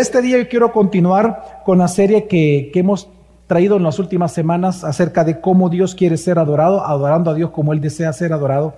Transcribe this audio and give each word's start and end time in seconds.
Este 0.00 0.22
día 0.22 0.38
yo 0.38 0.48
quiero 0.48 0.72
continuar 0.72 1.60
con 1.62 1.76
la 1.76 1.86
serie 1.86 2.26
que, 2.26 2.70
que, 2.72 2.80
hemos 2.80 3.10
traído 3.46 3.76
en 3.76 3.82
las 3.82 3.98
últimas 3.98 4.32
semanas 4.32 4.82
acerca 4.82 5.24
de 5.24 5.42
cómo 5.42 5.68
Dios 5.68 5.94
quiere 5.94 6.16
ser 6.16 6.38
adorado, 6.38 6.86
adorando 6.86 7.30
a 7.30 7.34
Dios 7.34 7.50
como 7.50 7.74
Él 7.74 7.82
desea 7.82 8.10
ser 8.14 8.32
adorado. 8.32 8.72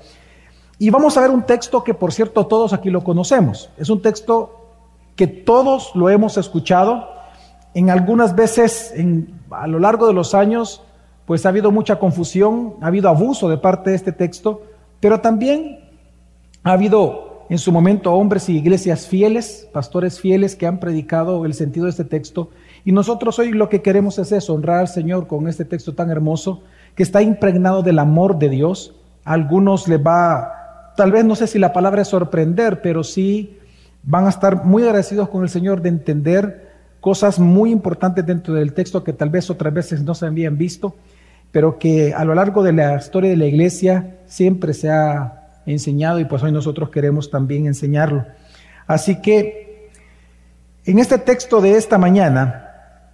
Y 0.80 0.90
vamos 0.90 1.16
a 1.16 1.20
ver 1.20 1.30
un 1.30 1.42
texto 1.42 1.84
que, 1.84 1.94
por 1.94 2.12
cierto, 2.12 2.48
todos 2.48 2.72
aquí 2.72 2.90
lo 2.90 3.04
conocemos. 3.04 3.70
Es 3.78 3.88
un 3.88 4.02
texto 4.02 4.66
que 5.14 5.28
todos 5.28 5.92
lo 5.94 6.10
hemos 6.10 6.36
escuchado. 6.38 7.08
En 7.72 7.90
algunas 7.90 8.34
veces, 8.34 8.92
a 9.52 9.68
lo 9.68 9.78
largo 9.78 10.08
de 10.08 10.14
los 10.14 10.34
años, 10.34 10.82
pues 11.24 11.46
ha 11.46 11.50
habido 11.50 11.70
mucha 11.70 12.00
confusión, 12.00 12.74
ha 12.80 12.88
habido 12.88 13.08
abuso 13.08 13.48
de 13.48 13.58
parte 13.58 13.90
de 13.90 13.96
este 13.96 14.10
texto, 14.10 14.62
pero 14.98 15.20
también 15.20 15.88
ha 16.64 16.72
habido 16.72 17.31
en 17.52 17.58
su 17.58 17.70
momento 17.70 18.14
hombres 18.14 18.48
y 18.48 18.56
iglesias 18.56 19.06
fieles, 19.06 19.68
pastores 19.74 20.18
fieles 20.18 20.56
que 20.56 20.66
han 20.66 20.80
predicado 20.80 21.44
el 21.44 21.52
sentido 21.52 21.84
de 21.84 21.90
este 21.90 22.06
texto. 22.06 22.48
Y 22.82 22.92
nosotros 22.92 23.38
hoy 23.38 23.52
lo 23.52 23.68
que 23.68 23.82
queremos 23.82 24.18
es 24.18 24.32
eso, 24.32 24.54
honrar 24.54 24.78
al 24.78 24.88
Señor 24.88 25.26
con 25.26 25.46
este 25.46 25.66
texto 25.66 25.92
tan 25.92 26.08
hermoso 26.08 26.62
que 26.94 27.02
está 27.02 27.20
impregnado 27.20 27.82
del 27.82 27.98
amor 27.98 28.38
de 28.38 28.48
Dios. 28.48 28.94
A 29.26 29.34
algunos 29.34 29.86
les 29.86 30.00
va, 30.00 30.94
tal 30.96 31.12
vez 31.12 31.26
no 31.26 31.34
sé 31.34 31.46
si 31.46 31.58
la 31.58 31.74
palabra 31.74 32.00
es 32.00 32.08
sorprender, 32.08 32.80
pero 32.80 33.04
sí 33.04 33.58
van 34.02 34.24
a 34.24 34.30
estar 34.30 34.64
muy 34.64 34.84
agradecidos 34.84 35.28
con 35.28 35.42
el 35.42 35.50
Señor 35.50 35.82
de 35.82 35.90
entender 35.90 36.72
cosas 37.02 37.38
muy 37.38 37.70
importantes 37.70 38.24
dentro 38.24 38.54
del 38.54 38.72
texto 38.72 39.04
que 39.04 39.12
tal 39.12 39.28
vez 39.28 39.50
otras 39.50 39.74
veces 39.74 40.02
no 40.02 40.14
se 40.14 40.24
habían 40.24 40.56
visto, 40.56 40.94
pero 41.50 41.78
que 41.78 42.14
a 42.14 42.24
lo 42.24 42.34
largo 42.34 42.62
de 42.62 42.72
la 42.72 42.96
historia 42.96 43.28
de 43.28 43.36
la 43.36 43.44
iglesia 43.44 44.20
siempre 44.24 44.72
se 44.72 44.88
ha 44.88 45.41
enseñado 45.66 46.20
y 46.20 46.24
pues 46.24 46.42
hoy 46.42 46.52
nosotros 46.52 46.90
queremos 46.90 47.30
también 47.30 47.66
enseñarlo. 47.66 48.26
Así 48.86 49.20
que 49.20 49.90
en 50.84 50.98
este 50.98 51.18
texto 51.18 51.60
de 51.60 51.76
esta 51.76 51.98
mañana, 51.98 53.10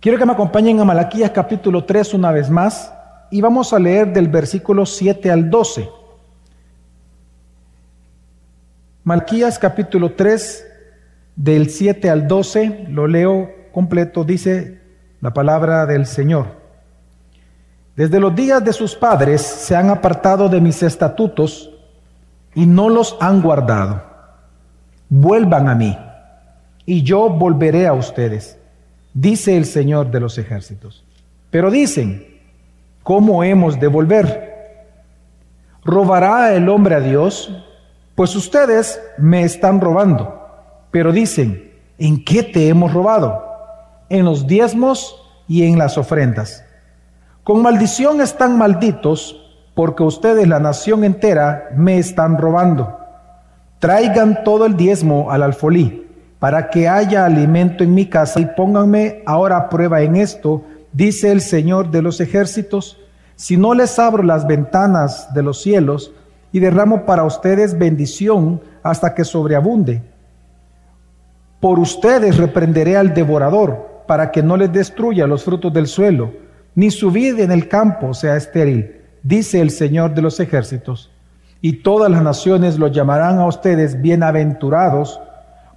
quiero 0.00 0.18
que 0.18 0.26
me 0.26 0.32
acompañen 0.32 0.80
a 0.80 0.84
Malaquías 0.84 1.30
capítulo 1.30 1.84
3 1.84 2.14
una 2.14 2.32
vez 2.32 2.48
más 2.48 2.92
y 3.30 3.40
vamos 3.40 3.72
a 3.72 3.78
leer 3.78 4.12
del 4.12 4.28
versículo 4.28 4.86
7 4.86 5.30
al 5.30 5.50
12. 5.50 5.88
Malaquías 9.04 9.58
capítulo 9.58 10.12
3 10.12 10.66
del 11.36 11.70
7 11.70 12.10
al 12.10 12.26
12, 12.26 12.86
lo 12.90 13.06
leo 13.06 13.50
completo, 13.72 14.24
dice 14.24 14.80
la 15.20 15.32
palabra 15.32 15.86
del 15.86 16.06
Señor. 16.06 16.57
Desde 17.98 18.20
los 18.20 18.32
días 18.32 18.64
de 18.64 18.72
sus 18.72 18.94
padres 18.94 19.42
se 19.42 19.74
han 19.74 19.90
apartado 19.90 20.48
de 20.48 20.60
mis 20.60 20.84
estatutos 20.84 21.68
y 22.54 22.64
no 22.64 22.88
los 22.88 23.16
han 23.18 23.42
guardado. 23.42 24.00
Vuelvan 25.08 25.68
a 25.68 25.74
mí 25.74 25.98
y 26.86 27.02
yo 27.02 27.28
volveré 27.28 27.88
a 27.88 27.94
ustedes, 27.94 28.56
dice 29.12 29.56
el 29.56 29.64
Señor 29.64 30.12
de 30.12 30.20
los 30.20 30.38
ejércitos. 30.38 31.04
Pero 31.50 31.72
dicen, 31.72 32.38
¿cómo 33.02 33.42
hemos 33.42 33.80
de 33.80 33.88
volver? 33.88 34.86
¿Robará 35.84 36.54
el 36.54 36.68
hombre 36.68 36.94
a 36.94 37.00
Dios? 37.00 37.52
Pues 38.14 38.36
ustedes 38.36 39.00
me 39.18 39.42
están 39.42 39.80
robando. 39.80 40.46
Pero 40.92 41.10
dicen, 41.10 41.72
¿en 41.98 42.24
qué 42.24 42.44
te 42.44 42.68
hemos 42.68 42.94
robado? 42.94 43.44
En 44.08 44.24
los 44.24 44.46
diezmos 44.46 45.20
y 45.48 45.64
en 45.64 45.78
las 45.78 45.98
ofrendas. 45.98 46.62
Con 47.48 47.62
maldición 47.62 48.20
están 48.20 48.58
malditos, 48.58 49.42
porque 49.72 50.02
ustedes, 50.02 50.46
la 50.46 50.60
nación 50.60 51.02
entera, 51.02 51.70
me 51.74 51.96
están 51.96 52.36
robando. 52.36 52.98
Traigan 53.78 54.44
todo 54.44 54.66
el 54.66 54.76
diezmo 54.76 55.30
al 55.30 55.42
alfolí, 55.42 56.06
para 56.38 56.68
que 56.68 56.90
haya 56.90 57.24
alimento 57.24 57.82
en 57.82 57.94
mi 57.94 58.04
casa, 58.04 58.38
y 58.38 58.44
pónganme 58.54 59.22
ahora 59.24 59.56
a 59.56 59.68
prueba 59.70 60.02
en 60.02 60.16
esto, 60.16 60.62
dice 60.92 61.32
el 61.32 61.40
Señor 61.40 61.90
de 61.90 62.02
los 62.02 62.20
ejércitos, 62.20 62.98
si 63.34 63.56
no 63.56 63.72
les 63.72 63.98
abro 63.98 64.22
las 64.22 64.46
ventanas 64.46 65.32
de 65.32 65.42
los 65.42 65.62
cielos 65.62 66.12
y 66.52 66.60
derramo 66.60 67.06
para 67.06 67.24
ustedes 67.24 67.78
bendición 67.78 68.60
hasta 68.82 69.14
que 69.14 69.24
sobreabunde 69.24 70.02
por 71.60 71.78
ustedes 71.78 72.36
reprenderé 72.36 72.98
al 72.98 73.14
devorador, 73.14 74.02
para 74.06 74.32
que 74.32 74.42
no 74.42 74.58
les 74.58 74.70
destruya 74.70 75.26
los 75.26 75.44
frutos 75.44 75.72
del 75.72 75.86
suelo, 75.86 76.46
ni 76.78 76.92
su 76.92 77.10
vida 77.10 77.42
en 77.42 77.50
el 77.50 77.66
campo 77.66 78.14
sea 78.14 78.36
estéril, 78.36 79.00
dice 79.24 79.60
el 79.60 79.72
Señor 79.72 80.14
de 80.14 80.22
los 80.22 80.38
ejércitos. 80.38 81.10
Y 81.60 81.82
todas 81.82 82.08
las 82.08 82.22
naciones 82.22 82.78
lo 82.78 82.86
llamarán 82.86 83.40
a 83.40 83.46
ustedes 83.46 84.00
bienaventurados, 84.00 85.20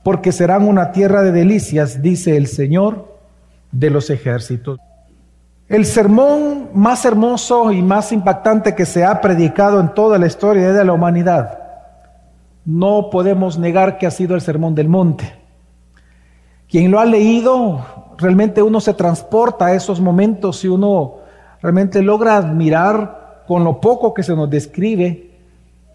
porque 0.04 0.32
serán 0.32 0.68
una 0.68 0.92
tierra 0.92 1.24
de 1.24 1.32
delicias, 1.32 2.04
dice 2.04 2.38
el 2.38 2.46
Señor 2.46 3.18
de 3.72 3.90
los 3.90 4.12
ejércitos. 4.12 4.78
El 5.68 5.88
sermón 5.88 6.70
más 6.76 7.04
hermoso 7.04 7.72
y 7.72 7.82
más 7.82 8.12
impactante 8.12 8.76
que 8.76 8.86
se 8.86 9.04
ha 9.04 9.22
predicado 9.22 9.80
en 9.80 9.96
toda 9.96 10.20
la 10.20 10.28
historia 10.28 10.72
de 10.72 10.86
la 10.86 10.94
humanidad, 10.94 11.58
no 12.64 13.10
podemos 13.10 13.58
negar 13.58 13.98
que 13.98 14.06
ha 14.06 14.12
sido 14.12 14.36
el 14.36 14.42
sermón 14.42 14.76
del 14.76 14.88
monte. 14.88 15.34
Quien 16.70 16.92
lo 16.92 17.00
ha 17.00 17.06
leído, 17.06 18.01
realmente 18.22 18.62
uno 18.62 18.80
se 18.80 18.94
transporta 18.94 19.68
a 19.68 19.74
esos 19.74 20.00
momentos 20.00 20.64
y 20.64 20.68
uno 20.68 21.16
realmente 21.62 22.02
logra 22.02 22.38
admirar 22.38 23.44
con 23.48 23.64
lo 23.64 23.82
poco 23.82 24.14
que 24.14 24.24
se 24.24 24.36
nos 24.36 24.50
describe, 24.50 25.32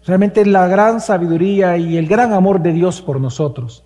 realmente 0.05 0.45
la 0.45 0.67
gran 0.67 1.01
sabiduría 1.01 1.77
y 1.77 1.97
el 1.97 2.07
gran 2.07 2.33
amor 2.33 2.61
de 2.61 2.73
Dios 2.73 3.01
por 3.01 3.19
nosotros. 3.19 3.83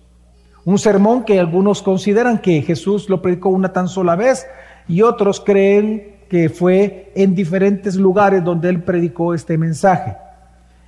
Un 0.64 0.78
sermón 0.78 1.24
que 1.24 1.40
algunos 1.40 1.82
consideran 1.82 2.38
que 2.38 2.62
Jesús 2.62 3.08
lo 3.08 3.20
predicó 3.20 3.48
una 3.48 3.72
tan 3.72 3.88
sola 3.88 4.14
vez 4.14 4.46
y 4.86 5.02
otros 5.02 5.40
creen 5.40 6.16
que 6.28 6.48
fue 6.48 7.12
en 7.14 7.34
diferentes 7.34 7.96
lugares 7.96 8.44
donde 8.44 8.68
él 8.68 8.82
predicó 8.82 9.34
este 9.34 9.58
mensaje. 9.58 10.16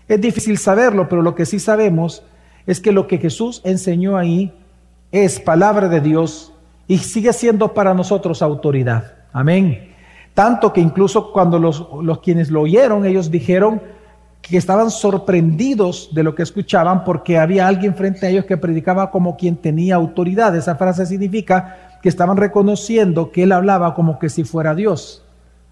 Es 0.09 0.21
difícil 0.21 0.59
saberlo, 0.59 1.09
pero 1.09 1.23
lo 1.23 1.35
que 1.35 1.47
sí 1.47 1.59
sabemos 1.59 2.23
es 2.67 2.81
que 2.81 2.93
lo 2.93 3.07
que 3.07 3.19
Jesús 3.19 3.61
enseñó 3.65 4.17
ahí 4.17 4.55
es 5.13 5.41
palabra 5.41 5.89
de 5.89 6.01
Dios 6.01 6.54
y 6.87 6.99
sigue 6.99 7.33
siendo 7.33 7.73
para 7.73 7.95
nosotros 7.95 8.43
autoridad. 8.43 9.13
Amén. 9.33 9.93
Tanto 10.35 10.73
que 10.73 10.81
incluso 10.81 11.33
cuando 11.33 11.59
los, 11.59 11.87
los 12.03 12.21
quienes 12.21 12.51
lo 12.51 12.63
oyeron, 12.63 13.07
ellos 13.07 13.31
dijeron 13.31 13.81
que 14.43 14.59
estaban 14.59 14.91
sorprendidos 14.91 16.11
de 16.13 16.23
lo 16.23 16.35
que 16.35 16.43
escuchaban 16.43 17.05
porque 17.05 17.39
había 17.39 17.67
alguien 17.67 17.95
frente 17.95 18.27
a 18.27 18.31
ellos 18.31 18.45
que 18.45 18.57
predicaba 18.57 19.11
como 19.11 19.37
quien 19.37 19.57
tenía 19.57 19.95
autoridad. 19.95 20.55
Esa 20.55 20.77
frase 20.77 21.07
significa 21.07 21.99
que 22.03 22.09
estaban 22.11 22.37
reconociendo 22.37 23.33
que 23.33 23.45
él 23.45 23.53
hablaba 23.53 23.95
como 23.95 24.19
que 24.19 24.29
si 24.29 24.45
fuera 24.45 24.75
Dios. 24.75 25.25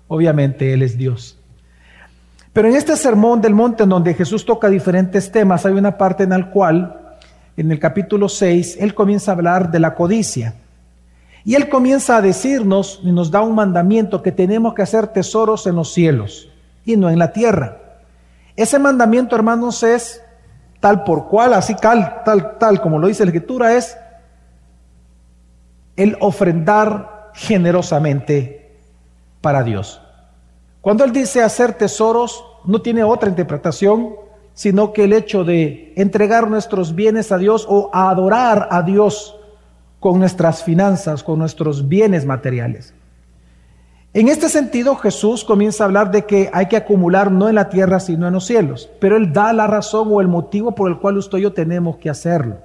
Obviamente 0.08 0.72
él 0.72 0.82
es 0.82 0.96
Dios. 0.96 1.38
Pero 2.52 2.68
en 2.68 2.76
este 2.76 2.96
sermón 2.96 3.40
del 3.40 3.54
monte 3.54 3.82
en 3.82 3.88
donde 3.90 4.14
Jesús 4.14 4.44
toca 4.44 4.68
diferentes 4.68 5.30
temas, 5.30 5.66
hay 5.66 5.72
una 5.72 5.98
parte 5.98 6.24
en 6.24 6.30
la 6.30 6.50
cual 6.50 7.16
en 7.56 7.70
el 7.70 7.78
capítulo 7.78 8.28
6, 8.28 8.78
él 8.80 8.94
comienza 8.94 9.32
a 9.32 9.34
hablar 9.34 9.70
de 9.70 9.80
la 9.80 9.94
codicia. 9.94 10.54
Y 11.44 11.54
él 11.54 11.69
comienza 11.69 12.16
a 12.16 12.22
decirnos 12.22 13.00
y 13.03 13.10
nos 13.10 13.30
da 13.30 13.42
un 13.42 13.54
mandamiento 13.54 14.22
que 14.22 14.32
tenemos 14.32 14.75
que 14.75 14.82
hacer 14.82 15.08
tesoros 15.08 15.66
en 15.66 15.76
los 15.76 15.92
cielos 15.92 16.48
y 16.84 16.97
no 16.97 17.10
en 17.10 17.19
la 17.19 17.32
tierra. 17.32 17.78
Ese 18.54 18.78
mandamiento, 18.78 19.34
hermanos, 19.34 19.82
es 19.82 20.22
tal 20.81 21.04
por 21.04 21.28
cual, 21.28 21.54
así 21.54 21.75
tal, 21.75 22.22
tal, 22.25 22.58
tal, 22.58 22.81
como 22.81 22.98
lo 22.98 23.08
dice 23.08 23.25
la 23.25 23.31
escritura, 23.31 23.75
es 23.75 23.97
el 25.97 26.16
ofrendar 26.20 27.31
generosamente 27.34 28.78
para 29.41 29.62
Dios. 29.62 30.00
Cuando 30.81 31.04
él 31.04 31.12
dice 31.12 31.42
hacer 31.42 31.75
tesoros, 31.75 32.44
no 32.64 32.82
tiene 32.82 33.02
otra 33.02 33.28
interpretación 33.28 34.14
sino 34.54 34.92
que 34.92 35.04
el 35.04 35.12
hecho 35.12 35.44
de 35.44 35.92
entregar 35.97 36.48
nuestros 36.48 36.94
bienes 36.94 37.32
a 37.32 37.38
Dios 37.38 37.66
o 37.69 37.91
adorar 37.92 38.69
a 38.70 38.82
Dios 38.82 39.36
con 40.02 40.18
nuestras 40.18 40.64
finanzas, 40.64 41.22
con 41.22 41.38
nuestros 41.38 41.87
bienes 41.87 42.26
materiales. 42.26 42.93
En 44.12 44.26
este 44.26 44.49
sentido, 44.49 44.96
Jesús 44.96 45.44
comienza 45.44 45.84
a 45.84 45.87
hablar 45.87 46.10
de 46.10 46.26
que 46.26 46.50
hay 46.52 46.66
que 46.66 46.76
acumular 46.76 47.31
no 47.31 47.49
en 47.49 47.54
la 47.54 47.69
tierra, 47.69 48.00
sino 48.00 48.26
en 48.26 48.34
los 48.34 48.44
cielos, 48.44 48.90
pero 48.99 49.16
Él 49.16 49.32
da 49.32 49.52
la 49.52 49.69
razón 49.69 50.08
o 50.10 50.20
el 50.20 50.26
motivo 50.26 50.75
por 50.75 50.90
el 50.90 50.99
cual 50.99 51.19
usted 51.19 51.38
y 51.38 51.43
yo 51.43 51.52
tenemos 51.52 51.99
que 51.99 52.10
hacerlo. 52.10 52.56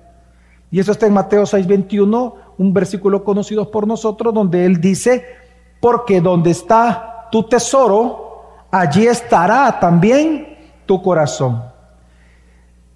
Y 0.72 0.80
eso 0.80 0.92
está 0.92 1.06
en 1.06 1.14
Mateo 1.14 1.44
6:21, 1.46 2.34
un 2.58 2.74
versículo 2.74 3.24
conocido 3.24 3.70
por 3.70 3.86
nosotros, 3.86 4.34
donde 4.34 4.66
Él 4.66 4.82
dice, 4.82 5.24
porque 5.80 6.20
donde 6.20 6.50
está 6.50 7.28
tu 7.32 7.44
tesoro, 7.44 8.66
allí 8.72 9.06
estará 9.06 9.80
también 9.80 10.58
tu 10.88 11.04
corazón. 11.04 11.62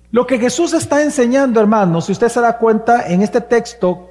Lo 0.09 0.25
que 0.25 0.39
Jesús 0.39 0.73
está 0.73 1.03
enseñando, 1.03 1.59
hermanos, 1.59 2.05
si 2.05 2.13
usted 2.13 2.27
se 2.27 2.41
da 2.41 2.57
cuenta 2.57 3.07
en 3.07 3.21
este 3.21 3.39
texto, 3.39 4.07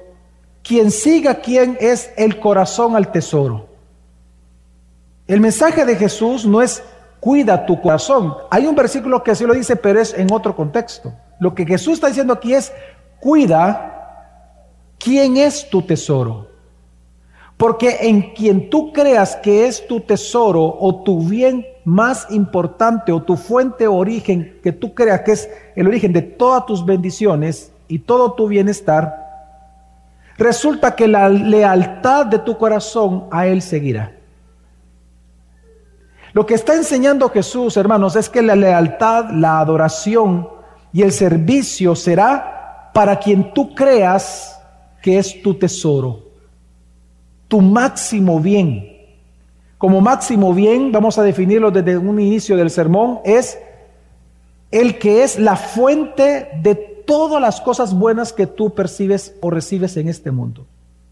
quien 0.63 0.91
siga 0.91 1.35
quién 1.35 1.77
es 1.79 2.11
el 2.17 2.39
corazón 2.39 2.95
al 2.95 3.11
tesoro. 3.11 3.67
El 5.27 5.39
mensaje 5.39 5.85
de 5.85 5.95
Jesús 5.95 6.45
no 6.45 6.61
es 6.61 6.83
cuida 7.19 7.65
tu 7.65 7.79
corazón. 7.81 8.35
Hay 8.49 8.65
un 8.65 8.75
versículo 8.75 9.23
que 9.23 9.31
así 9.31 9.45
lo 9.45 9.53
dice, 9.53 9.75
pero 9.75 10.01
es 10.01 10.13
en 10.13 10.31
otro 10.31 10.55
contexto. 10.55 11.13
Lo 11.39 11.55
que 11.55 11.65
Jesús 11.65 11.93
está 11.93 12.07
diciendo 12.07 12.33
aquí 12.33 12.53
es 12.53 12.73
cuida 13.19 13.91
¿quién 14.97 15.37
es 15.37 15.69
tu 15.69 15.81
tesoro? 15.81 16.47
Porque 17.57 17.97
en 18.01 18.33
quien 18.33 18.69
tú 18.69 18.91
creas 18.91 19.35
que 19.35 19.67
es 19.67 19.85
tu 19.87 19.99
tesoro 20.01 20.77
o 20.79 21.03
tu 21.03 21.21
bien 21.21 21.65
más 21.85 22.27
importante 22.31 23.11
o 23.11 23.21
tu 23.21 23.37
fuente 23.37 23.87
origen 23.87 24.59
que 24.63 24.71
tú 24.71 24.93
creas 24.93 25.21
que 25.21 25.31
es 25.33 25.49
el 25.75 25.87
origen 25.87 26.13
de 26.13 26.21
todas 26.21 26.65
tus 26.65 26.85
bendiciones 26.85 27.71
y 27.87 27.99
todo 27.99 28.33
tu 28.33 28.47
bienestar, 28.47 29.30
resulta 30.41 30.95
que 30.95 31.07
la 31.07 31.29
lealtad 31.29 32.25
de 32.25 32.39
tu 32.39 32.57
corazón 32.57 33.27
a 33.31 33.47
Él 33.47 33.61
seguirá. 33.61 34.17
Lo 36.33 36.45
que 36.45 36.53
está 36.53 36.75
enseñando 36.75 37.29
Jesús, 37.29 37.75
hermanos, 37.77 38.15
es 38.15 38.29
que 38.29 38.41
la 38.41 38.55
lealtad, 38.55 39.31
la 39.31 39.59
adoración 39.59 40.47
y 40.93 41.01
el 41.01 41.11
servicio 41.11 41.95
será 41.95 42.89
para 42.93 43.19
quien 43.19 43.53
tú 43.53 43.73
creas 43.75 44.57
que 45.01 45.17
es 45.17 45.41
tu 45.41 45.55
tesoro, 45.55 46.23
tu 47.47 47.59
máximo 47.61 48.39
bien. 48.39 48.87
Como 49.77 49.99
máximo 49.99 50.53
bien, 50.53 50.91
vamos 50.91 51.17
a 51.17 51.23
definirlo 51.23 51.71
desde 51.71 51.97
un 51.97 52.19
inicio 52.19 52.55
del 52.55 52.69
sermón, 52.69 53.19
es 53.25 53.57
el 54.69 54.99
que 54.99 55.23
es 55.23 55.37
la 55.39 55.55
fuente 55.55 56.49
de 56.61 56.90
todas 57.05 57.41
las 57.41 57.61
cosas 57.61 57.93
buenas 57.93 58.33
que 58.33 58.47
tú 58.47 58.73
percibes 58.73 59.35
o 59.41 59.49
recibes 59.49 59.97
en 59.97 60.07
este 60.07 60.31
mundo. 60.31 60.65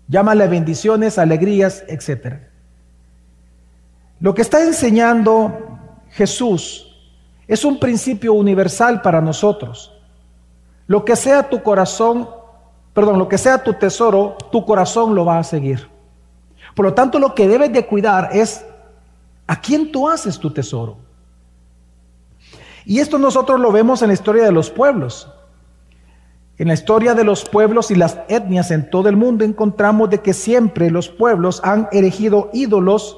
Llámale 0.07 0.47
bendiciones, 0.47 1.17
alegrías, 1.17 1.83
etc. 1.87 2.37
Lo 4.19 4.33
que 4.33 4.41
está 4.41 4.63
enseñando 4.63 5.53
Jesús 6.11 6.95
es 7.47 7.63
un 7.65 7.79
principio 7.79 8.33
universal 8.33 9.01
para 9.01 9.21
nosotros. 9.21 9.93
Lo 10.87 11.05
que 11.05 11.15
sea 11.15 11.49
tu 11.49 11.61
corazón, 11.61 12.29
perdón, 12.93 13.19
lo 13.19 13.29
que 13.29 13.37
sea 13.37 13.63
tu 13.63 13.73
tesoro, 13.73 14.37
tu 14.51 14.65
corazón 14.65 15.15
lo 15.15 15.25
va 15.25 15.39
a 15.39 15.43
seguir. 15.43 15.87
Por 16.75 16.85
lo 16.85 16.93
tanto, 16.93 17.19
lo 17.19 17.35
que 17.35 17.47
debes 17.47 17.71
de 17.71 17.85
cuidar 17.85 18.29
es 18.33 18.65
a 19.47 19.59
quién 19.59 19.91
tú 19.91 20.09
haces 20.09 20.39
tu 20.39 20.51
tesoro. 20.51 20.97
Y 22.85 22.99
esto 22.99 23.19
nosotros 23.19 23.59
lo 23.59 23.71
vemos 23.71 24.01
en 24.01 24.07
la 24.07 24.13
historia 24.13 24.43
de 24.43 24.51
los 24.51 24.69
pueblos. 24.69 25.31
En 26.59 26.67
la 26.67 26.73
historia 26.73 27.15
de 27.15 27.23
los 27.23 27.45
pueblos 27.45 27.89
y 27.89 27.95
las 27.95 28.19
etnias 28.27 28.69
en 28.69 28.89
todo 28.89 29.07
el 29.07 29.15
mundo 29.15 29.45
encontramos 29.45 30.09
de 30.09 30.19
que 30.19 30.33
siempre 30.33 30.91
los 30.91 31.07
pueblos 31.07 31.61
han 31.63 31.87
erigido 31.93 32.49
ídolos 32.51 33.17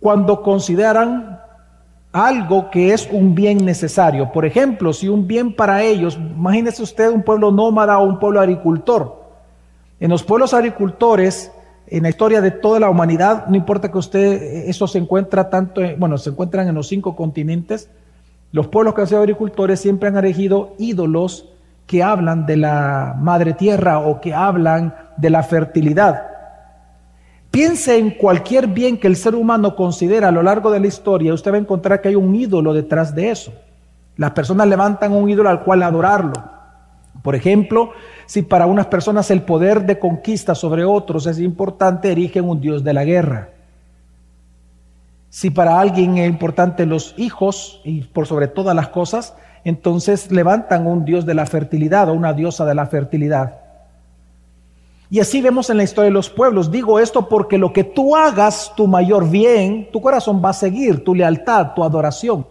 cuando 0.00 0.42
consideran 0.42 1.40
algo 2.12 2.68
que 2.68 2.92
es 2.92 3.08
un 3.12 3.36
bien 3.36 3.64
necesario. 3.64 4.32
Por 4.32 4.44
ejemplo, 4.44 4.92
si 4.92 5.08
un 5.08 5.28
bien 5.28 5.54
para 5.54 5.84
ellos, 5.84 6.16
imagínese 6.16 6.82
usted 6.82 7.10
un 7.10 7.22
pueblo 7.22 7.52
nómada 7.52 7.96
o 7.98 8.06
un 8.06 8.18
pueblo 8.18 8.40
agricultor. 8.40 9.22
En 10.00 10.10
los 10.10 10.24
pueblos 10.24 10.52
agricultores, 10.52 11.52
en 11.86 12.02
la 12.02 12.08
historia 12.08 12.40
de 12.40 12.50
toda 12.50 12.80
la 12.80 12.90
humanidad, 12.90 13.46
no 13.46 13.54
importa 13.54 13.92
que 13.92 13.98
usted, 13.98 14.68
eso 14.68 14.88
se 14.88 14.98
encuentra 14.98 15.48
tanto, 15.48 15.80
bueno, 15.96 16.18
se 16.18 16.30
encuentran 16.30 16.66
en 16.66 16.74
los 16.74 16.88
cinco 16.88 17.14
continentes, 17.14 17.88
los 18.50 18.66
pueblos 18.66 18.94
que 18.94 19.02
han 19.02 19.06
sido 19.06 19.20
agricultores 19.20 19.78
siempre 19.78 20.08
han 20.08 20.16
elegido 20.16 20.74
ídolos 20.78 21.50
que 21.86 22.02
hablan 22.02 22.46
de 22.46 22.56
la 22.56 23.14
madre 23.18 23.52
tierra 23.52 23.98
o 23.98 24.20
que 24.20 24.34
hablan 24.34 24.94
de 25.16 25.30
la 25.30 25.42
fertilidad. 25.42 26.22
Piense 27.50 27.98
en 27.98 28.10
cualquier 28.10 28.66
bien 28.66 28.98
que 28.98 29.06
el 29.06 29.16
ser 29.16 29.34
humano 29.34 29.76
considera 29.76 30.28
a 30.28 30.32
lo 30.32 30.42
largo 30.42 30.70
de 30.70 30.80
la 30.80 30.88
historia, 30.88 31.34
usted 31.34 31.52
va 31.52 31.56
a 31.56 31.60
encontrar 31.60 32.00
que 32.00 32.08
hay 32.08 32.16
un 32.16 32.34
ídolo 32.34 32.72
detrás 32.72 33.14
de 33.14 33.30
eso. 33.30 33.52
Las 34.16 34.32
personas 34.32 34.66
levantan 34.66 35.12
un 35.12 35.28
ídolo 35.28 35.48
al 35.48 35.62
cual 35.62 35.82
adorarlo. 35.82 36.32
Por 37.22 37.34
ejemplo, 37.34 37.92
si 38.26 38.42
para 38.42 38.66
unas 38.66 38.86
personas 38.86 39.30
el 39.30 39.42
poder 39.42 39.86
de 39.86 39.98
conquista 39.98 40.54
sobre 40.54 40.84
otros 40.84 41.26
es 41.26 41.38
importante, 41.38 42.10
erigen 42.10 42.48
un 42.48 42.60
dios 42.60 42.82
de 42.82 42.92
la 42.92 43.04
guerra. 43.04 43.50
Si 45.30 45.50
para 45.50 45.80
alguien 45.80 46.18
es 46.18 46.28
importante 46.28 46.86
los 46.86 47.14
hijos 47.16 47.80
y 47.84 48.02
por 48.02 48.26
sobre 48.26 48.46
todas 48.46 48.74
las 48.74 48.88
cosas, 48.88 49.34
entonces 49.64 50.30
levantan 50.30 50.86
un 50.86 51.04
dios 51.04 51.24
de 51.26 51.34
la 51.34 51.46
fertilidad 51.46 52.08
o 52.08 52.12
una 52.12 52.32
diosa 52.32 52.64
de 52.64 52.74
la 52.74 52.86
fertilidad. 52.86 53.60
Y 55.10 55.20
así 55.20 55.40
vemos 55.40 55.70
en 55.70 55.76
la 55.76 55.84
historia 55.84 56.06
de 56.06 56.14
los 56.14 56.28
pueblos. 56.28 56.70
Digo 56.70 56.98
esto 56.98 57.28
porque 57.28 57.58
lo 57.58 57.72
que 57.72 57.84
tú 57.84 58.16
hagas, 58.16 58.72
tu 58.76 58.86
mayor 58.86 59.28
bien, 59.28 59.88
tu 59.92 60.00
corazón 60.00 60.42
va 60.44 60.50
a 60.50 60.54
seguir, 60.54 61.04
tu 61.04 61.14
lealtad, 61.14 61.72
tu 61.74 61.84
adoración. 61.84 62.46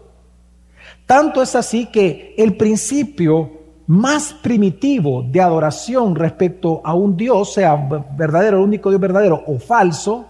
Tanto 1.06 1.42
es 1.42 1.54
así 1.54 1.86
que 1.86 2.34
el 2.38 2.56
principio 2.56 3.50
más 3.86 4.32
primitivo 4.32 5.22
de 5.22 5.40
adoración 5.40 6.14
respecto 6.14 6.80
a 6.84 6.94
un 6.94 7.16
Dios, 7.16 7.52
sea 7.52 7.76
verdadero, 8.16 8.58
el 8.58 8.64
único 8.64 8.88
Dios 8.88 9.00
verdadero 9.00 9.42
o 9.46 9.58
falso, 9.58 10.26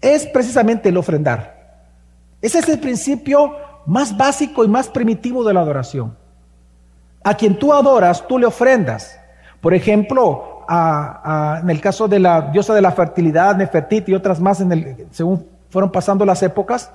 es 0.00 0.26
precisamente 0.26 0.90
el 0.90 0.96
ofrendar. 0.96 1.56
Ese 2.42 2.58
es 2.58 2.68
el 2.68 2.78
principio 2.78 3.56
más 3.88 4.14
básico 4.14 4.64
y 4.64 4.68
más 4.68 4.88
primitivo 4.88 5.42
de 5.42 5.54
la 5.54 5.60
adoración. 5.60 6.14
A 7.24 7.32
quien 7.34 7.58
tú 7.58 7.72
adoras, 7.72 8.28
tú 8.28 8.38
le 8.38 8.44
ofrendas. 8.44 9.18
Por 9.62 9.72
ejemplo, 9.72 10.60
en 10.68 11.70
el 11.70 11.80
caso 11.80 12.06
de 12.06 12.18
la 12.18 12.42
diosa 12.42 12.74
de 12.74 12.82
la 12.82 12.92
fertilidad, 12.92 13.56
Nefertiti 13.56 14.12
y 14.12 14.14
otras 14.14 14.40
más, 14.40 14.62
según 15.10 15.46
fueron 15.70 15.90
pasando 15.90 16.26
las 16.26 16.42
épocas, 16.42 16.90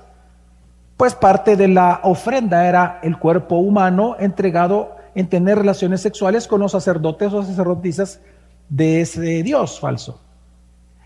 pues 0.96 1.16
parte 1.16 1.56
de 1.56 1.66
la 1.66 1.98
ofrenda 2.04 2.64
era 2.68 3.00
el 3.02 3.18
cuerpo 3.18 3.56
humano 3.56 4.14
entregado 4.20 4.94
en 5.16 5.28
tener 5.28 5.58
relaciones 5.58 6.00
sexuales 6.00 6.46
con 6.46 6.60
los 6.60 6.70
sacerdotes 6.70 7.32
o 7.32 7.42
sacerdotisas 7.42 8.20
de 8.68 9.00
ese 9.00 9.42
dios 9.42 9.80
falso. 9.80 10.20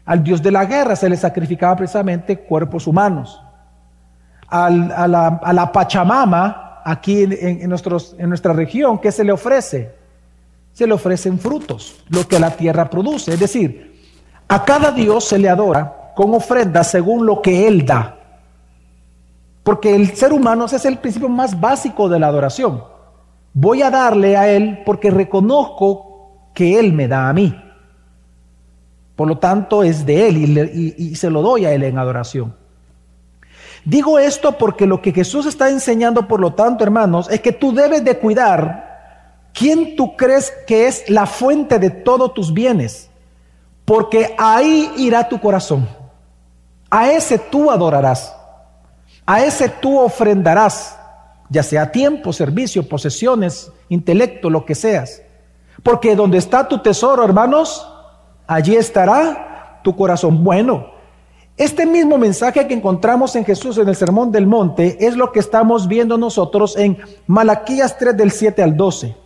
Al 0.05 0.23
dios 0.23 0.43
de 0.43 0.53
la 0.53 0.67
guerra 0.67 0.97
se 0.97 1.09
le 1.09 1.17
sacrificaba 1.17 1.77
precisamente 1.77 2.39
cuerpos 2.41 2.87
humanos. 2.87 3.43
A, 4.51 4.71
la, 4.71 5.71
Pachamama, 5.73 6.83
aquí 6.85 7.23
en, 7.23 7.69
nuestra 7.69 8.53
región, 8.53 8.99
¿qué 8.99 9.13
se 9.13 9.25
le 9.25 9.33
ofrece? 9.33 9.99
se 10.79 10.87
le 10.87 10.93
ofrecen 10.93 11.41
frutos, 11.41 11.97
lo 12.09 12.29
que 12.29 12.39
la 12.39 12.53
tierra 12.53 12.89
produce. 12.89 13.35
Es 13.35 13.41
decir, 13.41 14.01
a 14.47 14.65
cada 14.65 14.93
Dios 14.93 15.25
se 15.25 15.37
le 15.37 15.49
adora 15.49 16.13
con 16.15 16.33
ofrendas 16.33 16.89
según 16.89 17.27
lo 17.27 17.43
que 17.43 17.67
Él 17.67 17.85
da. 17.85 18.17
Porque 19.65 19.97
el 19.97 20.15
ser 20.15 20.33
humano 20.33 20.67
es 20.67 20.85
el 20.85 20.99
principio 20.99 21.29
más 21.29 21.59
básico 21.59 22.09
de 22.09 22.21
la 22.21 22.29
adoración. 22.29 22.85
Voy 23.55 23.83
a 23.83 23.91
darle 23.91 24.37
a 24.37 24.49
Él 24.49 24.85
porque 24.87 25.11
reconozco 25.11 26.51
que 26.55 26.79
Él 26.79 26.93
me 26.93 27.09
da 27.09 27.29
a 27.29 27.33
mí. 27.33 27.61
Por 29.17 29.27
lo 29.27 29.39
tanto, 29.39 29.83
es 29.83 30.07
de 30.07 30.29
Él 30.29 30.37
y, 30.73 30.95
y 30.97 31.17
se 31.17 31.29
lo 31.29 31.43
doy 31.43 31.65
a 31.65 31.73
Él 31.73 31.83
en 31.83 31.99
adoración. 31.99 32.55
Digo 33.89 34.19
esto 34.19 34.59
porque 34.59 34.87
lo 34.87 35.01
que 35.01 35.13
Jesús 35.13 35.47
está 35.47 35.71
enseñando, 35.71 36.29
por 36.29 36.41
lo 36.41 36.53
tanto, 36.53 36.85
hermanos, 36.85 37.29
es 37.31 37.41
que 37.41 37.53
tú 37.53 37.73
debes 37.73 38.05
de 38.05 38.19
cuidar 38.19 38.89
¿Quién 39.59 39.97
tú 39.97 40.17
crees 40.17 40.53
que 40.69 40.87
es 40.87 41.11
la 41.11 41.27
fuente 41.27 41.81
de 41.81 41.91
todos 41.91 42.33
tus 42.33 42.55
bienes? 42.55 43.11
Porque 43.85 44.37
ahí 44.39 44.89
irá 44.97 45.29
tu 45.29 45.41
corazón. 45.41 45.89
A 46.89 47.11
ese 47.11 47.41
tú 47.41 47.69
adorarás. 47.69 48.37
A 49.27 49.43
ese 49.43 49.69
tú 49.69 49.99
ofrendarás, 49.99 50.97
ya 51.51 51.65
sea 51.65 51.91
tiempo, 51.91 52.33
servicio, 52.33 52.89
posesiones, 52.89 53.73
intelecto, 53.89 54.49
lo 54.49 54.65
que 54.65 54.77
seas. 54.77 55.23
Porque 55.83 56.15
donde 56.15 56.39
está 56.39 56.69
tu 56.69 56.79
tesoro, 56.79 57.25
hermanos, 57.25 57.85
allí 58.47 58.77
estará 58.77 59.81
tu 59.83 59.97
corazón. 59.97 60.45
Bueno, 60.45 60.93
este 61.59 61.87
mismo 61.87 62.19
mensaje 62.19 62.69
que 62.69 62.75
encontramos 62.75 63.35
en 63.35 63.45
Jesús 63.45 63.79
en 63.79 63.89
el 63.89 63.97
Sermón 63.97 64.31
del 64.31 64.47
Monte 64.47 64.97
es 65.05 65.17
lo 65.17 65.33
que 65.33 65.41
estamos 65.41 65.89
viendo 65.89 66.17
nosotros 66.17 66.77
en 66.77 66.97
Malaquías 67.27 67.99
3 67.99 68.17
del 68.17 68.31
7 68.31 68.63
al 68.63 68.77
12. 68.77 69.17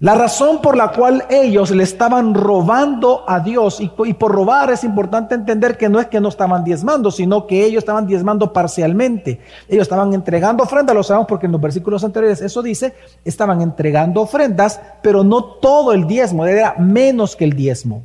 La 0.00 0.14
razón 0.14 0.60
por 0.60 0.76
la 0.76 0.90
cual 0.90 1.24
ellos 1.30 1.70
le 1.70 1.84
estaban 1.84 2.34
robando 2.34 3.24
a 3.26 3.40
Dios, 3.40 3.80
y, 3.80 3.88
por 4.14 4.32
robar 4.32 4.70
es 4.70 4.82
importante 4.82 5.34
entender 5.34 5.78
que 5.78 5.88
no 5.88 6.00
es 6.00 6.08
que 6.08 6.20
no 6.20 6.28
estaban 6.28 6.64
diezmando, 6.64 7.10
sino 7.10 7.46
que 7.46 7.64
ellos 7.64 7.78
estaban 7.78 8.06
diezmando 8.06 8.52
parcialmente. 8.52 9.40
Ellos 9.68 9.82
estaban 9.82 10.12
entregando 10.12 10.64
ofrendas, 10.64 10.94
lo 10.94 11.04
sabemos 11.04 11.28
porque 11.28 11.46
en 11.46 11.52
los 11.52 11.60
versículos 11.60 12.02
anteriores 12.02 12.42
eso 12.42 12.62
dice, 12.62 12.94
estaban 13.24 13.62
entregando 13.62 14.20
ofrendas, 14.22 14.80
pero 15.02 15.22
no 15.22 15.42
todo 15.44 15.92
el 15.92 16.06
diezmo, 16.06 16.44
era 16.44 16.74
menos 16.78 17.36
que 17.36 17.44
el 17.44 17.54
diezmo. 17.54 18.02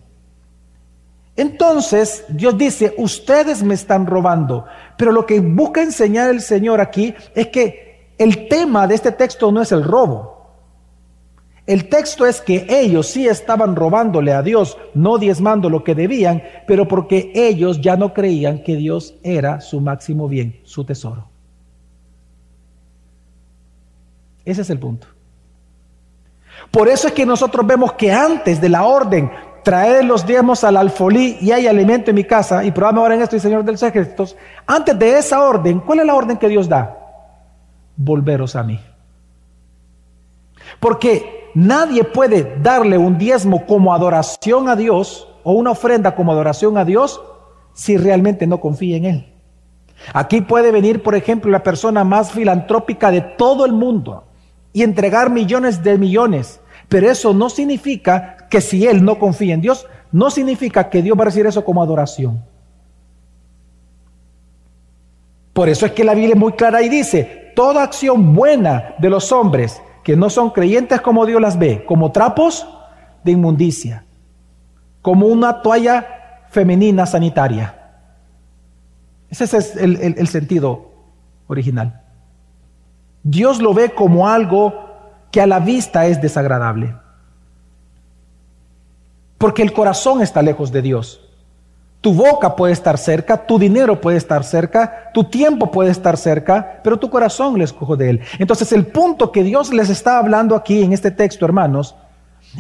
Entonces 1.36 2.26
Dios 2.30 2.58
dice, 2.58 2.94
ustedes 2.98 3.64
me 3.64 3.74
están 3.74 4.06
robando, 4.06 4.66
pero 4.98 5.12
lo 5.12 5.26
que 5.26 5.40
busca 5.40 5.82
enseñar 5.82 6.30
el 6.30 6.42
Señor 6.42 6.82
aquí 6.82 7.16
es 7.34 7.48
que 7.48 8.14
el 8.18 8.48
tema 8.48 8.86
de 8.88 8.96
este 8.96 9.12
texto 9.12 9.52
no 9.52 9.62
es 9.62 9.72
el 9.72 9.84
robo. 9.84 10.32
El 11.66 11.90
texto 11.90 12.26
es 12.26 12.42
que 12.42 12.66
ellos 12.70 13.08
sí 13.08 13.28
estaban 13.28 13.76
robándole 13.76 14.34
a 14.34 14.42
Dios, 14.42 14.78
no 14.94 15.18
diezmando 15.18 15.70
lo 15.70 15.84
que 15.84 15.96
debían, 15.96 16.44
pero 16.68 16.88
porque 16.88 17.32
ellos 17.34 17.80
ya 17.80 17.96
no 17.96 18.14
creían 18.14 18.64
que 18.64 18.76
Dios 18.76 19.16
era 19.24 19.62
su 19.62 19.80
máximo 19.80 20.28
bien, 20.28 20.60
su 20.64 20.84
tesoro. 20.84 21.30
Ese 24.44 24.64
es 24.64 24.70
el 24.70 24.80
punto. 24.80 25.08
Por 26.72 26.90
eso 26.90 27.08
es 27.08 27.14
que 27.14 27.26
nosotros 27.26 27.66
vemos 27.66 27.94
que 27.94 28.12
antes 28.12 28.60
de 28.60 28.70
la 28.70 28.84
orden, 28.84 29.32
traer 29.64 30.06
los 30.06 30.26
diezmos 30.26 30.64
al 30.64 30.78
alfolí 30.78 31.38
y 31.42 31.52
hay 31.52 31.68
alimento 31.68 32.12
en 32.12 32.16
mi 32.16 32.24
casa, 32.24 32.64
y 32.64 32.72
probadme 32.72 33.00
ahora 33.00 33.16
en 33.16 33.22
esto, 33.22 33.36
y 33.36 33.40
Señor 33.40 33.64
de 33.64 33.72
los 33.72 33.84
ejércitos, 33.84 34.36
antes 34.66 34.98
de 34.98 35.18
esa 35.18 35.44
orden, 35.44 35.80
¿cuál 35.80 36.00
es 36.00 36.06
la 36.06 36.16
orden 36.16 36.38
que 36.38 36.48
Dios 36.48 36.68
da? 36.68 36.98
Volveros 37.96 38.56
a 38.56 38.64
mí. 38.64 38.80
Porque 40.80 41.52
nadie 41.54 42.04
puede 42.04 42.58
darle 42.62 42.98
un 42.98 43.18
diezmo 43.18 43.66
como 43.66 43.94
adoración 43.94 44.70
a 44.70 44.76
Dios 44.76 45.28
o 45.44 45.54
una 45.54 45.72
ofrenda 45.72 46.16
como 46.16 46.32
adoración 46.32 46.78
a 46.78 46.86
Dios 46.86 47.22
si 47.74 47.98
realmente 47.98 48.48
no 48.48 48.60
confía 48.60 48.98
en 48.98 49.06
Él. 49.06 49.34
Aquí 50.14 50.42
puede 50.42 50.72
venir, 50.72 51.04
por 51.04 51.16
ejemplo, 51.16 51.52
la 51.52 51.64
persona 51.64 52.04
más 52.04 52.32
filantrópica 52.32 53.12
de 53.12 53.22
todo 53.22 53.66
el 53.66 53.74
mundo 53.74 54.24
y 54.74 54.84
entregar 54.84 55.30
millones 55.30 55.84
de 55.84 55.98
millones, 55.98 56.61
pero 56.92 57.10
eso 57.10 57.34
no 57.34 57.50
significa 57.50 58.36
que 58.50 58.60
si 58.60 58.86
él 58.86 59.06
no 59.06 59.18
confía 59.18 59.54
en 59.54 59.62
Dios, 59.62 59.88
no 60.12 60.30
significa 60.30 60.90
que 60.90 61.02
Dios 61.02 61.18
va 61.18 61.22
a 61.22 61.26
recibir 61.28 61.48
eso 61.48 61.64
como 61.64 61.82
adoración. 61.82 62.44
Por 65.54 65.70
eso 65.70 65.86
es 65.86 65.94
que 65.94 66.04
la 66.04 66.14
Biblia 66.14 66.34
es 66.34 66.40
muy 66.40 66.52
clara 66.52 66.82
y 66.82 66.90
dice, 66.90 67.54
toda 67.56 67.82
acción 67.82 68.36
buena 68.36 68.96
de 68.98 69.10
los 69.10 69.32
hombres 69.32 69.82
que 70.04 70.18
no 70.18 70.30
son 70.30 70.50
creyentes 70.50 71.00
como 71.00 71.26
Dios 71.26 71.40
las 71.40 71.58
ve, 71.58 71.86
como 71.86 72.12
trapos 72.12 72.68
de 73.24 73.32
inmundicia, 73.32 74.04
como 75.02 75.28
una 75.28 75.62
toalla 75.62 76.44
femenina 76.50 77.06
sanitaria. 77.06 77.74
Ese 79.30 79.46
es 79.46 79.78
el, 79.78 79.96
el 79.96 80.28
sentido 80.28 80.92
original. 81.48 82.02
Dios 83.24 83.62
lo 83.62 83.74
ve 83.74 83.92
como 83.92 84.28
algo 84.28 84.91
que 85.32 85.42
a 85.42 85.48
la 85.48 85.60
vista 85.60 86.06
es 86.06 86.22
desagradable. 86.22 86.96
Porque 89.38 89.64
el 89.64 89.74
corazón 89.74 90.22
está 90.22 90.42
lejos 90.42 90.72
de 90.72 90.82
Dios. 90.82 91.22
Tu 92.02 92.14
boca 92.14 92.56
puede 92.56 92.74
estar 92.74 92.98
cerca, 92.98 93.46
tu 93.46 93.60
dinero 93.60 94.02
puede 94.02 94.18
estar 94.18 94.44
cerca, 94.44 95.12
tu 95.14 95.24
tiempo 95.24 95.72
puede 95.72 95.92
estar 95.92 96.18
cerca, 96.18 96.80
pero 96.84 96.98
tu 96.98 97.10
corazón 97.10 97.58
le 97.58 97.64
escojo 97.64 97.96
de 97.96 98.10
él. 98.10 98.22
Entonces 98.40 98.72
el 98.72 98.88
punto 98.88 99.32
que 99.32 99.44
Dios 99.44 99.72
les 99.72 99.90
está 99.90 100.18
hablando 100.18 100.56
aquí 100.56 100.84
en 100.84 100.94
este 100.94 101.12
texto, 101.12 101.46
hermanos, 101.46 101.96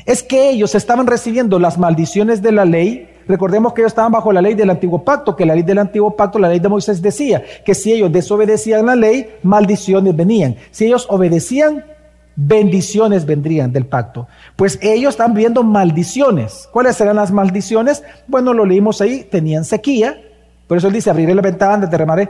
es 0.06 0.22
que 0.24 0.52
ellos 0.52 0.76
estaban 0.76 1.08
recibiendo 1.08 1.60
las 1.60 1.78
maldiciones 1.78 2.42
de 2.42 2.52
la 2.52 2.66
ley. 2.66 3.10
Recordemos 3.28 3.74
que 3.74 3.82
ellos 3.82 3.92
estaban 3.92 4.12
bajo 4.12 4.32
la 4.32 4.42
ley 4.42 4.54
del 4.54 4.70
antiguo 4.70 5.04
pacto, 5.04 5.36
que 5.36 5.46
la 5.46 5.56
ley 5.56 5.64
del 5.64 5.80
antiguo 5.80 6.16
pacto, 6.16 6.38
la 6.38 6.48
ley 6.48 6.60
de 6.60 6.70
Moisés 6.70 7.02
decía 7.02 7.44
que 7.66 7.74
si 7.74 7.92
ellos 7.92 8.12
desobedecían 8.12 8.86
la 8.86 8.96
ley, 8.96 9.28
maldiciones 9.42 10.16
venían. 10.16 10.56
Si 10.70 10.86
ellos 10.86 11.08
obedecían, 11.10 11.84
bendiciones 12.36 13.26
vendrían 13.26 13.72
del 13.72 13.86
pacto. 13.86 14.28
Pues 14.56 14.80
ellos 14.82 15.14
están 15.14 15.34
viendo 15.34 15.64
maldiciones. 15.64 16.70
¿Cuáles 16.72 16.96
serán 16.96 17.18
las 17.18 17.32
maldiciones? 17.32 18.04
Bueno, 18.28 18.54
lo 18.54 18.66
leímos 18.66 19.02
ahí, 19.02 19.24
tenían 19.24 19.66
sequía, 19.66 20.22
por 20.72 20.78
eso 20.78 20.88
él 20.88 20.94
dice, 20.94 21.10
abriré 21.10 21.36
la 21.36 21.42
ventana, 21.42 21.86
derramaré. 21.86 22.30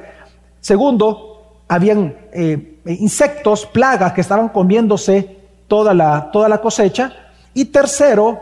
Segundo, 0.60 1.64
habían 1.68 2.16
eh, 2.34 2.80
insectos, 2.86 3.68
plagas 3.68 4.14
que 4.14 4.22
estaban 4.22 4.50
comiéndose 4.50 5.38
toda 5.68 5.94
la, 5.94 6.32
toda 6.32 6.50
la 6.50 6.58
cosecha. 6.60 7.14
Y 7.54 7.66
tercero, 7.66 8.40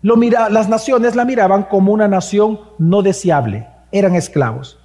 lo 0.00 0.16
mira, 0.16 0.48
las 0.48 0.70
naciones 0.70 1.14
la 1.14 1.26
miraban 1.26 1.64
como 1.64 1.92
una 1.92 2.08
nación 2.08 2.58
no 2.78 3.02
deseable, 3.02 3.68
eran 3.92 4.14
esclavos. 4.14 4.77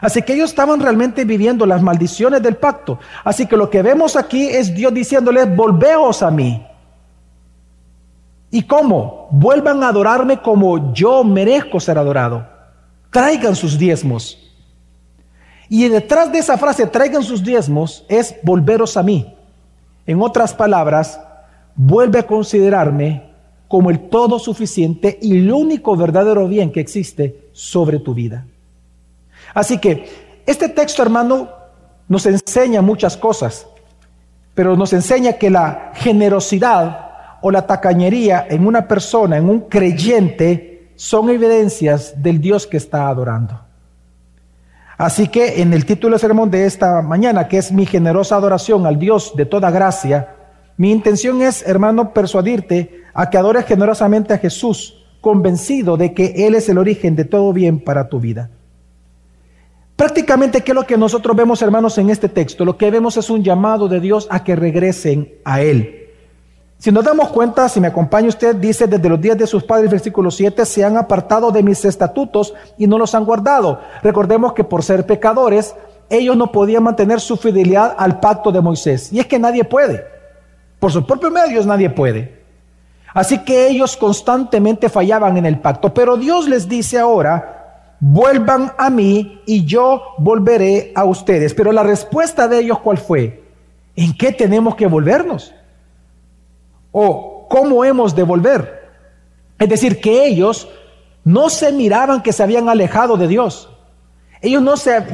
Así 0.00 0.22
que 0.22 0.34
ellos 0.34 0.50
estaban 0.50 0.80
realmente 0.80 1.24
viviendo 1.24 1.66
las 1.66 1.82
maldiciones 1.82 2.42
del 2.42 2.56
pacto. 2.56 2.98
Así 3.22 3.46
que 3.46 3.56
lo 3.56 3.68
que 3.68 3.82
vemos 3.82 4.16
aquí 4.16 4.46
es 4.46 4.74
Dios 4.74 4.94
diciéndoles, 4.94 5.54
volveos 5.54 6.22
a 6.22 6.30
mí. 6.30 6.66
¿Y 8.50 8.62
cómo? 8.62 9.28
Vuelvan 9.30 9.82
a 9.82 9.88
adorarme 9.88 10.40
como 10.40 10.92
yo 10.92 11.22
merezco 11.22 11.78
ser 11.78 11.98
adorado. 11.98 12.46
Traigan 13.10 13.54
sus 13.54 13.78
diezmos. 13.78 14.38
Y 15.68 15.88
detrás 15.88 16.32
de 16.32 16.38
esa 16.38 16.58
frase, 16.58 16.86
traigan 16.86 17.22
sus 17.22 17.44
diezmos, 17.44 18.04
es 18.08 18.34
volveros 18.42 18.96
a 18.96 19.02
mí. 19.02 19.34
En 20.04 20.20
otras 20.20 20.52
palabras, 20.52 21.20
vuelve 21.76 22.18
a 22.18 22.26
considerarme 22.26 23.30
como 23.68 23.90
el 23.90 24.08
todo 24.08 24.40
suficiente 24.40 25.16
y 25.22 25.38
el 25.38 25.52
único 25.52 25.94
verdadero 25.94 26.48
bien 26.48 26.72
que 26.72 26.80
existe 26.80 27.50
sobre 27.52 28.00
tu 28.00 28.14
vida. 28.14 28.46
Así 29.54 29.78
que 29.78 30.42
este 30.46 30.68
texto, 30.68 31.02
hermano, 31.02 31.48
nos 32.08 32.26
enseña 32.26 32.82
muchas 32.82 33.16
cosas, 33.16 33.66
pero 34.54 34.76
nos 34.76 34.92
enseña 34.92 35.34
que 35.34 35.50
la 35.50 35.92
generosidad 35.94 37.10
o 37.40 37.50
la 37.50 37.66
tacañería 37.66 38.46
en 38.48 38.66
una 38.66 38.86
persona, 38.86 39.36
en 39.36 39.48
un 39.48 39.60
creyente, 39.60 40.92
son 40.96 41.30
evidencias 41.30 42.20
del 42.22 42.40
Dios 42.40 42.66
que 42.66 42.76
está 42.76 43.08
adorando. 43.08 43.60
Así 44.98 45.28
que 45.28 45.62
en 45.62 45.72
el 45.72 45.86
título 45.86 46.12
del 46.12 46.20
sermón 46.20 46.50
de 46.50 46.66
esta 46.66 47.00
mañana, 47.00 47.48
que 47.48 47.56
es 47.56 47.72
mi 47.72 47.86
generosa 47.86 48.36
adoración 48.36 48.84
al 48.86 48.98
Dios 48.98 49.32
de 49.34 49.46
toda 49.46 49.70
gracia, 49.70 50.34
mi 50.76 50.90
intención 50.90 51.40
es, 51.40 51.66
hermano, 51.66 52.12
persuadirte 52.12 53.04
a 53.14 53.30
que 53.30 53.38
adores 53.38 53.64
generosamente 53.64 54.34
a 54.34 54.38
Jesús, 54.38 55.06
convencido 55.20 55.96
de 55.96 56.12
que 56.12 56.46
Él 56.46 56.54
es 56.54 56.68
el 56.68 56.76
origen 56.76 57.16
de 57.16 57.24
todo 57.24 57.52
bien 57.52 57.80
para 57.80 58.08
tu 58.08 58.20
vida. 58.20 58.50
Prácticamente, 60.00 60.62
¿qué 60.62 60.72
es 60.72 60.74
lo 60.74 60.86
que 60.86 60.96
nosotros 60.96 61.36
vemos, 61.36 61.60
hermanos, 61.60 61.98
en 61.98 62.08
este 62.08 62.30
texto? 62.30 62.64
Lo 62.64 62.74
que 62.78 62.90
vemos 62.90 63.18
es 63.18 63.28
un 63.28 63.44
llamado 63.44 63.86
de 63.86 64.00
Dios 64.00 64.26
a 64.30 64.42
que 64.42 64.56
regresen 64.56 65.30
a 65.44 65.60
Él. 65.60 66.08
Si 66.78 66.90
nos 66.90 67.04
damos 67.04 67.28
cuenta, 67.28 67.68
si 67.68 67.82
me 67.82 67.88
acompaña 67.88 68.28
usted, 68.28 68.56
dice, 68.56 68.86
desde 68.86 69.10
los 69.10 69.20
días 69.20 69.36
de 69.36 69.46
sus 69.46 69.62
padres, 69.62 69.90
versículo 69.90 70.30
7, 70.30 70.64
se 70.64 70.82
han 70.82 70.96
apartado 70.96 71.50
de 71.50 71.62
mis 71.62 71.84
estatutos 71.84 72.54
y 72.78 72.86
no 72.86 72.96
los 72.96 73.14
han 73.14 73.26
guardado. 73.26 73.78
Recordemos 74.02 74.54
que 74.54 74.64
por 74.64 74.82
ser 74.82 75.04
pecadores, 75.04 75.74
ellos 76.08 76.34
no 76.34 76.50
podían 76.50 76.84
mantener 76.84 77.20
su 77.20 77.36
fidelidad 77.36 77.94
al 77.98 78.20
pacto 78.20 78.50
de 78.50 78.62
Moisés. 78.62 79.12
Y 79.12 79.20
es 79.20 79.26
que 79.26 79.38
nadie 79.38 79.64
puede. 79.64 80.02
Por 80.78 80.90
sus 80.90 81.04
propios 81.04 81.30
medios 81.30 81.66
nadie 81.66 81.90
puede. 81.90 82.40
Así 83.12 83.40
que 83.44 83.68
ellos 83.68 83.98
constantemente 83.98 84.88
fallaban 84.88 85.36
en 85.36 85.44
el 85.44 85.58
pacto. 85.58 85.92
Pero 85.92 86.16
Dios 86.16 86.48
les 86.48 86.66
dice 86.70 86.98
ahora, 86.98 87.59
vuelvan 88.00 88.72
a 88.78 88.90
mí 88.90 89.42
y 89.46 89.64
yo 89.64 90.02
volveré 90.18 90.92
a 90.94 91.04
ustedes. 91.04 91.54
Pero 91.54 91.70
la 91.70 91.82
respuesta 91.82 92.48
de 92.48 92.60
ellos, 92.60 92.80
¿cuál 92.80 92.98
fue? 92.98 93.44
¿En 93.94 94.16
qué 94.16 94.32
tenemos 94.32 94.74
que 94.74 94.86
volvernos? 94.86 95.54
¿O 96.90 97.46
cómo 97.48 97.84
hemos 97.84 98.16
de 98.16 98.22
volver? 98.22 98.80
Es 99.58 99.68
decir, 99.68 100.00
que 100.00 100.26
ellos 100.26 100.68
no 101.22 101.50
se 101.50 101.70
miraban 101.70 102.22
que 102.22 102.32
se 102.32 102.42
habían 102.42 102.68
alejado 102.68 103.16
de 103.16 103.28
Dios. 103.28 103.68
Ellos 104.40 104.62
no 104.62 104.76
se, 104.78 105.04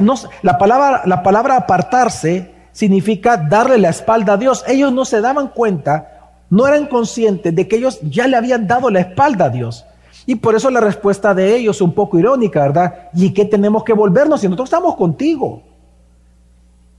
la 0.41 0.57
palabra, 0.57 1.01
la 1.05 1.21
palabra 1.21 1.57
apartarse 1.57 2.53
significa 2.71 3.35
darle 3.35 3.77
la 3.77 3.89
espalda 3.89 4.33
a 4.33 4.37
Dios. 4.37 4.63
Ellos 4.67 4.93
no 4.93 5.03
se 5.03 5.19
daban 5.19 5.49
cuenta, 5.49 6.31
no 6.49 6.65
eran 6.65 6.85
conscientes 6.85 7.53
de 7.53 7.67
que 7.67 7.75
ellos 7.75 7.99
ya 8.03 8.27
le 8.27 8.37
habían 8.37 8.67
dado 8.67 8.89
la 8.89 9.01
espalda 9.01 9.45
a 9.45 9.49
Dios. 9.49 9.85
Y 10.29 10.35
por 10.35 10.53
eso 10.55 10.69
la 10.69 10.81
respuesta 10.81 11.33
de 11.33 11.55
ellos 11.55 11.77
es 11.77 11.81
un 11.81 11.93
poco 11.93 12.19
irónica, 12.19 12.61
¿verdad? 12.61 13.09
¿Y 13.13 13.33
qué 13.33 13.45
tenemos 13.45 13.85
que 13.85 13.93
volvernos 13.93 14.41
si 14.41 14.47
nosotros 14.47 14.67
estamos 14.67 14.97
contigo? 14.97 15.63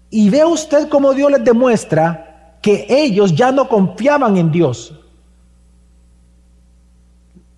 Y 0.08 0.30
vea 0.30 0.46
usted 0.46 0.88
cómo 0.88 1.12
Dios 1.12 1.30
les 1.30 1.44
demuestra 1.44 2.56
que 2.62 2.86
ellos 2.88 3.36
ya 3.36 3.52
no 3.52 3.68
confiaban 3.68 4.38
en 4.38 4.50
Dios. 4.50 4.98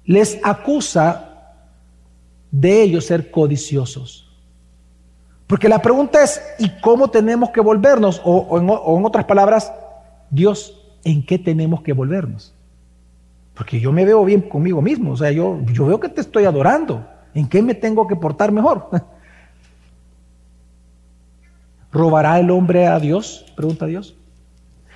Les 0.04 0.40
acusa 0.42 1.54
de 2.50 2.82
ellos 2.82 3.04
ser 3.04 3.30
codiciosos. 3.30 4.28
Porque 5.46 5.68
la 5.68 5.80
pregunta 5.80 6.24
es, 6.24 6.42
¿y 6.58 6.68
cómo 6.80 7.10
tenemos 7.10 7.50
que 7.50 7.60
volvernos? 7.60 8.20
O, 8.24 8.58
en, 8.58 8.68
o 8.68 8.98
en 8.98 9.04
otras 9.04 9.24
palabras, 9.24 9.72
Dios, 10.30 10.80
¿en 11.04 11.24
qué 11.24 11.38
tenemos 11.38 11.82
que 11.82 11.92
volvernos? 11.92 12.54
Porque 13.54 13.80
yo 13.80 13.92
me 13.92 14.04
veo 14.04 14.24
bien 14.24 14.42
conmigo 14.42 14.80
mismo. 14.80 15.12
O 15.12 15.16
sea, 15.16 15.30
yo, 15.30 15.60
yo 15.72 15.86
veo 15.86 16.00
que 16.00 16.08
te 16.08 16.20
estoy 16.20 16.44
adorando. 16.44 17.06
¿En 17.34 17.48
qué 17.48 17.62
me 17.62 17.74
tengo 17.74 18.06
que 18.06 18.16
portar 18.16 18.52
mejor? 18.52 18.88
¿Robará 21.92 22.38
el 22.38 22.50
hombre 22.50 22.86
a 22.86 22.98
Dios? 22.98 23.52
Pregunta 23.56 23.86
Dios. 23.86 24.16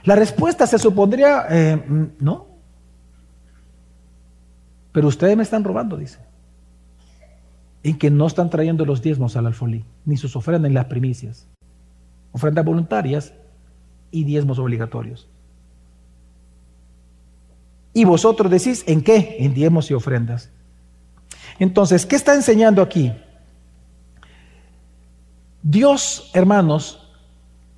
La 0.05 0.17
respuesta 0.17 0.67
se 0.67 0.79
supondría, 0.79 1.47
eh, 1.51 1.77
mm, 1.77 2.05
no. 2.21 2.47
Pero 4.93 5.09
ustedes 5.09 5.37
me 5.37 5.43
están 5.43 5.65
robando, 5.65 5.97
dice. 5.97 6.21
En 7.83 7.99
que 7.99 8.11
no 8.11 8.27
están 8.27 8.49
trayendo 8.49 8.85
los 8.85 9.03
diezmos 9.03 9.37
al 9.37 9.47
alfolí, 9.47 9.85
ni 10.05 10.17
sus 10.17 10.37
ofrendas 10.37 10.69
en 10.69 10.75
las 10.75 10.87
primicias. 10.87 11.49
Ofrendas 12.33 12.65
voluntarias 12.65 13.35
y 14.11 14.25
diezmos 14.25 14.59
obligatorios. 14.59 15.29
Y 17.95 18.05
vosotros 18.05 18.51
decís, 18.51 18.85
¿en 18.87 19.03
qué? 19.03 19.37
En 19.39 19.55
diezmos 19.55 19.91
y 19.91 19.95
ofrendas. 19.95 20.51
Entonces, 21.59 22.05
¿qué 22.05 22.17
está 22.17 22.35
enseñando 22.35 22.83
aquí? 22.83 23.13
Dios, 25.63 26.31
hermanos, 26.35 27.09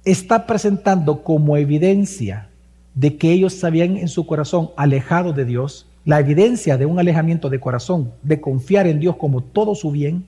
está 0.05 0.47
presentando 0.47 1.23
como 1.23 1.57
evidencia 1.57 2.49
de 2.95 3.17
que 3.19 3.31
ellos 3.31 3.63
habían 3.63 3.99
en 3.99 4.09
su 4.09 4.27
corazón 4.27 4.71
alejado 4.77 5.35
de 5.35 5.45
Dios, 5.45 5.87
la 6.05 6.19
evidencia 6.19 6.79
de 6.79 6.87
un 6.87 6.99
alejamiento 6.99 7.51
de 7.51 7.61
corazón, 7.61 8.13
de 8.23 8.41
confiar 8.41 8.87
en 8.87 8.99
Dios 8.99 9.17
como 9.17 9.43
todo 9.43 9.75
su 9.75 9.91
bien, 9.91 10.25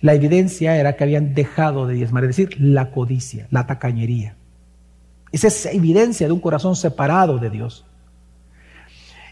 la 0.00 0.12
evidencia 0.12 0.76
era 0.76 0.96
que 0.96 1.04
habían 1.04 1.34
dejado 1.34 1.86
de 1.86 1.94
diezmar, 1.94 2.24
es 2.24 2.36
decir, 2.36 2.60
la 2.60 2.90
codicia, 2.90 3.46
la 3.50 3.66
tacañería. 3.66 4.36
Esa 5.32 5.48
es 5.48 5.64
evidencia 5.66 6.26
de 6.26 6.32
un 6.32 6.40
corazón 6.40 6.76
separado 6.76 7.38
de 7.38 7.48
Dios. 7.48 7.86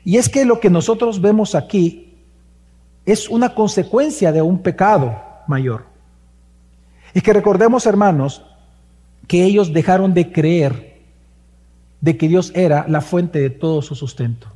Y 0.04 0.16
es 0.16 0.28
que 0.28 0.44
lo 0.44 0.60
que 0.60 0.70
nosotros 0.70 1.20
vemos 1.20 1.54
aquí 1.54 2.14
es 3.04 3.28
una 3.28 3.54
consecuencia 3.54 4.32
de 4.32 4.42
un 4.42 4.58
pecado 4.58 5.20
mayor. 5.46 5.84
Y 7.14 7.20
que 7.20 7.32
recordemos, 7.32 7.86
hermanos, 7.86 8.44
que 9.26 9.44
ellos 9.44 9.72
dejaron 9.72 10.14
de 10.14 10.32
creer 10.32 11.00
de 12.00 12.16
que 12.16 12.28
Dios 12.28 12.52
era 12.54 12.84
la 12.88 13.00
fuente 13.00 13.40
de 13.40 13.50
todo 13.50 13.80
su 13.82 13.94
sustento. 13.94 14.48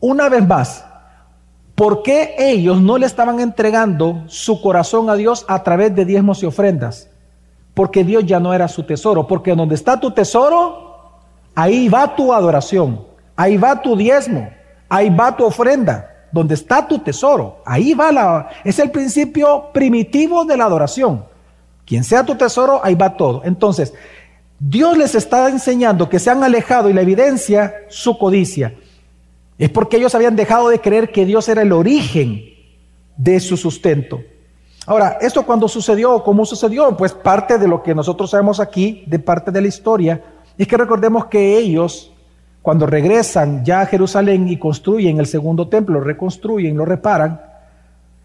Una 0.00 0.28
vez 0.28 0.46
más, 0.46 0.84
¿por 1.74 2.02
qué 2.02 2.34
ellos 2.38 2.80
no 2.80 2.98
le 2.98 3.06
estaban 3.06 3.40
entregando 3.40 4.24
su 4.28 4.60
corazón 4.60 5.10
a 5.10 5.14
Dios 5.14 5.44
a 5.48 5.62
través 5.62 5.94
de 5.94 6.04
diezmos 6.04 6.42
y 6.42 6.46
ofrendas? 6.46 7.10
Porque 7.74 8.04
Dios 8.04 8.24
ya 8.24 8.38
no 8.38 8.54
era 8.54 8.68
su 8.68 8.84
tesoro, 8.84 9.26
porque 9.26 9.54
donde 9.54 9.74
está 9.74 9.98
tu 9.98 10.10
tesoro, 10.12 11.10
ahí 11.54 11.88
va 11.88 12.14
tu 12.14 12.32
adoración, 12.32 13.05
ahí 13.36 13.56
va 13.56 13.80
tu 13.80 13.96
diezmo, 13.96 14.48
ahí 14.88 15.10
va 15.10 15.36
tu 15.36 15.44
ofrenda, 15.44 16.26
donde 16.32 16.54
está 16.54 16.86
tu 16.86 16.98
tesoro, 16.98 17.62
ahí 17.64 17.94
va 17.94 18.10
la... 18.10 18.48
Es 18.64 18.78
el 18.78 18.90
principio 18.90 19.70
primitivo 19.72 20.44
de 20.44 20.56
la 20.56 20.64
adoración. 20.64 21.24
Quien 21.84 22.02
sea 22.02 22.24
tu 22.24 22.34
tesoro, 22.34 22.80
ahí 22.82 22.94
va 22.94 23.16
todo. 23.16 23.42
Entonces, 23.44 23.94
Dios 24.58 24.96
les 24.96 25.14
está 25.14 25.48
enseñando 25.48 26.08
que 26.08 26.18
se 26.18 26.30
han 26.30 26.42
alejado 26.42 26.90
y 26.90 26.92
la 26.92 27.02
evidencia, 27.02 27.74
su 27.88 28.18
codicia. 28.18 28.74
Es 29.58 29.70
porque 29.70 29.98
ellos 29.98 30.14
habían 30.14 30.36
dejado 30.36 30.68
de 30.68 30.80
creer 30.80 31.12
que 31.12 31.24
Dios 31.24 31.48
era 31.48 31.62
el 31.62 31.72
origen 31.72 32.42
de 33.16 33.38
su 33.40 33.56
sustento. 33.56 34.20
Ahora, 34.86 35.18
¿esto 35.20 35.44
cuando 35.44 35.68
sucedió? 35.68 36.22
¿Cómo 36.22 36.44
sucedió? 36.44 36.96
Pues 36.96 37.12
parte 37.12 37.58
de 37.58 37.66
lo 37.66 37.82
que 37.82 37.94
nosotros 37.94 38.30
sabemos 38.30 38.60
aquí, 38.60 39.04
de 39.06 39.18
parte 39.18 39.50
de 39.50 39.60
la 39.60 39.68
historia, 39.68 40.22
es 40.56 40.66
que 40.66 40.76
recordemos 40.76 41.26
que 41.26 41.58
ellos, 41.58 42.12
cuando 42.66 42.84
regresan 42.84 43.64
ya 43.64 43.82
a 43.82 43.86
Jerusalén 43.86 44.48
y 44.48 44.56
construyen 44.56 45.20
el 45.20 45.26
segundo 45.26 45.68
templo, 45.68 46.00
reconstruyen, 46.00 46.76
lo 46.76 46.84
reparan, 46.84 47.40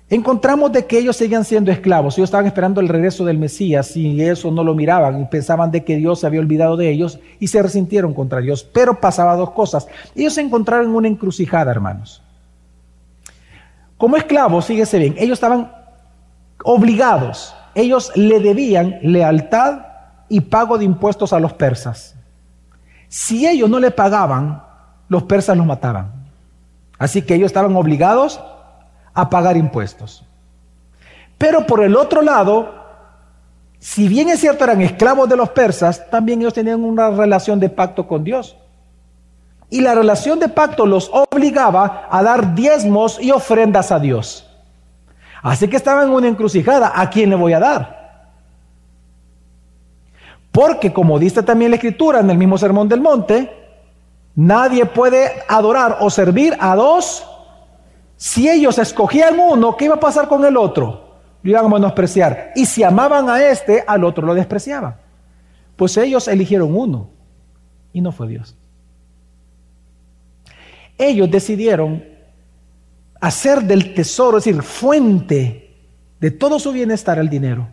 encontramos 0.10 0.71
de 0.71 0.88
que 0.88 0.98
ellos 0.98 1.15
seguían 1.15 1.45
siendo 1.45 1.71
esclavos. 1.71 2.17
Ellos 2.17 2.29
estaban 2.29 2.48
esperando 2.48 2.81
el 2.81 2.88
regreso 2.88 3.24
del 3.24 3.38
Mesías 3.38 3.95
y 3.95 4.19
eso 4.19 4.50
no 4.50 4.63
lo 4.63 4.74
miraban 4.74 5.21
y 5.21 5.25
pensaban 5.25 5.69
de 5.69 5.83
que 5.83 5.98
Dios 5.98 6.21
se 6.21 6.25
había 6.25 6.39
olvidado 6.39 6.75
de 6.75 6.89
ellos 6.89 7.19
y 7.39 7.50
se 7.50 7.62
resintieron 7.62 8.15
contra 8.15 8.39
Dios. 8.39 8.63
Pero 8.63 9.00
pasaba 9.00 9.36
dos 9.36 9.51
cosas. 9.51 9.88
Ellos 10.15 10.33
se 10.33 10.41
encontraron 10.41 10.88
en 10.88 10.95
una 10.95 11.07
encrucijada, 11.07 11.69
hermanos. 11.69 12.24
Como 13.95 14.17
esclavos, 14.17 14.65
fíjese 14.65 14.98
bien, 14.98 15.13
ellos 15.19 15.33
estaban 15.33 15.71
obligados. 16.63 17.53
Ellos 17.75 18.12
le 18.15 18.39
debían 18.39 18.98
lealtad 19.03 19.81
y 20.29 20.41
pago 20.41 20.79
de 20.79 20.86
impuestos 20.86 21.31
a 21.31 21.39
los 21.39 21.53
persas. 21.53 22.15
Si 23.12 23.46
ellos 23.46 23.70
no 23.70 23.77
le 23.77 23.91
pagaban, 23.91 24.63
los 25.10 25.24
persas 25.24 25.58
los 25.58 25.65
mataban. 25.65 26.13
Así 26.98 27.24
que 27.24 27.36
ellos 27.36 27.48
estaban 27.48 27.75
obligados 27.75 28.39
a 29.13 29.30
pagar 29.30 29.58
impuestos. 29.58 30.24
Pero 31.38 31.68
por 31.68 31.84
el 31.84 31.98
otro 31.98 32.22
lado, 32.22 32.74
si 33.80 34.08
bien 34.08 34.30
es 34.30 34.39
cierto 34.39 34.63
eran 34.63 34.82
esclavos 34.82 35.27
de 35.27 35.36
los 35.36 35.50
persas, 35.50 36.10
también 36.10 36.39
ellos 36.39 36.53
tenían 36.53 36.86
una 36.86 37.10
relación 37.10 37.60
de 37.60 37.68
pacto 37.68 38.08
con 38.08 38.24
Dios. 38.24 38.56
Y 39.70 39.82
la 39.82 39.94
relación 39.94 40.39
de 40.39 40.48
pacto 40.48 40.86
los 40.86 41.12
obligaba 41.12 42.08
a 42.10 42.24
dar 42.24 42.56
diezmos 42.56 43.22
y 43.22 43.32
ofrendas 43.32 43.91
a 43.91 44.00
Dios. 44.00 44.50
Así 45.44 45.68
que 45.68 45.75
estaban 45.75 46.08
en 46.08 46.13
una 46.13 46.30
encrucijada. 46.30 46.93
¿A 46.95 47.10
quién 47.10 47.30
le 47.30 47.36
voy 47.36 47.52
a 47.52 47.60
dar? 47.60 48.00
Porque 50.51 50.91
como 50.91 51.19
dice 51.19 51.43
también 51.43 51.71
la 51.71 51.77
escritura 51.77 52.19
en 52.19 52.29
el 52.29 52.37
mismo 52.37 52.57
Sermón 52.57 52.89
del 52.89 53.01
Monte, 53.01 53.51
nadie 54.35 54.85
puede 54.85 55.43
adorar 55.47 55.97
o 56.01 56.09
servir 56.09 56.55
a 56.59 56.75
dos 56.75 57.25
si 58.21 58.47
ellos 58.47 58.77
escogían 58.77 59.39
uno, 59.39 59.75
¿qué 59.75 59.85
iba 59.85 59.95
a 59.95 59.99
pasar 59.99 60.27
con 60.27 60.45
el 60.45 60.55
otro? 60.55 61.15
Lo 61.41 61.49
iban 61.49 61.65
a 61.65 61.69
menospreciar. 61.69 62.51
Y 62.55 62.67
si 62.67 62.83
amaban 62.83 63.27
a 63.27 63.43
este, 63.43 63.83
al 63.87 64.03
otro 64.03 64.27
lo 64.27 64.35
despreciaban. 64.35 64.95
Pues 65.75 65.97
ellos 65.97 66.27
eligieron 66.27 66.75
uno 66.75 67.09
y 67.91 67.99
no 67.99 68.11
fue 68.11 68.27
Dios. 68.27 68.55
Ellos 70.99 71.31
decidieron 71.31 72.05
hacer 73.19 73.63
del 73.63 73.95
tesoro, 73.95 74.37
es 74.37 74.43
decir, 74.43 74.61
fuente 74.61 75.75
de 76.19 76.29
todo 76.29 76.59
su 76.59 76.71
bienestar 76.71 77.17
el 77.17 77.27
dinero. 77.27 77.69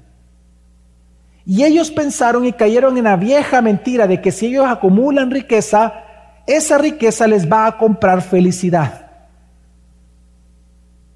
Y 1.49 1.65
ellos 1.65 1.91
pensaron 1.91 2.45
y 2.45 2.53
cayeron 2.53 2.97
en 2.97 3.05
la 3.05 3.17
vieja 3.17 3.61
mentira 3.61 4.07
de 4.07 4.21
que 4.21 4.31
si 4.31 4.47
ellos 4.47 4.67
acumulan 4.69 5.33
riqueza, 5.33 6.05
esa 6.47 6.79
riqueza 6.79 7.27
les 7.27 7.51
va 7.51 7.67
a 7.67 7.77
comprar 7.77 8.23
felicidad 8.23 9.09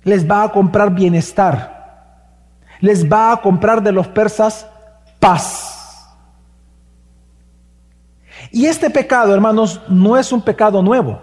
les 0.05 0.29
va 0.29 0.45
a 0.45 0.49
comprar 0.51 0.91
bienestar, 0.91 2.27
les 2.81 3.11
va 3.11 3.33
a 3.33 3.41
comprar 3.41 3.83
de 3.83 3.93
los 3.93 4.09
persas 4.09 4.67
paz. 5.21 5.69
Y 8.51 8.67
este 8.67 8.91
pecado, 8.91 9.33
hermanos, 9.33 9.81
no 9.89 10.17
es 10.17 10.33
un 10.33 10.43
pecado 10.43 10.83
nuevo. 10.83 11.23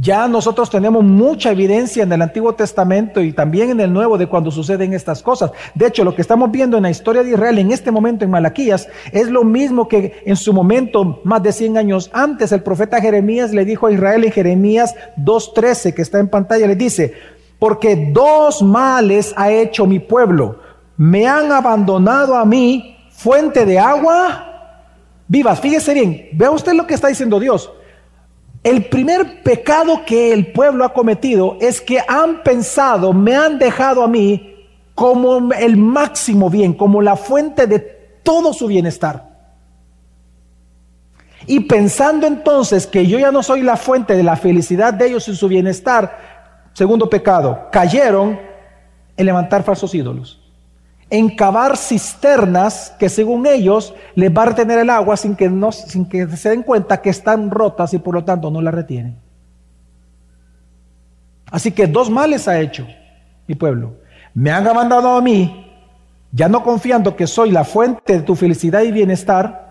Ya 0.00 0.26
nosotros 0.26 0.70
tenemos 0.70 1.04
mucha 1.04 1.52
evidencia 1.52 2.02
en 2.02 2.12
el 2.12 2.20
Antiguo 2.20 2.52
Testamento 2.54 3.20
y 3.20 3.32
también 3.32 3.70
en 3.70 3.80
el 3.80 3.92
Nuevo 3.92 4.18
de 4.18 4.26
cuando 4.26 4.50
suceden 4.50 4.92
estas 4.92 5.22
cosas. 5.22 5.52
De 5.72 5.86
hecho, 5.86 6.02
lo 6.02 6.16
que 6.16 6.22
estamos 6.22 6.50
viendo 6.50 6.76
en 6.76 6.82
la 6.82 6.90
historia 6.90 7.22
de 7.22 7.30
Israel 7.30 7.58
en 7.60 7.70
este 7.70 7.92
momento 7.92 8.24
en 8.24 8.32
Malaquías 8.32 8.88
es 9.12 9.28
lo 9.28 9.44
mismo 9.44 9.86
que 9.86 10.20
en 10.26 10.34
su 10.34 10.52
momento, 10.52 11.20
más 11.22 11.44
de 11.44 11.52
100 11.52 11.78
años 11.78 12.10
antes, 12.12 12.50
el 12.50 12.64
profeta 12.64 13.00
Jeremías 13.00 13.52
le 13.52 13.64
dijo 13.64 13.86
a 13.86 13.92
Israel 13.92 14.24
en 14.24 14.32
Jeremías 14.32 14.96
2.13, 15.16 15.94
que 15.94 16.02
está 16.02 16.18
en 16.18 16.28
pantalla, 16.28 16.66
le 16.66 16.74
dice, 16.74 17.14
porque 17.60 18.10
dos 18.12 18.62
males 18.62 19.32
ha 19.36 19.52
hecho 19.52 19.86
mi 19.86 20.00
pueblo. 20.00 20.58
Me 20.96 21.28
han 21.28 21.52
abandonado 21.52 22.34
a 22.34 22.44
mí, 22.44 22.96
fuente 23.10 23.64
de 23.64 23.78
agua 23.78 24.50
vivas. 25.28 25.60
Fíjese 25.60 25.94
bien, 25.94 26.30
vea 26.32 26.50
usted 26.50 26.72
lo 26.72 26.84
que 26.84 26.94
está 26.94 27.06
diciendo 27.06 27.38
Dios. 27.38 27.70
El 28.64 28.86
primer 28.86 29.44
pecado 29.44 30.04
que 30.04 30.32
el 30.32 30.50
pueblo 30.50 30.84
ha 30.84 30.92
cometido 30.92 31.56
es 31.60 31.80
que 31.80 32.02
han 32.08 32.42
pensado, 32.42 33.12
me 33.12 33.36
han 33.36 33.58
dejado 33.58 34.02
a 34.02 34.08
mí 34.08 34.56
como 34.96 35.52
el 35.52 35.76
máximo 35.76 36.50
bien, 36.50 36.72
como 36.72 37.00
la 37.00 37.14
fuente 37.14 37.68
de 37.68 37.78
todo 38.24 38.52
su 38.52 38.66
bienestar. 38.66 39.32
Y 41.46 41.60
pensando 41.60 42.26
entonces 42.26 42.86
que 42.86 43.06
yo 43.06 43.18
ya 43.18 43.30
no 43.30 43.42
soy 43.42 43.60
la 43.60 43.76
fuente 43.76 44.16
de 44.16 44.22
la 44.22 44.34
felicidad 44.34 44.94
de 44.94 45.06
ellos 45.08 45.28
y 45.28 45.36
su 45.36 45.46
bienestar, 45.46 46.34
Segundo 46.74 47.08
pecado, 47.08 47.68
cayeron 47.70 48.38
en 49.16 49.26
levantar 49.26 49.62
falsos 49.62 49.94
ídolos, 49.94 50.42
en 51.10 51.36
cavar 51.36 51.76
cisternas 51.76 52.94
que 52.98 53.08
según 53.08 53.46
ellos 53.46 53.94
les 54.14 54.36
va 54.36 54.42
a 54.42 54.46
retener 54.46 54.78
el 54.78 54.90
agua 54.90 55.16
sin 55.16 55.36
que, 55.36 55.48
no, 55.48 55.70
sin 55.72 56.06
que 56.06 56.26
se 56.28 56.50
den 56.50 56.62
cuenta 56.62 57.00
que 57.00 57.10
están 57.10 57.50
rotas 57.50 57.94
y 57.94 57.98
por 57.98 58.14
lo 58.14 58.24
tanto 58.24 58.50
no 58.50 58.60
la 58.62 58.70
retienen. 58.70 59.18
Así 61.50 61.70
que 61.70 61.86
dos 61.86 62.10
males 62.10 62.48
ha 62.48 62.58
hecho 62.58 62.86
mi 63.46 63.54
pueblo. 63.54 63.94
Me 64.32 64.50
han 64.50 64.66
abandonado 64.66 65.16
a 65.16 65.20
mí, 65.20 65.70
ya 66.32 66.48
no 66.48 66.62
confiando 66.62 67.14
que 67.14 67.26
soy 67.26 67.50
la 67.50 67.64
fuente 67.64 68.14
de 68.14 68.22
tu 68.22 68.34
felicidad 68.34 68.82
y 68.82 68.90
bienestar, 68.90 69.64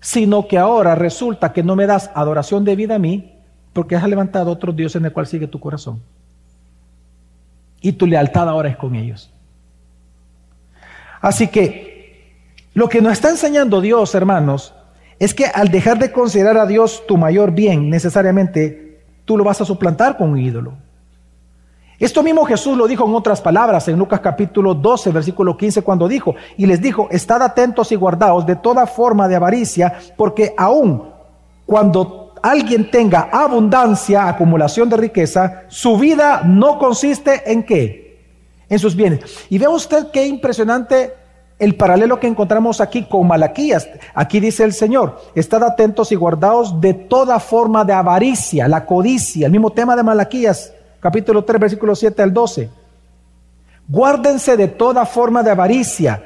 sino 0.00 0.46
que 0.46 0.58
ahora 0.58 0.94
resulta 0.94 1.52
que 1.52 1.62
no 1.62 1.76
me 1.76 1.86
das 1.86 2.10
adoración 2.14 2.64
de 2.64 2.76
vida 2.76 2.96
a 2.96 2.98
mí, 2.98 3.34
porque 3.72 3.96
has 3.96 4.06
levantado 4.06 4.50
otro 4.50 4.72
Dios 4.72 4.94
en 4.96 5.06
el 5.06 5.12
cual 5.12 5.26
sigue 5.26 5.46
tu 5.46 5.58
corazón. 5.58 6.02
Y 7.80 7.92
tu 7.92 8.06
lealtad 8.06 8.48
ahora 8.48 8.68
es 8.68 8.76
con 8.76 8.94
ellos. 8.94 9.33
Así 11.24 11.48
que 11.48 12.44
lo 12.74 12.86
que 12.86 13.00
nos 13.00 13.14
está 13.14 13.30
enseñando 13.30 13.80
Dios, 13.80 14.14
hermanos, 14.14 14.74
es 15.18 15.32
que 15.32 15.46
al 15.46 15.68
dejar 15.68 15.98
de 15.98 16.12
considerar 16.12 16.58
a 16.58 16.66
Dios 16.66 17.02
tu 17.08 17.16
mayor 17.16 17.52
bien, 17.52 17.88
necesariamente 17.88 19.00
tú 19.24 19.38
lo 19.38 19.42
vas 19.42 19.58
a 19.58 19.64
suplantar 19.64 20.18
con 20.18 20.32
un 20.32 20.38
ídolo. 20.38 20.74
Esto 21.98 22.22
mismo 22.22 22.44
Jesús 22.44 22.76
lo 22.76 22.86
dijo 22.86 23.06
en 23.06 23.14
otras 23.14 23.40
palabras 23.40 23.88
en 23.88 23.98
Lucas 23.98 24.20
capítulo 24.20 24.74
12, 24.74 25.12
versículo 25.12 25.56
15, 25.56 25.80
cuando 25.80 26.08
dijo, 26.08 26.34
y 26.58 26.66
les 26.66 26.82
dijo, 26.82 27.08
estad 27.10 27.40
atentos 27.40 27.90
y 27.90 27.96
guardaos 27.96 28.44
de 28.44 28.56
toda 28.56 28.86
forma 28.86 29.26
de 29.26 29.36
avaricia, 29.36 29.94
porque 30.18 30.52
aún 30.58 31.08
cuando 31.64 32.34
alguien 32.42 32.90
tenga 32.90 33.30
abundancia, 33.32 34.28
acumulación 34.28 34.90
de 34.90 34.98
riqueza, 34.98 35.62
su 35.68 35.96
vida 35.96 36.42
no 36.44 36.78
consiste 36.78 37.50
en 37.50 37.62
qué? 37.62 38.03
En 38.68 38.78
sus 38.78 38.96
bienes. 38.96 39.20
Y 39.50 39.58
vea 39.58 39.70
usted 39.70 40.08
qué 40.12 40.26
impresionante 40.26 41.12
el 41.58 41.76
paralelo 41.76 42.18
que 42.18 42.26
encontramos 42.26 42.80
aquí 42.80 43.04
con 43.04 43.26
Malaquías. 43.26 43.88
Aquí 44.14 44.40
dice 44.40 44.64
el 44.64 44.72
Señor, 44.72 45.20
estad 45.34 45.62
atentos 45.62 46.10
y 46.12 46.14
guardaos 46.14 46.80
de 46.80 46.94
toda 46.94 47.38
forma 47.40 47.84
de 47.84 47.92
avaricia, 47.92 48.68
la 48.68 48.84
codicia, 48.84 49.46
el 49.46 49.52
mismo 49.52 49.70
tema 49.70 49.94
de 49.94 50.02
Malaquías, 50.02 50.72
capítulo 51.00 51.44
3, 51.44 51.60
versículo 51.60 51.94
7 51.94 52.22
al 52.22 52.32
12. 52.32 52.70
Guárdense 53.86 54.56
de 54.56 54.68
toda 54.68 55.04
forma 55.06 55.42
de 55.42 55.50
avaricia. 55.50 56.22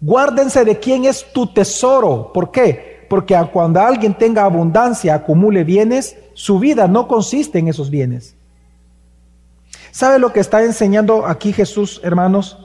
Guárdense 0.00 0.64
de 0.64 0.78
quién 0.78 1.06
es 1.06 1.24
tu 1.32 1.46
tesoro. 1.46 2.30
¿Por 2.32 2.50
qué? 2.50 3.06
Porque 3.08 3.36
cuando 3.52 3.80
alguien 3.80 4.14
tenga 4.14 4.44
abundancia, 4.44 5.14
acumule 5.14 5.64
bienes, 5.64 6.16
su 6.34 6.58
vida 6.58 6.86
no 6.86 7.08
consiste 7.08 7.58
en 7.58 7.68
esos 7.68 7.90
bienes. 7.90 8.36
¿Sabe 9.94 10.18
lo 10.18 10.32
que 10.32 10.40
está 10.40 10.64
enseñando 10.64 11.24
aquí 11.24 11.52
Jesús, 11.52 12.00
hermanos? 12.02 12.58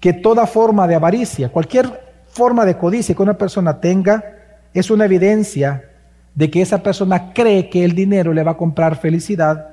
Que 0.00 0.12
toda 0.12 0.48
forma 0.48 0.88
de 0.88 0.96
avaricia, 0.96 1.48
cualquier 1.48 2.24
forma 2.26 2.64
de 2.64 2.76
codicia 2.76 3.14
que 3.14 3.22
una 3.22 3.38
persona 3.38 3.80
tenga, 3.80 4.24
es 4.72 4.90
una 4.90 5.04
evidencia 5.04 5.92
de 6.34 6.50
que 6.50 6.60
esa 6.60 6.82
persona 6.82 7.32
cree 7.32 7.70
que 7.70 7.84
el 7.84 7.94
dinero 7.94 8.32
le 8.32 8.42
va 8.42 8.50
a 8.50 8.56
comprar 8.56 8.96
felicidad, 8.96 9.68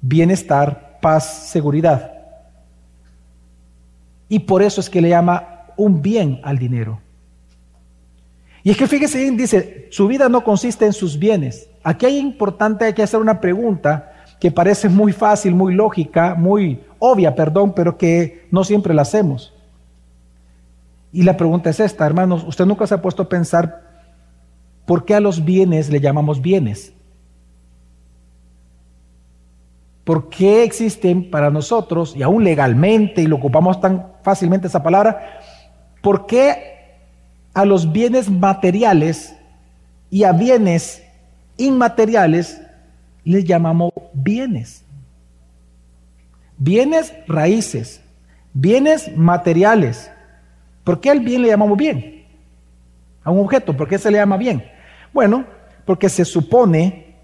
bienestar, 0.00 0.98
paz, 1.00 1.48
seguridad. 1.50 2.12
Y 4.28 4.40
por 4.40 4.64
eso 4.64 4.80
es 4.80 4.90
que 4.90 5.00
le 5.00 5.10
llama 5.10 5.66
un 5.76 6.02
bien 6.02 6.40
al 6.42 6.58
dinero. 6.58 7.00
Y 8.64 8.72
es 8.72 8.76
que 8.76 8.88
fíjese 8.88 9.30
dice, 9.30 9.86
su 9.92 10.08
vida 10.08 10.28
no 10.28 10.42
consiste 10.42 10.86
en 10.86 10.92
sus 10.92 11.16
bienes. 11.16 11.68
Aquí 11.84 12.06
hay 12.06 12.18
importante, 12.18 12.84
hay 12.84 12.94
que 12.94 13.04
hacer 13.04 13.20
una 13.20 13.40
pregunta 13.40 14.11
que 14.42 14.50
parece 14.50 14.88
muy 14.88 15.12
fácil, 15.12 15.54
muy 15.54 15.72
lógica, 15.72 16.34
muy 16.34 16.80
obvia, 16.98 17.32
perdón, 17.32 17.74
pero 17.76 17.96
que 17.96 18.48
no 18.50 18.64
siempre 18.64 18.92
la 18.92 19.02
hacemos. 19.02 19.54
Y 21.12 21.22
la 21.22 21.36
pregunta 21.36 21.70
es 21.70 21.78
esta, 21.78 22.04
hermanos, 22.04 22.42
¿usted 22.42 22.66
nunca 22.66 22.84
se 22.88 22.94
ha 22.94 23.00
puesto 23.00 23.22
a 23.22 23.28
pensar 23.28 23.82
por 24.84 25.04
qué 25.04 25.14
a 25.14 25.20
los 25.20 25.44
bienes 25.44 25.90
le 25.90 26.00
llamamos 26.00 26.42
bienes? 26.42 26.92
¿Por 30.02 30.28
qué 30.28 30.64
existen 30.64 31.30
para 31.30 31.48
nosotros, 31.50 32.16
y 32.16 32.24
aún 32.24 32.42
legalmente, 32.42 33.22
y 33.22 33.28
lo 33.28 33.36
ocupamos 33.36 33.80
tan 33.80 34.08
fácilmente 34.24 34.66
esa 34.66 34.82
palabra, 34.82 35.38
por 36.02 36.26
qué 36.26 36.98
a 37.54 37.64
los 37.64 37.92
bienes 37.92 38.28
materiales 38.28 39.36
y 40.10 40.24
a 40.24 40.32
bienes 40.32 41.00
inmateriales 41.58 42.60
les 43.24 43.44
llamamos 43.44 43.92
bienes. 44.12 44.84
Bienes 46.58 47.12
raíces, 47.26 48.02
bienes 48.52 49.16
materiales. 49.16 50.10
¿Por 50.84 51.00
qué 51.00 51.10
al 51.10 51.20
bien 51.20 51.42
le 51.42 51.48
llamamos 51.48 51.76
bien? 51.76 52.24
A 53.24 53.30
un 53.30 53.40
objeto, 53.40 53.76
¿por 53.76 53.88
qué 53.88 53.98
se 53.98 54.10
le 54.10 54.18
llama 54.18 54.36
bien? 54.36 54.64
Bueno, 55.12 55.44
porque 55.84 56.08
se 56.08 56.24
supone 56.24 57.14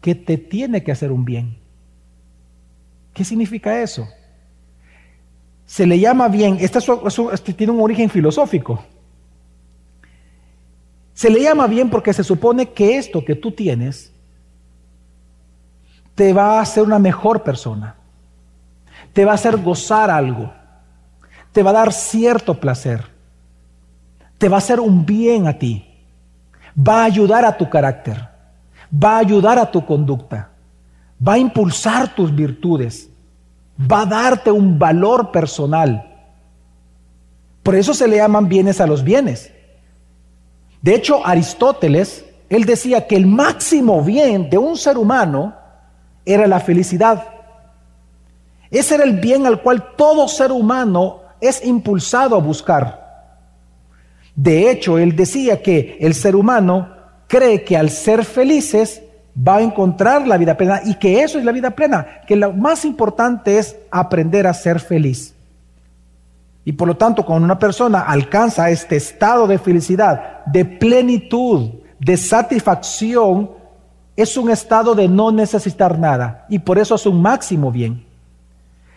que 0.00 0.14
te 0.14 0.36
tiene 0.36 0.82
que 0.82 0.92
hacer 0.92 1.10
un 1.10 1.24
bien. 1.24 1.56
¿Qué 3.12 3.24
significa 3.24 3.80
eso? 3.80 4.06
Se 5.64 5.86
le 5.86 5.98
llama 5.98 6.28
bien, 6.28 6.58
esto, 6.60 6.80
tiene 7.56 7.72
un 7.72 7.80
origen 7.80 8.10
filosófico. 8.10 8.84
Se 11.14 11.30
le 11.30 11.40
llama 11.40 11.68
bien 11.68 11.88
porque 11.88 12.12
se 12.12 12.24
supone 12.24 12.70
que 12.70 12.98
esto 12.98 13.24
que 13.24 13.36
tú 13.36 13.52
tienes 13.52 14.12
te 16.14 16.32
va 16.32 16.58
a 16.58 16.62
hacer 16.62 16.82
una 16.82 16.98
mejor 16.98 17.42
persona, 17.42 17.96
te 19.12 19.24
va 19.24 19.32
a 19.32 19.36
hacer 19.36 19.56
gozar 19.56 20.10
algo, 20.10 20.52
te 21.52 21.62
va 21.62 21.70
a 21.70 21.74
dar 21.74 21.92
cierto 21.92 22.60
placer, 22.60 23.04
te 24.38 24.48
va 24.48 24.56
a 24.56 24.58
hacer 24.58 24.80
un 24.80 25.06
bien 25.06 25.46
a 25.46 25.58
ti, 25.58 25.88
va 26.76 27.02
a 27.02 27.04
ayudar 27.04 27.44
a 27.44 27.56
tu 27.56 27.68
carácter, 27.70 28.28
va 28.92 29.16
a 29.16 29.18
ayudar 29.18 29.58
a 29.58 29.70
tu 29.70 29.84
conducta, 29.86 30.50
va 31.26 31.34
a 31.34 31.38
impulsar 31.38 32.14
tus 32.14 32.34
virtudes, 32.34 33.08
va 33.80 34.02
a 34.02 34.06
darte 34.06 34.50
un 34.50 34.78
valor 34.78 35.30
personal. 35.30 36.10
Por 37.62 37.74
eso 37.74 37.94
se 37.94 38.06
le 38.06 38.16
llaman 38.16 38.48
bienes 38.48 38.80
a 38.80 38.86
los 38.86 39.02
bienes. 39.02 39.52
De 40.84 40.94
hecho, 40.94 41.26
Aristóteles, 41.26 42.26
él 42.50 42.66
decía 42.66 43.06
que 43.06 43.16
el 43.16 43.24
máximo 43.26 44.02
bien 44.02 44.50
de 44.50 44.58
un 44.58 44.76
ser 44.76 44.98
humano 44.98 45.54
era 46.26 46.46
la 46.46 46.60
felicidad. 46.60 47.26
Ese 48.70 48.96
era 48.96 49.04
el 49.04 49.18
bien 49.18 49.46
al 49.46 49.62
cual 49.62 49.96
todo 49.96 50.28
ser 50.28 50.52
humano 50.52 51.22
es 51.40 51.64
impulsado 51.64 52.36
a 52.36 52.40
buscar. 52.40 53.32
De 54.36 54.70
hecho, 54.70 54.98
él 54.98 55.16
decía 55.16 55.62
que 55.62 55.96
el 56.00 56.12
ser 56.12 56.36
humano 56.36 56.90
cree 57.28 57.64
que 57.64 57.78
al 57.78 57.88
ser 57.88 58.22
felices 58.22 59.00
va 59.34 59.56
a 59.56 59.62
encontrar 59.62 60.28
la 60.28 60.36
vida 60.36 60.54
plena 60.54 60.82
y 60.84 60.96
que 60.96 61.22
eso 61.22 61.38
es 61.38 61.46
la 61.46 61.52
vida 61.52 61.70
plena, 61.70 62.20
que 62.26 62.36
lo 62.36 62.52
más 62.52 62.84
importante 62.84 63.56
es 63.56 63.74
aprender 63.90 64.46
a 64.46 64.52
ser 64.52 64.80
feliz. 64.80 65.33
Y 66.64 66.72
por 66.72 66.88
lo 66.88 66.96
tanto, 66.96 67.24
cuando 67.24 67.44
una 67.44 67.58
persona 67.58 68.00
alcanza 68.00 68.70
este 68.70 68.96
estado 68.96 69.46
de 69.46 69.58
felicidad, 69.58 70.44
de 70.46 70.64
plenitud, 70.64 71.70
de 71.98 72.16
satisfacción, 72.16 73.50
es 74.16 74.36
un 74.36 74.50
estado 74.50 74.94
de 74.94 75.08
no 75.08 75.30
necesitar 75.30 75.98
nada. 75.98 76.46
Y 76.48 76.58
por 76.58 76.78
eso 76.78 76.94
es 76.94 77.04
un 77.04 77.20
máximo 77.20 77.70
bien. 77.70 78.06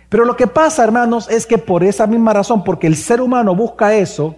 Pero 0.09 0.23
lo 0.23 0.35
que 0.37 0.47
pasa, 0.47 0.83
hermanos, 0.83 1.29
es 1.29 1.45
que 1.45 1.57
por 1.57 1.83
esa 1.83 2.07
misma 2.07 2.33
razón, 2.33 2.63
porque 2.63 2.87
el 2.87 2.95
ser 2.95 3.19
humano 3.19 3.53
busca 3.53 3.93
eso, 3.93 4.35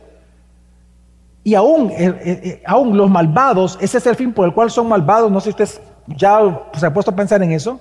y 1.43 1.53
aún, 1.53 1.91
eh, 1.91 1.95
eh, 1.97 2.41
eh, 2.43 2.63
aún 2.65 2.97
los 2.97 3.09
malvados, 3.09 3.77
ese 3.79 3.99
es 3.99 4.07
el 4.07 4.15
fin 4.15 4.33
por 4.33 4.45
el 4.45 4.53
cual 4.53 4.71
son 4.71 4.87
malvados, 4.87 5.31
no 5.31 5.39
sé 5.39 5.51
si 5.51 5.63
usted 5.63 5.81
ya 6.07 6.67
se 6.73 6.85
ha 6.85 6.93
puesto 6.93 7.11
a 7.11 7.15
pensar 7.15 7.41
en 7.43 7.51
eso. 7.51 7.79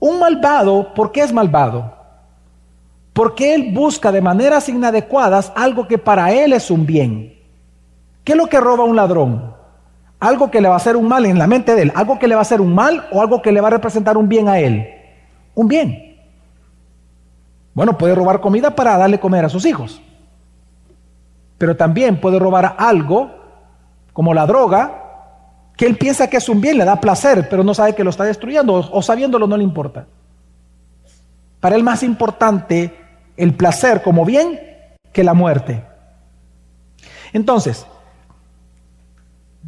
Un 0.00 0.18
malvado, 0.18 0.92
¿por 0.94 1.12
qué 1.12 1.20
es 1.22 1.32
malvado? 1.32 2.01
Porque 3.12 3.54
él 3.54 3.72
busca 3.72 4.10
de 4.10 4.22
maneras 4.22 4.68
inadecuadas 4.68 5.52
algo 5.54 5.86
que 5.86 5.98
para 5.98 6.32
él 6.32 6.52
es 6.52 6.70
un 6.70 6.86
bien. 6.86 7.38
¿Qué 8.24 8.32
es 8.32 8.38
lo 8.38 8.46
que 8.46 8.60
roba 8.60 8.84
un 8.84 8.96
ladrón? 8.96 9.54
Algo 10.18 10.50
que 10.50 10.60
le 10.60 10.68
va 10.68 10.74
a 10.74 10.78
hacer 10.78 10.96
un 10.96 11.08
mal 11.08 11.26
en 11.26 11.38
la 11.38 11.46
mente 11.46 11.74
de 11.74 11.82
él, 11.82 11.92
algo 11.94 12.18
que 12.18 12.28
le 12.28 12.34
va 12.34 12.40
a 12.40 12.42
hacer 12.42 12.60
un 12.60 12.74
mal 12.74 13.06
o 13.10 13.20
algo 13.20 13.42
que 13.42 13.52
le 13.52 13.60
va 13.60 13.68
a 13.68 13.72
representar 13.72 14.16
un 14.16 14.28
bien 14.28 14.48
a 14.48 14.58
él. 14.58 14.88
Un 15.54 15.68
bien. 15.68 16.16
Bueno, 17.74 17.98
puede 17.98 18.14
robar 18.14 18.40
comida 18.40 18.74
para 18.74 18.96
darle 18.96 19.18
comer 19.18 19.44
a 19.44 19.48
sus 19.48 19.66
hijos. 19.66 20.00
Pero 21.58 21.76
también 21.76 22.20
puede 22.20 22.38
robar 22.38 22.76
algo, 22.78 23.30
como 24.12 24.32
la 24.32 24.46
droga, 24.46 25.02
que 25.76 25.86
él 25.86 25.96
piensa 25.96 26.28
que 26.28 26.36
es 26.36 26.48
un 26.48 26.60
bien, 26.60 26.78
le 26.78 26.84
da 26.84 27.00
placer, 27.00 27.48
pero 27.48 27.64
no 27.64 27.74
sabe 27.74 27.94
que 27.94 28.04
lo 28.04 28.10
está 28.10 28.24
destruyendo 28.24 28.74
o 28.74 29.02
sabiéndolo 29.02 29.46
no 29.46 29.56
le 29.56 29.64
importa. 29.64 30.06
Para 31.60 31.76
él 31.76 31.82
más 31.82 32.02
importante 32.02 33.01
el 33.36 33.54
placer 33.54 34.02
como 34.02 34.24
bien 34.24 34.58
que 35.12 35.24
la 35.24 35.34
muerte. 35.34 35.84
Entonces, 37.32 37.86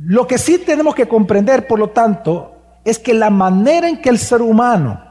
lo 0.01 0.27
que 0.27 0.39
sí 0.39 0.59
tenemos 0.59 0.95
que 0.95 1.09
comprender, 1.09 1.67
por 1.67 1.79
lo 1.79 1.91
tanto, 1.91 2.57
es 2.85 2.99
que 2.99 3.15
la 3.15 3.31
manera 3.31 3.89
en 3.89 4.01
que 4.01 4.11
el 4.11 4.19
ser 4.19 4.43
humano, 4.43 5.03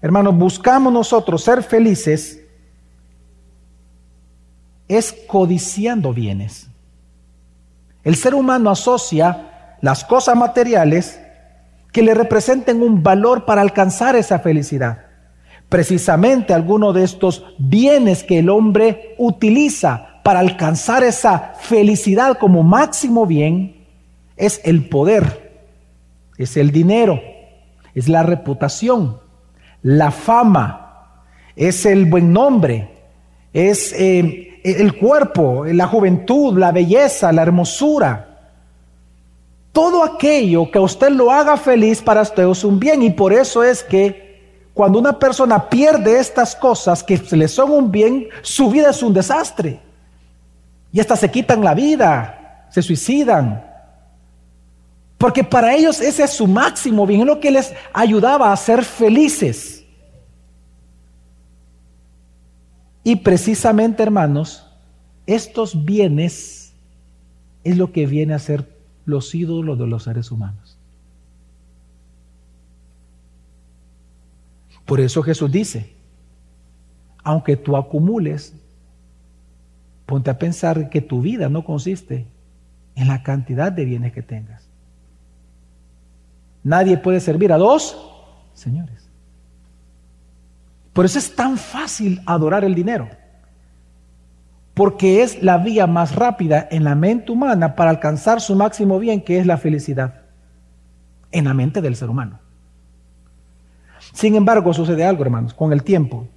hermanos, 0.00 0.36
buscamos 0.36 0.92
nosotros 0.92 1.44
ser 1.44 1.62
felices, 1.62 2.40
es 4.88 5.14
codiciando 5.26 6.12
bienes. 6.12 6.68
El 8.02 8.16
ser 8.16 8.34
humano 8.34 8.70
asocia 8.70 9.76
las 9.80 10.04
cosas 10.04 10.36
materiales 10.36 11.20
que 11.92 12.02
le 12.02 12.12
representen 12.12 12.82
un 12.82 13.02
valor 13.02 13.44
para 13.44 13.60
alcanzar 13.60 14.16
esa 14.16 14.40
felicidad 14.40 15.03
precisamente 15.74 16.54
alguno 16.54 16.92
de 16.92 17.02
estos 17.02 17.44
bienes 17.58 18.22
que 18.22 18.38
el 18.38 18.48
hombre 18.48 19.16
utiliza 19.18 20.20
para 20.22 20.38
alcanzar 20.38 21.02
esa 21.02 21.54
felicidad 21.58 22.38
como 22.38 22.62
máximo 22.62 23.26
bien 23.26 23.84
es 24.36 24.60
el 24.62 24.88
poder, 24.88 25.50
es 26.38 26.56
el 26.56 26.70
dinero, 26.70 27.20
es 27.92 28.08
la 28.08 28.22
reputación, 28.22 29.18
la 29.82 30.12
fama, 30.12 31.08
es 31.56 31.84
el 31.86 32.04
buen 32.04 32.32
nombre, 32.32 32.90
es 33.52 33.92
eh, 33.94 34.60
el 34.62 34.96
cuerpo, 34.96 35.64
la 35.64 35.88
juventud, 35.88 36.56
la 36.56 36.70
belleza, 36.70 37.32
la 37.32 37.42
hermosura. 37.42 38.38
Todo 39.72 40.04
aquello 40.04 40.70
que 40.70 40.78
a 40.78 40.82
usted 40.82 41.10
lo 41.10 41.32
haga 41.32 41.56
feliz 41.56 42.00
para 42.00 42.22
usted 42.22 42.48
es 42.48 42.62
un 42.62 42.78
bien 42.78 43.02
y 43.02 43.10
por 43.10 43.32
eso 43.32 43.64
es 43.64 43.82
que 43.82 44.23
cuando 44.74 44.98
una 44.98 45.16
persona 45.16 45.70
pierde 45.70 46.18
estas 46.18 46.56
cosas 46.56 47.02
que 47.04 47.16
se 47.16 47.36
le 47.36 47.46
son 47.46 47.70
un 47.70 47.92
bien, 47.92 48.26
su 48.42 48.68
vida 48.68 48.90
es 48.90 49.02
un 49.04 49.14
desastre. 49.14 49.80
Y 50.92 50.98
hasta 50.98 51.14
se 51.14 51.30
quitan 51.30 51.62
la 51.62 51.74
vida, 51.74 52.66
se 52.70 52.82
suicidan. 52.82 53.64
Porque 55.16 55.44
para 55.44 55.74
ellos 55.74 56.00
ese 56.00 56.24
es 56.24 56.32
su 56.32 56.48
máximo 56.48 57.06
bien, 57.06 57.20
es 57.20 57.26
lo 57.26 57.38
que 57.38 57.52
les 57.52 57.72
ayudaba 57.92 58.52
a 58.52 58.56
ser 58.56 58.84
felices. 58.84 59.84
Y 63.04 63.16
precisamente, 63.16 64.02
hermanos, 64.02 64.66
estos 65.26 65.84
bienes 65.84 66.72
es 67.62 67.76
lo 67.76 67.92
que 67.92 68.06
viene 68.06 68.34
a 68.34 68.38
ser 68.40 68.68
los 69.04 69.34
ídolos 69.34 69.78
de 69.78 69.86
los 69.86 70.02
seres 70.02 70.32
humanos. 70.32 70.63
Por 74.84 75.00
eso 75.00 75.22
Jesús 75.22 75.50
dice, 75.50 75.94
aunque 77.22 77.56
tú 77.56 77.76
acumules, 77.76 78.54
ponte 80.06 80.30
a 80.30 80.38
pensar 80.38 80.90
que 80.90 81.00
tu 81.00 81.22
vida 81.22 81.48
no 81.48 81.64
consiste 81.64 82.26
en 82.94 83.08
la 83.08 83.22
cantidad 83.22 83.72
de 83.72 83.84
bienes 83.84 84.12
que 84.12 84.22
tengas. 84.22 84.68
Nadie 86.62 86.96
puede 86.96 87.20
servir 87.20 87.52
a 87.52 87.58
dos 87.58 87.96
señores. 88.54 89.08
Por 90.92 91.04
eso 91.04 91.18
es 91.18 91.34
tan 91.34 91.58
fácil 91.58 92.22
adorar 92.24 92.64
el 92.64 92.74
dinero. 92.74 93.08
Porque 94.74 95.22
es 95.22 95.42
la 95.42 95.58
vía 95.58 95.86
más 95.86 96.14
rápida 96.14 96.66
en 96.70 96.84
la 96.84 96.94
mente 96.94 97.32
humana 97.32 97.74
para 97.74 97.90
alcanzar 97.90 98.40
su 98.40 98.54
máximo 98.54 98.98
bien, 98.98 99.22
que 99.22 99.38
es 99.38 99.46
la 99.46 99.56
felicidad. 99.56 100.22
En 101.30 101.44
la 101.44 101.54
mente 101.54 101.80
del 101.80 101.96
ser 101.96 102.10
humano. 102.10 102.43
Sin 104.12 104.34
embargo, 104.36 104.72
sucede 104.74 105.04
algo, 105.04 105.24
hermanos, 105.24 105.54
con 105.54 105.72
el 105.72 105.82
tiempo. 105.82 106.28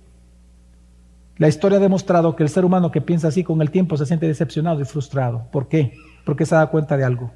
La 1.37 1.47
historia 1.47 1.77
ha 1.77 1.81
demostrado 1.81 2.35
que 2.35 2.43
el 2.43 2.49
ser 2.49 2.65
humano 2.65 2.91
que 2.91 3.01
piensa 3.01 3.27
así 3.27 3.43
con 3.43 3.61
el 3.61 3.69
tiempo 3.69 3.95
se 3.97 4.05
siente 4.05 4.27
decepcionado 4.27 4.81
y 4.81 4.85
frustrado. 4.85 5.43
¿Por 5.51 5.67
qué? 5.67 5.93
Porque 6.25 6.45
se 6.45 6.55
da 6.55 6.67
cuenta 6.67 6.97
de 6.97 7.03
algo. 7.03 7.31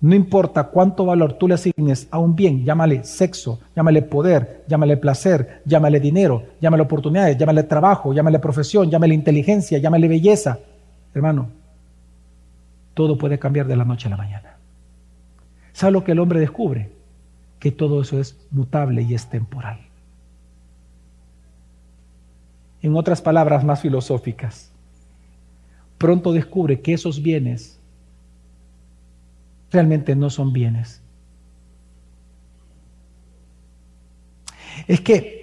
No 0.00 0.14
importa 0.14 0.64
cuánto 0.64 1.04
valor 1.04 1.34
tú 1.34 1.48
le 1.48 1.54
asignes 1.54 2.06
a 2.10 2.18
un 2.18 2.36
bien, 2.36 2.64
llámale 2.64 3.02
sexo, 3.02 3.60
llámale 3.74 4.02
poder, 4.02 4.64
llámale 4.68 4.96
placer, 4.96 5.62
llámale 5.64 5.98
dinero, 5.98 6.44
llámale 6.60 6.84
oportunidades, 6.84 7.36
llámale 7.36 7.64
trabajo, 7.64 8.12
llámale 8.12 8.38
profesión, 8.38 8.90
llámale 8.90 9.14
inteligencia, 9.14 9.78
llámale 9.78 10.06
belleza. 10.06 10.58
Hermano, 11.14 11.48
todo 12.94 13.18
puede 13.18 13.38
cambiar 13.40 13.66
de 13.66 13.76
la 13.76 13.84
noche 13.84 14.06
a 14.06 14.10
la 14.10 14.16
mañana. 14.16 14.56
¿Sabe 15.72 15.92
lo 15.92 16.04
que 16.04 16.12
el 16.12 16.20
hombre 16.20 16.40
descubre? 16.40 16.97
Que 17.58 17.72
todo 17.72 18.02
eso 18.02 18.20
es 18.20 18.36
mutable 18.50 19.02
y 19.02 19.14
es 19.14 19.28
temporal. 19.28 19.80
En 22.80 22.96
otras 22.96 23.20
palabras 23.20 23.64
más 23.64 23.80
filosóficas, 23.80 24.70
pronto 25.98 26.32
descubre 26.32 26.80
que 26.80 26.92
esos 26.92 27.20
bienes 27.22 27.78
realmente 29.70 30.14
no 30.14 30.30
son 30.30 30.52
bienes. 30.52 31.02
Es 34.86 35.00
que 35.00 35.38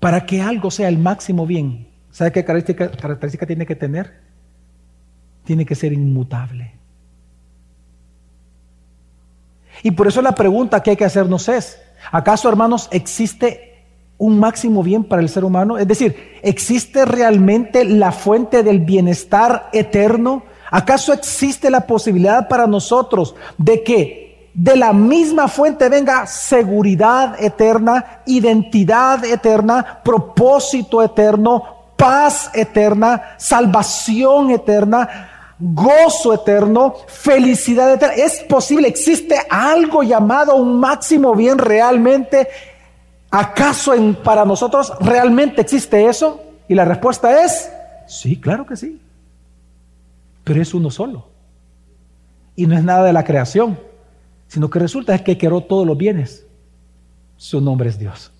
para 0.00 0.26
que 0.26 0.42
algo 0.42 0.70
sea 0.70 0.88
el 0.88 0.98
máximo 0.98 1.46
bien, 1.46 1.88
¿sabe 2.10 2.32
qué 2.32 2.44
característica, 2.44 3.46
tiene 3.46 3.64
que 3.64 3.76
tener? 3.76 4.20
Tiene 5.44 5.64
que 5.64 5.74
ser 5.74 5.92
inmutable. 5.92 6.72
Y 9.82 9.90
por 9.90 10.06
eso 10.06 10.22
la 10.22 10.34
pregunta 10.34 10.82
que 10.82 10.90
hay 10.90 10.96
que 10.96 11.04
hacernos 11.04 11.48
es, 11.48 11.80
¿acaso 12.12 12.48
hermanos 12.48 12.88
existe 12.90 13.82
un 14.16 14.38
máximo 14.38 14.82
bien 14.82 15.04
para 15.04 15.22
el 15.22 15.28
ser 15.28 15.44
humano? 15.44 15.78
Es 15.78 15.88
decir, 15.88 16.38
¿existe 16.42 17.04
realmente 17.04 17.84
la 17.84 18.12
fuente 18.12 18.62
del 18.62 18.80
bienestar 18.80 19.68
eterno 19.72 20.44
¿Acaso 20.74 21.12
existe 21.12 21.70
la 21.70 21.86
posibilidad 21.86 22.48
para 22.48 22.66
nosotros 22.66 23.36
de 23.58 23.84
que 23.84 24.50
de 24.54 24.74
la 24.74 24.92
misma 24.92 25.46
fuente 25.46 25.88
venga 25.88 26.26
seguridad 26.26 27.40
eterna, 27.40 28.22
identidad 28.26 29.24
eterna, 29.24 30.00
propósito 30.02 31.00
eterno, 31.00 31.62
paz 31.96 32.50
eterna, 32.54 33.36
salvación 33.36 34.50
eterna, 34.50 35.33
gozo 35.58 36.34
eterno, 36.34 36.94
felicidad 37.06 37.92
eterna? 37.92 38.14
¿Es 38.14 38.40
posible? 38.40 38.88
¿Existe 38.88 39.36
algo 39.48 40.02
llamado 40.02 40.56
un 40.56 40.80
máximo 40.80 41.34
bien 41.34 41.58
realmente? 41.58 42.48
¿Acaso 43.30 43.92
para 44.22 44.44
nosotros 44.44 44.92
realmente 45.00 45.60
existe 45.60 46.06
eso? 46.06 46.40
Y 46.68 46.74
la 46.74 46.84
respuesta 46.84 47.44
es, 47.44 47.70
sí, 48.06 48.40
claro 48.40 48.64
que 48.64 48.76
sí 48.76 49.00
pero 50.44 50.60
es 50.60 50.74
uno 50.74 50.90
solo. 50.90 51.26
Y 52.54 52.66
no 52.66 52.76
es 52.76 52.84
nada 52.84 53.04
de 53.04 53.12
la 53.12 53.24
creación, 53.24 53.80
sino 54.46 54.70
que 54.70 54.78
resulta 54.78 55.18
que 55.24 55.36
creó 55.36 55.62
todos 55.62 55.86
los 55.86 55.96
bienes. 55.96 56.46
Su 57.36 57.60
nombre 57.60 57.88
es 57.88 57.98
Dios. 57.98 58.30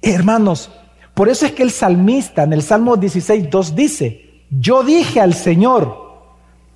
Hermanos, 0.00 0.70
por 1.12 1.28
eso 1.28 1.44
es 1.44 1.52
que 1.52 1.64
el 1.64 1.72
salmista 1.72 2.44
en 2.44 2.52
el 2.52 2.62
Salmo 2.62 2.96
16, 2.96 3.50
2 3.50 3.74
dice, 3.74 4.25
yo 4.50 4.82
dije 4.82 5.20
al 5.20 5.34
Señor, 5.34 5.96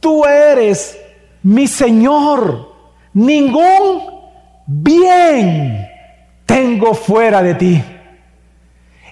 tú 0.00 0.24
eres 0.24 0.98
mi 1.42 1.66
Señor, 1.66 2.74
ningún 3.12 4.02
bien 4.66 5.88
tengo 6.46 6.94
fuera 6.94 7.42
de 7.42 7.54
ti. 7.54 7.82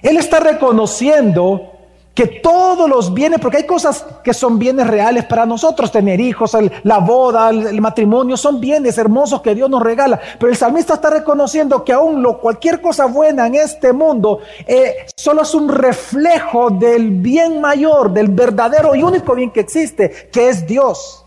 Él 0.01 0.17
está 0.17 0.39
reconociendo 0.39 1.78
que 2.19 2.27
todos 2.27 2.89
los 2.89 3.13
bienes, 3.13 3.39
porque 3.39 3.59
hay 3.59 3.65
cosas 3.65 4.05
que 4.21 4.33
son 4.33 4.59
bienes 4.59 4.85
reales 4.85 5.23
para 5.23 5.45
nosotros, 5.45 5.89
tener 5.89 6.19
hijos, 6.19 6.51
la 6.83 6.97
boda, 6.97 7.49
el, 7.49 7.79
matrimonio, 7.79 8.35
son 8.35 8.59
bienes 8.59 8.97
hermosos 8.97 9.41
que 9.41 9.55
Dios 9.55 9.69
nos 9.69 9.81
regala, 9.81 10.19
pero 10.37 10.51
el 10.51 10.57
salmista 10.57 10.95
está 10.95 11.09
reconociendo 11.09 11.81
que 11.85 11.93
aún 11.93 12.21
lo, 12.21 12.41
cualquier 12.41 12.81
cosa 12.81 13.05
buena 13.05 13.47
en 13.47 13.55
este 13.55 13.93
mundo 13.93 14.39
eh, 14.67 15.05
solo 15.15 15.43
es 15.43 15.55
un 15.55 15.69
reflejo 15.69 16.69
del 16.71 17.09
bien 17.11 17.61
mayor, 17.61 18.11
del 18.11 18.27
verdadero 18.27 18.95
y 18.95 19.01
único 19.01 19.33
bien 19.33 19.51
que 19.51 19.61
existe, 19.61 20.29
que 20.29 20.49
es 20.49 20.67
Dios. 20.67 21.25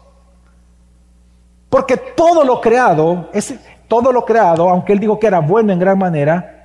Porque 1.70 1.96
todo 1.96 2.44
lo 2.44 2.61
creado, 2.61 3.31
es, 3.33 3.55
todo 3.88 4.12
lo 4.12 4.26
creado, 4.26 4.68
aunque 4.68 4.92
él 4.92 5.00
dijo 5.00 5.18
que 5.18 5.26
era 5.26 5.40
bueno 5.40 5.72
en 5.72 5.78
gran 5.78 5.96
manera, 5.96 6.62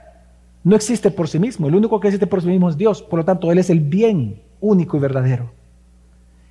no 0.64 0.76
existe 0.76 1.12
por 1.12 1.28
sí 1.28 1.40
mismo. 1.40 1.68
El 1.68 1.76
único 1.76 2.00
que 2.00 2.08
existe 2.08 2.28
por 2.28 2.42
sí 2.42 2.48
mismo 2.48 2.70
es 2.70 2.78
Dios. 2.78 3.02
Por 3.02 3.20
lo 3.20 3.26
tanto, 3.26 3.52
Él 3.52 3.58
es 3.58 3.70
el 3.70 3.80
bien 3.80 4.42
único 4.60 4.98
y 4.98 5.00
verdadero. 5.00 5.52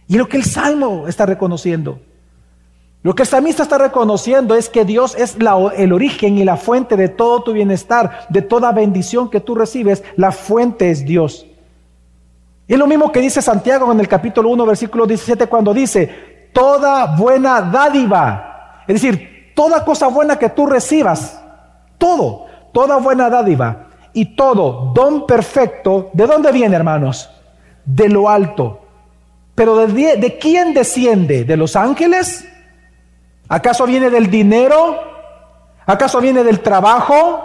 Y 0.09 0.16
lo 0.16 0.29
que 0.29 0.37
el 0.37 0.45
Salmo 0.45 1.09
está 1.09 1.27
reconociendo, 1.27 1.99
lo 3.03 3.14
que 3.14 3.23
el 3.23 3.29
salmista 3.29 3.62
está 3.62 3.79
reconociendo 3.79 4.57
es 4.57 4.69
que 4.69 4.85
Dios 4.85 5.14
es 5.16 5.37
el 5.77 5.92
origen 5.92 6.38
y 6.38 6.45
la 6.45 6.57
fuente 6.57 6.97
de 6.97 7.09
todo 7.09 7.45
tu 7.45 7.53
bienestar, 7.53 8.27
de 8.31 8.42
toda 8.42 8.73
bendición 8.73 9.31
que 9.31 9.38
tú 9.38 9.55
recibes. 9.55 10.03
La 10.16 10.33
fuente 10.33 10.90
es 10.90 11.05
Dios. 11.05 11.47
Y 12.66 12.73
es 12.73 12.79
lo 12.81 12.88
mismo 12.88 13.12
que 13.12 13.21
dice 13.21 13.40
Santiago 13.40 13.92
en 13.92 14.01
el 14.01 14.09
capítulo 14.09 14.49
1, 14.49 14.66
versículo 14.66 15.07
17, 15.07 15.47
cuando 15.47 15.73
dice, 15.73 16.49
toda 16.53 17.14
buena 17.16 17.61
dádiva, 17.62 18.83
es 18.88 19.01
decir, 19.01 19.53
toda 19.55 19.85
cosa 19.85 20.09
buena 20.09 20.37
que 20.37 20.49
tú 20.49 20.66
recibas, 20.66 21.40
todo, 21.99 22.47
toda 22.73 22.97
buena 22.97 23.31
dádiva 23.31 23.86
y 24.16 24.35
todo 24.35 24.92
don 24.94 25.26
perfecto, 25.26 26.09
¿de 26.14 26.26
dónde 26.26 26.50
viene, 26.50 26.74
hermanos? 26.74 27.29
De 27.85 28.09
lo 28.09 28.31
alto. 28.31 28.81
Pero 29.55 29.76
¿de, 29.76 30.16
¿de, 30.16 30.38
quién 30.38 30.72
desciende? 30.72 31.44
¿De 31.44 31.55
los 31.55 31.76
ángeles? 31.76 32.48
¿Acaso 33.46 33.85
viene 33.85 34.09
del 34.09 34.31
dinero? 34.31 34.96
¿Acaso 35.85 36.22
viene 36.22 36.42
del 36.44 36.61
trabajo? 36.61 37.44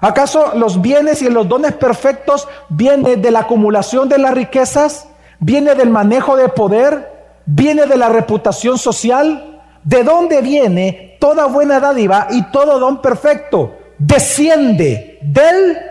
¿Acaso 0.00 0.52
los 0.54 0.80
bienes 0.80 1.20
y 1.20 1.28
los 1.28 1.46
dones 1.46 1.74
perfectos 1.74 2.48
vienen 2.70 3.20
de 3.20 3.30
la 3.30 3.40
acumulación 3.40 4.08
de 4.08 4.16
las 4.16 4.32
riquezas? 4.32 5.06
¿Viene 5.38 5.74
del 5.74 5.90
manejo 5.90 6.34
de 6.34 6.48
poder? 6.48 7.42
¿Viene 7.44 7.84
de 7.84 7.98
la 7.98 8.08
reputación 8.08 8.78
social? 8.78 9.60
¿De 9.84 10.02
dónde 10.02 10.40
viene 10.40 11.18
toda 11.20 11.44
buena 11.44 11.78
dádiva 11.78 12.28
y 12.30 12.44
todo 12.44 12.78
don 12.78 13.02
perfecto? 13.02 13.74
Desciende 13.98 15.18
del 15.20 15.89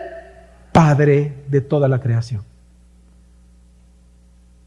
Padre 0.72 1.44
de 1.48 1.60
toda 1.60 1.88
la 1.88 2.00
creación. 2.00 2.42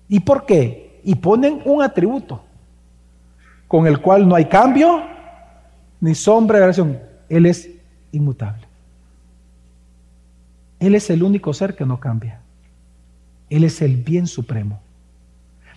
¿Y 0.10 0.20
por 0.20 0.46
qué? 0.46 1.00
Y 1.04 1.16
ponen 1.16 1.62
un 1.66 1.82
atributo 1.82 2.44
con 3.68 3.88
el 3.88 4.00
cual 4.00 4.28
no 4.28 4.36
hay 4.36 4.46
cambio 4.46 5.02
ni 6.00 6.14
sombra 6.16 6.58
de 6.58 6.62
variación. 6.62 7.00
Él 7.30 7.46
es 7.46 7.70
inmutable. 8.12 8.68
Él 10.80 10.96
es 10.96 11.10
el 11.10 11.24
único 11.24 11.54
ser 11.54 11.76
que 11.76 11.86
no 11.86 12.00
cambia. 12.00 12.42
Él 13.50 13.64
es 13.64 13.82
el 13.82 13.98
bien 13.98 14.28
supremo. 14.28 14.82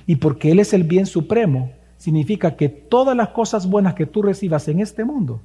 Y 0.07 0.17
porque 0.17 0.51
Él 0.51 0.59
es 0.59 0.73
el 0.73 0.85
bien 0.85 1.07
supremo, 1.07 1.73
significa 1.97 2.57
que 2.57 2.69
todas 2.69 3.17
las 3.17 3.29
cosas 3.29 3.67
buenas 3.69 3.95
que 3.95 4.07
tú 4.07 4.23
recibas 4.23 4.69
en 4.69 4.81
este 4.81 5.05
mundo 5.05 5.41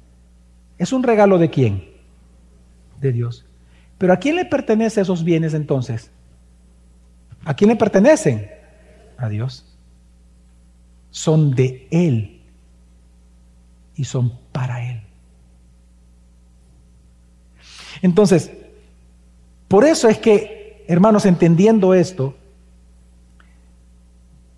es 0.78 0.92
un 0.92 1.02
regalo 1.02 1.38
de 1.38 1.50
quién? 1.50 1.84
De 3.00 3.12
Dios. 3.12 3.46
Pero 4.02 4.14
¿a 4.14 4.16
quién 4.16 4.34
le 4.34 4.44
pertenecen 4.44 5.02
esos 5.02 5.22
bienes 5.22 5.54
entonces? 5.54 6.10
¿A 7.44 7.54
quién 7.54 7.70
le 7.70 7.76
pertenecen? 7.76 8.50
A 9.16 9.28
Dios. 9.28 9.64
Son 11.10 11.52
de 11.52 11.86
Él 11.92 12.42
y 13.94 14.02
son 14.02 14.36
para 14.50 14.90
Él. 14.90 15.02
Entonces, 18.02 18.50
Por 19.68 19.84
eso 19.84 20.08
es 20.08 20.18
que, 20.18 20.84
hermanos, 20.88 21.24
entendiendo 21.24 21.94
esto, 21.94 22.34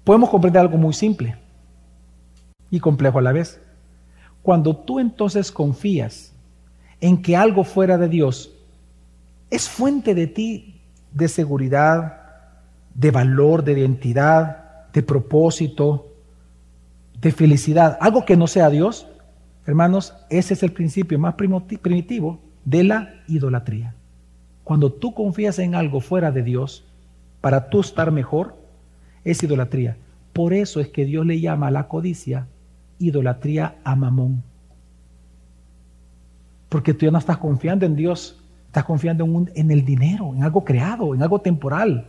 podemos 0.04 0.30
comprender 0.30 0.62
algo 0.62 0.78
muy 0.78 0.94
simple 0.94 1.36
y 2.70 2.80
complejo 2.80 3.18
a 3.18 3.22
la 3.22 3.32
vez. 3.32 3.60
Cuando 4.42 4.74
tú 4.74 5.00
entonces 5.00 5.52
confías 5.52 6.32
en 6.98 7.20
que 7.20 7.36
algo 7.36 7.62
fuera 7.62 7.98
de 7.98 8.08
Dios 8.08 8.50
es 9.54 9.68
fuente 9.68 10.14
de 10.14 10.26
ti 10.26 10.80
de 11.12 11.28
seguridad, 11.28 12.22
de 12.92 13.10
valor, 13.12 13.62
de 13.62 13.72
identidad, 13.72 14.90
de 14.92 15.02
propósito, 15.02 16.12
de 17.20 17.30
felicidad, 17.30 17.96
algo 18.00 18.24
que 18.24 18.36
no 18.36 18.48
sea 18.48 18.68
Dios, 18.68 19.06
hermanos, 19.64 20.14
ese 20.28 20.54
es 20.54 20.62
el 20.64 20.72
principio 20.72 21.18
más 21.20 21.34
primitivo 21.34 22.40
de 22.64 22.84
la 22.84 23.14
idolatría. 23.28 23.94
Cuando 24.64 24.92
tú 24.92 25.14
confías 25.14 25.58
en 25.60 25.74
algo 25.74 26.00
fuera 26.00 26.32
de 26.32 26.42
Dios, 26.42 26.84
para 27.40 27.68
tú 27.68 27.80
estar 27.80 28.10
mejor, 28.10 28.56
es 29.22 29.42
idolatría. 29.42 29.96
Por 30.32 30.52
eso 30.52 30.80
es 30.80 30.88
que 30.88 31.04
Dios 31.04 31.24
le 31.24 31.40
llama 31.40 31.68
a 31.68 31.70
la 31.70 31.86
codicia 31.86 32.48
idolatría 32.98 33.76
a 33.84 33.94
mamón. 33.94 34.42
Porque 36.68 36.92
tú 36.92 37.06
ya 37.06 37.12
no 37.12 37.18
estás 37.18 37.38
confiando 37.38 37.86
en 37.86 37.94
Dios, 37.94 38.43
estás 38.74 38.84
confiando 38.84 39.24
en, 39.54 39.70
el 39.70 39.84
dinero, 39.84 40.32
en 40.34 40.42
algo 40.42 40.64
creado, 40.64 41.14
en 41.14 41.22
algo 41.22 41.40
temporal, 41.40 42.08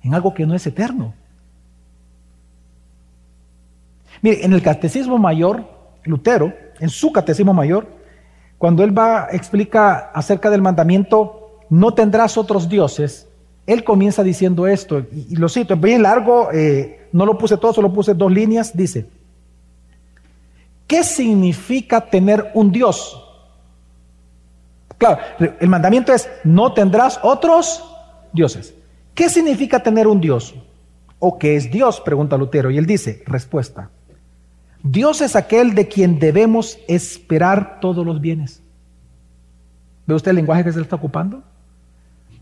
en 0.00 0.14
algo 0.14 0.32
que 0.32 0.46
no 0.46 0.54
es 0.54 0.64
eterno. 0.64 1.12
Mire, 4.22 4.44
en 4.44 4.52
el 4.52 4.62
catecismo 4.62 5.18
mayor, 5.18 5.64
Lutero, 6.04 6.54
en 6.78 6.88
su 6.88 7.10
catecismo 7.10 7.52
mayor, 7.52 7.88
cuando 8.58 8.84
él 8.84 8.96
va, 8.96 9.26
explica 9.32 10.12
acerca 10.14 10.50
del 10.50 10.62
mandamiento, 10.62 11.58
no 11.68 11.92
tendrás 11.92 12.38
otros 12.38 12.68
dioses, 12.68 13.26
él 13.66 13.82
comienza 13.82 14.22
diciendo 14.22 14.68
esto, 14.68 15.00
y, 15.00 15.34
lo 15.34 15.48
cito, 15.48 15.74
es 15.74 15.80
bien 15.80 16.04
largo, 16.04 16.52
eh, 16.52 17.08
no 17.10 17.26
lo 17.26 17.36
puse 17.36 17.56
todo, 17.56 17.72
solo 17.72 17.92
puse 17.92 18.14
dos 18.14 18.30
líneas, 18.30 18.76
dice, 18.76 19.08
¿qué 20.86 21.02
significa 21.02 22.00
tener 22.00 22.52
un 22.54 22.70
Dios? 22.70 23.27
Claro, 24.98 25.18
el 25.60 25.68
mandamiento 25.68 26.12
es, 26.12 26.28
no 26.44 26.72
tendrás 26.74 27.20
otros 27.22 27.84
dioses. 28.32 28.74
¿Qué 29.14 29.28
significa 29.28 29.80
tener 29.80 30.06
un 30.06 30.20
Dios? 30.20 30.54
¿O 31.18 31.38
qué 31.38 31.56
es 31.56 31.70
Dios? 31.70 32.00
Pregunta 32.00 32.36
Lutero. 32.36 32.70
Y 32.70 32.78
él 32.78 32.86
dice, 32.86 33.22
respuesta, 33.26 33.90
Dios 34.82 35.20
es 35.20 35.36
aquel 35.36 35.74
de 35.74 35.88
quien 35.88 36.18
debemos 36.18 36.78
esperar 36.88 37.78
todos 37.80 38.04
los 38.04 38.20
bienes. 38.20 38.62
¿Ve 40.06 40.14
usted 40.14 40.30
el 40.30 40.36
lenguaje 40.36 40.64
que 40.64 40.72
se 40.72 40.78
le 40.78 40.84
está 40.84 40.96
ocupando? 40.96 41.42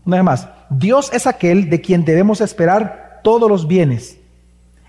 Una 0.05 0.17
vez 0.17 0.23
más, 0.23 0.47
Dios 0.69 1.11
es 1.13 1.27
aquel 1.27 1.69
de 1.69 1.81
quien 1.81 2.05
debemos 2.05 2.41
esperar 2.41 3.19
todos 3.23 3.49
los 3.49 3.67
bienes 3.67 4.17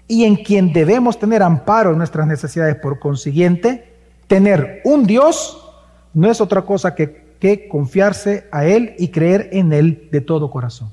y 0.07 0.25
en 0.25 0.37
quien 0.37 0.73
debemos 0.73 1.19
tener 1.19 1.43
amparo 1.43 1.91
en 1.93 1.99
nuestras 1.99 2.27
necesidades. 2.27 2.77
Por 2.77 3.01
consiguiente, 3.01 3.93
tener 4.27 4.81
un 4.85 5.07
Dios 5.07 5.65
no 6.15 6.31
es 6.31 6.41
otra 6.41 6.63
cosa 6.63 6.95
que, 6.95 7.28
que 7.39 7.69
confiarse 7.69 8.47
a 8.51 8.67
Él 8.67 8.95
y 8.99 9.09
creer 9.09 9.49
en 9.53 9.73
Él 9.73 10.09
de 10.11 10.21
todo 10.21 10.51
corazón. 10.51 10.93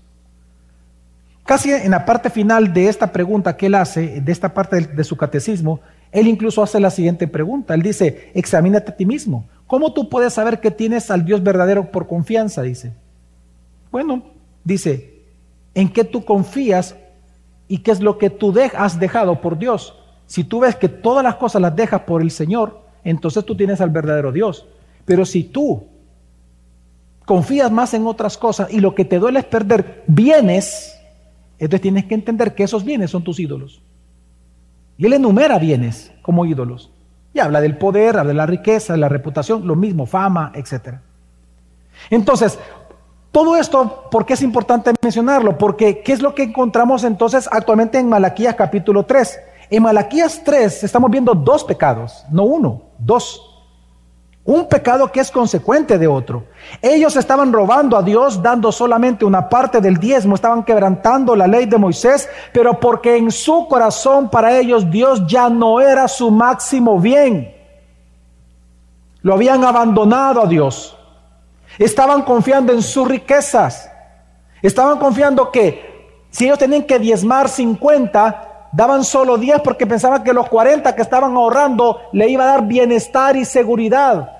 Casi 1.46 1.72
en 1.72 1.92
la 1.92 2.06
parte 2.06 2.32
final 2.32 2.74
de 2.74 2.88
esta 2.88 3.12
pregunta 3.12 3.56
que 3.56 3.68
él 3.68 3.76
hace, 3.76 4.20
de 4.20 4.32
esta 4.32 4.52
parte 4.54 4.82
de, 4.82 5.04
su 5.04 5.16
catecismo, 5.16 5.80
él 6.12 6.28
incluso 6.28 6.64
hace 6.64 6.80
la 6.80 6.90
siguiente 6.90 7.28
pregunta. 7.28 7.76
Él 7.76 7.84
dice, 7.84 8.32
examínate 8.34 8.92
a 8.92 8.96
ti 8.96 9.06
mismo. 9.06 9.46
¿Cómo 9.68 9.94
tú 9.94 10.10
puedes 10.10 10.34
saber 10.34 10.60
que 10.60 10.72
tienes 10.72 11.12
al 11.12 11.24
Dios 11.24 11.44
verdadero 11.44 11.92
por 11.92 12.08
confianza? 12.08 12.64
Dice. 12.64 12.94
Bueno, 13.92 14.24
dice, 14.64 15.22
¿en 15.76 15.90
qué 15.90 16.04
tú 16.04 16.26
confías 16.26 16.96
y 17.68 17.78
qué 17.80 17.92
es 17.92 18.00
lo 18.00 18.18
que 18.18 18.32
tú 18.32 18.52
has 18.76 19.00
dejado 19.00 19.40
por 19.40 19.60
Dios? 19.60 19.96
Si 20.26 20.44
tú 20.44 20.62
ves 20.62 20.76
que 20.76 20.90
todas 20.90 21.24
las 21.24 21.36
cosas 21.36 21.62
las 21.62 21.76
dejas 21.76 22.02
por 22.02 22.24
el 22.24 22.32
Señor, 22.32 22.82
entonces 23.04 23.46
tú 23.46 23.56
tienes 23.56 23.82
al 23.82 23.92
verdadero 23.92 24.32
Dios. 24.32 24.66
Pero 25.06 25.26
si 25.26 25.44
tú 25.44 25.86
confías 27.26 27.72
más 27.72 27.94
en 27.94 28.08
otras 28.08 28.38
cosas 28.38 28.72
y 28.72 28.80
lo 28.80 28.96
que 28.96 29.06
te 29.06 29.20
duele 29.20 29.40
es 29.40 29.46
perder 29.46 30.04
bienes, 30.08 31.00
entonces 31.58 31.82
tienes 31.82 32.06
que 32.06 32.16
entender 32.16 32.56
que 32.56 32.64
esos 32.64 32.84
bienes 32.84 33.12
son 33.12 33.24
tus 33.24 33.40
ídolos. 33.40 33.82
Y 34.98 35.06
él 35.06 35.14
enumera 35.14 35.60
bienes 35.60 36.12
como 36.22 36.46
ídolos. 36.46 36.92
Y 37.34 37.40
habla 37.40 37.60
del 37.60 37.78
poder, 37.78 38.18
habla 38.18 38.30
de 38.30 38.38
la 38.38 38.46
riqueza, 38.46 38.94
de 38.94 39.00
la 39.00 39.10
reputación, 39.10 39.68
lo 39.68 39.76
mismo, 39.76 40.06
fama, 40.06 40.54
etc. 40.56 41.00
Entonces, 42.10 42.58
todo 43.32 43.58
esto, 43.58 44.08
¿por 44.10 44.26
qué 44.26 44.36
es 44.36 44.42
importante 44.42 44.94
mencionarlo? 45.02 45.58
Porque, 45.58 46.02
¿qué 46.02 46.14
es 46.14 46.22
lo 46.22 46.34
que 46.34 46.44
encontramos 46.44 47.04
entonces 47.04 47.50
actualmente 47.52 48.00
en 48.00 48.08
Malaquías 48.08 48.56
capítulo 48.56 49.04
3? 49.04 49.40
En 49.72 49.84
Malaquías 49.84 50.42
3 50.46 50.84
estamos 50.86 51.12
viendo 51.12 51.34
dos 51.34 51.64
pecados, 51.64 52.26
no 52.32 52.44
uno, 52.44 52.84
dos. 52.98 53.55
Un 54.46 54.68
pecado 54.68 55.12
que 55.12 55.20
es 55.20 55.32
consecuente 55.32 55.98
de 55.98 56.06
otro. 56.06 56.46
Ellos 56.80 57.16
estaban 57.16 57.52
robando 57.52 57.98
a 57.98 58.04
Dios 58.04 58.44
dando 58.44 58.72
solamente 58.72 59.26
una 59.26 59.50
parte 59.50 59.82
del 59.82 59.98
diezmo, 59.98 60.36
estaban 60.36 60.64
quebrantando 60.64 61.36
la 61.36 61.48
ley 61.48 61.66
de 61.66 61.80
Moisés, 61.80 62.30
pero 62.54 62.80
porque 62.80 63.18
en 63.18 63.32
su 63.32 63.68
corazón 63.68 64.30
para 64.30 64.56
ellos 64.56 64.90
Dios 64.92 65.26
ya 65.26 65.50
no 65.50 65.82
era 65.82 66.08
su 66.08 66.30
máximo 66.30 67.00
bien. 67.00 67.56
Lo 69.24 69.34
habían 69.34 69.64
abandonado 69.64 70.44
a 70.44 70.46
Dios. 70.46 70.96
Estaban 71.80 72.22
confiando 72.22 72.72
en 72.72 72.84
sus 72.84 73.08
riquezas. 73.08 73.92
Estaban 74.62 75.00
confiando 75.00 75.52
que 75.52 76.22
si 76.30 76.46
ellos 76.46 76.60
tenían 76.60 76.84
que 76.84 77.00
diezmar 77.00 77.50
50, 77.50 78.55
daban 78.76 79.06
solo 79.06 79.38
10 79.38 79.62
porque 79.62 79.88
pensaban 79.88 80.24
que 80.24 80.34
los 80.34 80.50
40 80.50 80.94
que 80.94 81.02
estaban 81.02 81.36
ahorrando 81.36 82.00
le 82.12 82.28
iba 82.30 82.44
a 82.44 82.48
dar 82.48 82.68
bienestar 82.68 83.38
y 83.38 83.46
seguridad. 83.46 84.32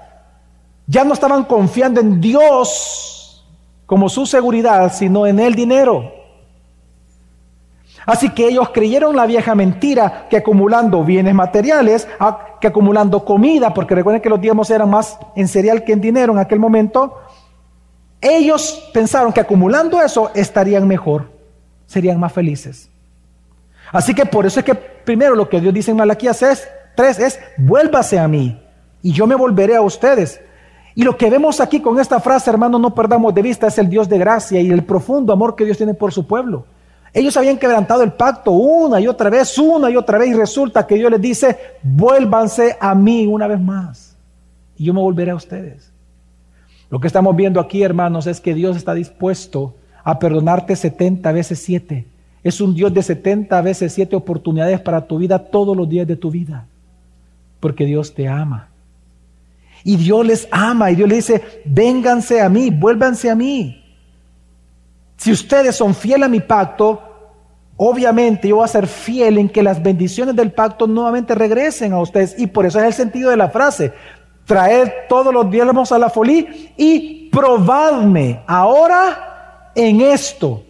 Ya 0.88 1.06
no 1.06 1.14
estaban 1.14 1.46
confiando 1.46 2.02
en 2.02 2.20
Dios 2.20 3.46
como 3.86 4.10
su 4.10 4.26
seguridad, 4.26 4.92
sino 4.94 5.26
en 5.26 5.40
el 5.40 5.56
dinero. 5.56 6.12
Así 8.06 8.30
que 8.30 8.50
ellos 8.50 8.70
creyeron 8.70 9.16
la 9.16 9.26
vieja 9.26 9.56
mentira 9.56 10.28
que 10.30 10.38
acumulando 10.38 11.04
bienes 11.04 11.34
materiales, 11.34 12.08
que 12.60 12.68
acumulando 12.68 13.24
comida, 13.24 13.74
porque 13.74 13.96
recuerden 13.96 14.22
que 14.22 14.30
los 14.30 14.42
diezmos 14.42 14.70
eran 14.70 14.90
más 14.90 15.18
en 15.36 15.48
cereal 15.48 15.84
que 15.84 15.94
en 15.94 16.02
dinero 16.02 16.34
en 16.34 16.40
aquel 16.40 16.60
momento, 16.60 17.18
ellos 18.20 18.90
pensaron 18.94 19.32
que 19.32 19.40
acumulando 19.40 20.02
eso 20.02 20.30
estarían 20.36 20.88
mejor, 20.88 21.32
serían 21.88 22.20
más 22.20 22.34
felices. 22.34 22.92
Así 23.96 24.14
que 24.14 24.26
por 24.26 24.46
eso 24.46 24.60
es 24.60 24.66
que 24.66 24.76
primero 24.76 25.36
lo 25.36 25.48
que 25.48 25.62
Dios 25.62 25.74
dice 25.74 25.92
en 25.92 25.96
Malaquías 25.96 26.44
3 26.96 27.20
es, 27.20 27.40
vuélvase 27.58 28.20
a 28.20 28.28
mí 28.28 28.62
y 29.02 29.14
yo 29.14 29.26
me 29.26 29.36
volveré 29.36 29.78
a 29.78 29.82
ustedes. 29.82 30.42
Y 30.96 31.04
lo 31.04 31.16
que 31.16 31.30
vemos 31.30 31.62
aquí 31.62 31.80
con 31.80 31.98
esta 31.98 32.20
frase, 32.20 32.50
hermano, 32.50 32.78
no 32.78 32.94
perdamos 32.94 33.34
de 33.34 33.42
vista, 33.42 33.68
es 33.68 33.78
el 33.78 33.90
Dios 33.90 34.10
de 34.10 34.18
gracia 34.18 34.60
y 34.60 34.70
el 34.70 34.84
profundo 34.84 35.32
amor 35.32 35.56
que 35.56 35.64
Dios 35.64 35.78
tiene 35.78 35.94
por 35.94 36.12
su 36.12 36.28
pueblo. 36.28 36.66
Ellos 37.14 37.38
habían 37.38 37.58
quebrantado 37.58 38.04
el 38.04 38.12
pacto 38.12 38.52
una 38.52 39.00
y 39.00 39.08
otra 39.08 39.30
vez, 39.30 39.58
una 39.58 39.90
y 39.90 39.96
otra 39.96 40.18
vez, 40.18 40.28
y 40.28 40.34
resulta 40.34 40.86
que 40.86 40.96
Dios 40.96 41.10
les 41.10 41.22
dice, 41.22 41.58
vuélvanse 41.82 42.76
a 42.78 42.94
mí 42.96 43.26
una 43.28 43.48
vez 43.48 43.62
más, 43.62 44.18
y 44.76 44.84
yo 44.84 44.94
me 44.94 45.00
volveré 45.00 45.32
a 45.32 45.36
ustedes. 45.36 45.94
Lo 46.90 47.00
que 47.00 47.08
estamos 47.08 47.34
viendo 47.34 47.62
aquí, 47.62 47.82
hermanos, 47.82 48.28
es 48.28 48.42
que 48.42 48.54
Dios 48.54 48.76
está 48.76 48.94
dispuesto 48.94 49.74
a 50.04 50.20
perdonarte 50.20 50.76
70 50.76 51.32
veces 51.32 51.60
7. 51.60 52.08
Es 52.46 52.62
un 52.62 52.76
Dios 52.76 52.94
de 52.94 53.02
70 53.02 53.60
veces 53.64 53.92
7 53.92 54.16
oportunidades 54.16 54.80
para 54.80 55.08
tu 55.08 55.18
vida 55.18 55.40
todos 55.40 55.76
los 55.76 55.90
días 55.90 56.06
de 56.06 56.16
tu 56.16 56.30
vida, 56.30 56.68
porque 57.60 57.86
Dios 57.86 58.14
te 58.14 58.28
ama. 58.28 58.70
Y 59.84 59.96
Dios 59.96 60.24
les 60.24 60.48
ama 60.52 60.92
y 60.92 60.96
Dios 60.96 61.10
les 61.10 61.28
dice, 61.28 61.64
vénganse 61.66 62.42
a 62.42 62.48
mí, 62.48 62.70
vuélvanse 62.70 63.32
a 63.32 63.36
mí. 63.36 63.84
Si 65.18 65.32
ustedes 65.32 65.76
son 65.76 65.96
fieles 65.96 66.28
a 66.28 66.30
mi 66.30 66.40
pacto, 66.40 67.02
obviamente 67.78 68.48
yo 68.50 68.58
voy 68.58 68.66
a 68.66 68.68
ser 68.68 68.86
fiel 68.86 69.40
en 69.40 69.50
que 69.50 69.64
las 69.64 69.82
bendiciones 69.82 70.36
del 70.36 70.52
pacto 70.52 70.86
nuevamente 70.86 71.34
regresen 71.34 71.94
a 71.94 72.00
ustedes. 72.00 72.36
Y 72.38 72.46
por 72.46 72.68
eso 72.68 72.78
es 72.80 72.86
el 72.86 72.94
sentido 72.94 73.32
de 73.32 73.38
la 73.38 73.50
frase. 73.50 73.92
Traed 74.46 74.92
todos 75.10 75.34
los 75.34 75.50
diezmos 75.50 75.92
a 75.92 75.98
la 75.98 76.12
folí 76.12 76.74
y 76.78 77.28
probadme 77.32 78.42
ahora 78.46 79.72
en 79.74 80.02
esto 80.02 80.62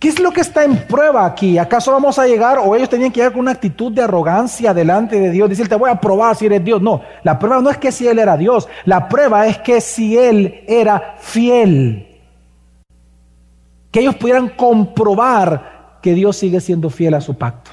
¿Qué 0.00 0.08
es 0.08 0.18
lo 0.18 0.30
que 0.30 0.40
está 0.40 0.64
en 0.64 0.78
prueba 0.86 1.26
aquí? 1.26 1.58
¿Acaso 1.58 1.92
vamos 1.92 2.18
a 2.18 2.26
llegar 2.26 2.58
o 2.58 2.74
ellos 2.74 2.88
tenían 2.88 3.12
que 3.12 3.20
llegar 3.20 3.32
con 3.32 3.42
una 3.42 3.50
actitud 3.50 3.92
de 3.92 4.00
arrogancia 4.00 4.72
delante 4.72 5.20
de 5.20 5.30
Dios? 5.30 5.50
Decir, 5.50 5.68
te 5.68 5.74
voy 5.74 5.90
a 5.90 6.00
probar 6.00 6.34
si 6.34 6.46
eres 6.46 6.64
Dios. 6.64 6.80
No, 6.80 7.02
la 7.22 7.38
prueba 7.38 7.60
no 7.60 7.68
es 7.68 7.76
que 7.76 7.92
si 7.92 8.08
Él 8.08 8.18
era 8.18 8.38
Dios, 8.38 8.66
la 8.86 9.10
prueba 9.10 9.46
es 9.46 9.58
que 9.58 9.82
si 9.82 10.16
Él 10.16 10.64
era 10.66 11.16
fiel. 11.18 12.18
Que 13.90 14.00
ellos 14.00 14.16
pudieran 14.16 14.48
comprobar 14.48 15.98
que 16.00 16.14
Dios 16.14 16.38
sigue 16.38 16.62
siendo 16.62 16.88
fiel 16.88 17.12
a 17.12 17.20
su 17.20 17.36
pacto. 17.36 17.70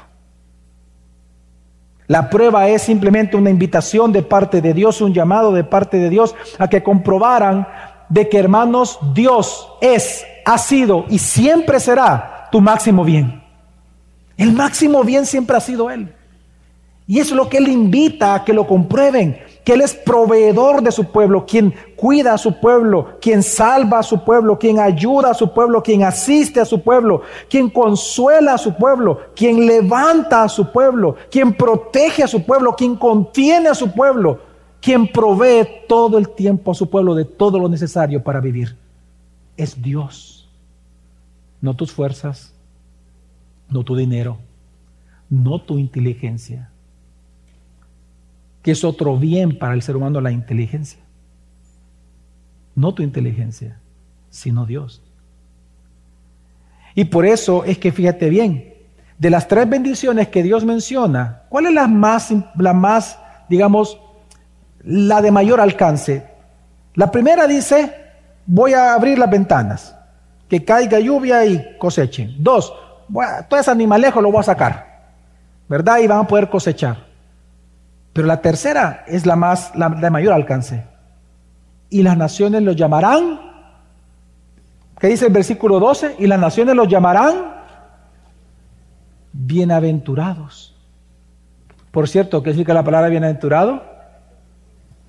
La 2.08 2.30
prueba 2.30 2.68
es 2.68 2.82
simplemente 2.82 3.38
una 3.38 3.52
invitación 3.52 4.12
de 4.12 4.24
parte 4.24 4.60
de 4.60 4.74
Dios, 4.74 5.00
un 5.00 5.14
llamado 5.14 5.54
de 5.54 5.64
parte 5.64 5.96
de 5.96 6.10
Dios 6.10 6.36
a 6.60 6.68
que 6.68 6.84
comprobaran 6.84 7.66
de 8.10 8.28
que, 8.28 8.38
hermanos, 8.38 9.00
Dios 9.14 9.70
es, 9.82 10.26
ha 10.48 10.58
sido 10.58 11.06
y 11.10 11.20
siempre 11.20 11.78
será 11.78 12.48
tu 12.54 12.62
máximo 12.62 13.04
bien. 13.04 13.44
El 14.38 14.54
máximo 14.54 15.04
bien 15.04 15.26
siempre 15.26 15.58
ha 15.58 15.60
sido 15.60 15.92
Él. 15.92 16.14
Y 17.06 17.20
es 17.20 17.32
lo 17.32 17.50
que 17.50 17.58
Él 17.58 17.68
invita 17.68 18.34
a 18.34 18.46
que 18.46 18.54
lo 18.54 18.66
comprueben, 18.66 19.38
que 19.66 19.74
Él 19.74 19.82
es 19.82 19.94
proveedor 19.94 20.82
de 20.82 20.94
su 20.94 21.12
pueblo, 21.12 21.46
quien 21.46 21.74
cuida 21.98 22.34
a 22.34 22.38
su 22.38 22.62
pueblo, 22.62 23.18
quien 23.20 23.44
salva 23.44 24.00
a 24.00 24.04
su 24.04 24.24
pueblo, 24.24 24.58
quien 24.58 24.80
ayuda 24.80 25.32
a 25.32 25.34
su 25.34 25.54
pueblo, 25.54 25.84
quien 25.84 26.04
asiste 26.04 26.62
a 26.62 26.66
su 26.66 26.82
pueblo, 26.82 27.24
quien 27.50 27.70
consuela 27.70 28.54
a 28.54 28.58
su 28.58 28.74
pueblo, 28.74 29.20
quien 29.36 29.66
levanta 29.66 30.44
a 30.44 30.50
su 30.50 30.72
pueblo, 30.72 31.18
quien 31.30 31.54
protege 31.54 32.24
a 32.24 32.28
su 32.28 32.46
pueblo, 32.46 32.74
quien 32.74 32.96
contiene 32.96 33.68
a 33.68 33.76
su 33.76 33.92
pueblo, 33.92 34.40
quien 34.80 35.12
provee 35.12 35.68
todo 35.90 36.18
el 36.18 36.30
tiempo 36.30 36.72
a 36.72 36.76
su 36.76 36.90
pueblo 36.90 37.16
de 37.16 37.26
todo 37.26 37.60
lo 37.60 37.68
necesario 37.68 38.24
para 38.24 38.40
vivir. 38.40 38.78
Es 39.58 39.82
Dios, 39.82 40.37
no 41.62 41.76
tus 41.76 41.92
fuerzas, 41.92 42.54
no 43.70 43.84
tu 43.84 43.96
dinero, 43.96 44.38
no 45.30 45.62
tu 45.62 45.78
inteligencia 45.78 46.72
que 48.68 48.72
es 48.72 48.84
otro 48.84 49.16
bien 49.16 49.58
para 49.58 49.74
el 49.74 49.82
ser 49.82 49.96
humano 49.96 50.20
la 50.20 50.30
inteligencia. 50.30 51.00
No 52.76 52.94
tu 52.94 53.02
inteligencia, 53.02 53.80
sino 54.30 54.66
Dios. 54.66 55.02
Y 56.94 57.06
por 57.06 57.26
eso 57.26 57.64
es 57.64 57.78
que 57.78 57.94
fíjate 57.94 58.30
bien, 58.30 58.74
de 59.18 59.30
las 59.30 59.48
tres 59.48 59.70
bendiciones 59.70 60.28
que 60.28 60.44
Dios 60.44 60.66
menciona, 60.66 61.44
¿cuál 61.48 61.68
es 61.68 61.74
la 61.76 61.88
más, 61.88 62.34
la 62.58 62.74
más, 62.74 63.18
digamos, 63.48 64.02
la 64.84 65.22
de 65.22 65.32
mayor 65.32 65.62
alcance? 65.62 66.28
La 66.96 67.10
primera 67.10 67.48
dice, 67.48 67.96
voy 68.46 68.74
a 68.74 68.96
abrir 68.96 69.18
las 69.18 69.32
ventanas, 69.32 69.96
que 70.50 70.64
caiga 70.64 71.00
lluvia 71.00 71.46
y 71.46 71.78
cosechen. 71.78 72.36
Dos, 72.40 72.74
todo 73.50 73.60
ese 73.60 73.72
animalejo 73.72 74.22
lo 74.22 74.32
voy 74.32 74.42
a 74.42 74.44
sacar, 74.44 75.02
¿verdad? 75.68 76.00
Y 76.00 76.08
van 76.08 76.20
a 76.20 76.28
poder 76.28 76.50
cosechar. 76.50 77.06
Pero 78.14 78.28
la 78.28 78.42
tercera 78.42 79.04
es 79.08 79.26
la 79.26 79.36
más, 79.36 79.76
la 79.76 79.90
de 79.90 80.10
mayor 80.10 80.34
alcance. 80.34 80.84
Y 81.90 82.04
las 82.04 82.18
naciones 82.18 82.64
los 82.64 82.76
llamarán, 82.76 83.40
¿qué 85.00 85.08
dice 85.08 85.28
el 85.28 85.34
versículo 85.34 85.80
12? 85.80 86.16
Y 86.20 86.28
las 86.28 86.40
naciones 86.40 86.76
los 86.76 86.88
llamarán 86.88 87.58
bienaventurados. 89.34 90.76
Por 91.92 92.08
cierto, 92.08 92.44
¿qué 92.44 92.52
significa 92.52 92.74
la 92.74 92.84
palabra 92.84 93.10
bienaventurado? 93.10 93.84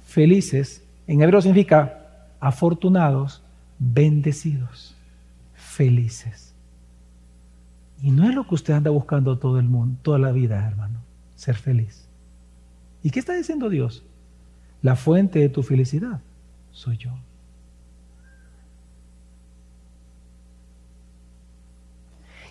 Felices. 0.05 0.85
En 1.07 1.23
hebreo 1.23 1.41
significa 1.41 1.99
afortunados, 2.41 3.43
bendecidos, 3.79 4.95
felices. 5.79 6.57
Y 8.03 8.11
no 8.11 8.29
es 8.29 8.35
lo 8.35 8.45
que 8.49 8.57
usted 8.57 8.75
anda 8.75 8.91
buscando 8.91 9.39
todo 9.39 9.61
el 9.61 9.69
mundo, 9.69 9.97
toda 10.03 10.19
la 10.19 10.33
vida, 10.33 10.67
hermano, 10.67 10.99
ser 11.37 11.55
feliz. 11.55 12.09
¿Y 13.01 13.11
qué 13.11 13.21
está 13.21 13.35
diciendo 13.35 13.69
Dios? 13.69 14.05
La 14.83 14.97
fuente 14.97 15.39
de 15.39 15.49
tu 15.49 15.63
felicidad 15.63 16.21
soy 16.73 16.97
yo. 16.97 17.13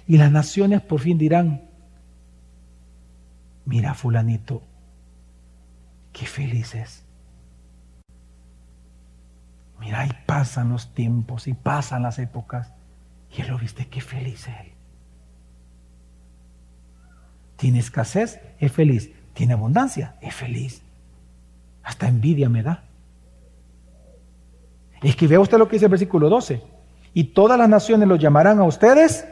Y 0.08 0.18
las 0.18 0.32
naciones 0.32 0.82
por 0.82 1.02
fin 1.02 1.18
dirán, 1.18 1.70
mira 3.66 3.94
fulanito, 3.94 4.62
qué 6.14 6.26
feliz 6.26 6.76
es. 6.76 7.04
Mira, 9.82 10.06
y 10.06 10.12
pasan 10.26 10.70
los 10.70 10.94
tiempos 10.94 11.50
y 11.50 11.54
pasan 11.54 12.04
las 12.04 12.20
épocas. 12.20 12.77
Y 13.36 13.42
él 13.42 13.48
lo 13.50 13.58
viste, 13.58 13.88
qué 13.88 14.02
feliz 14.02 14.48
él. 14.48 14.72
Tiene 17.58 17.80
escasez, 17.80 18.40
es 18.60 18.72
feliz 18.72 19.12
tiene 19.38 19.54
abundancia, 19.54 20.16
es 20.20 20.34
feliz. 20.34 20.82
Hasta 21.84 22.08
envidia 22.08 22.50
me 22.50 22.64
da. 22.64 22.84
Es 25.04 25.16
que 25.16 25.28
vea 25.28 25.40
usted 25.40 25.60
lo 25.60 25.68
que 25.68 25.76
dice 25.76 25.86
el 25.86 25.92
versículo 25.92 26.28
12. 26.28 26.60
Y 27.14 27.26
todas 27.26 27.60
las 27.60 27.70
naciones 27.70 28.08
los 28.08 28.20
llamarán 28.20 28.58
a 28.58 28.64
ustedes. 28.64 29.28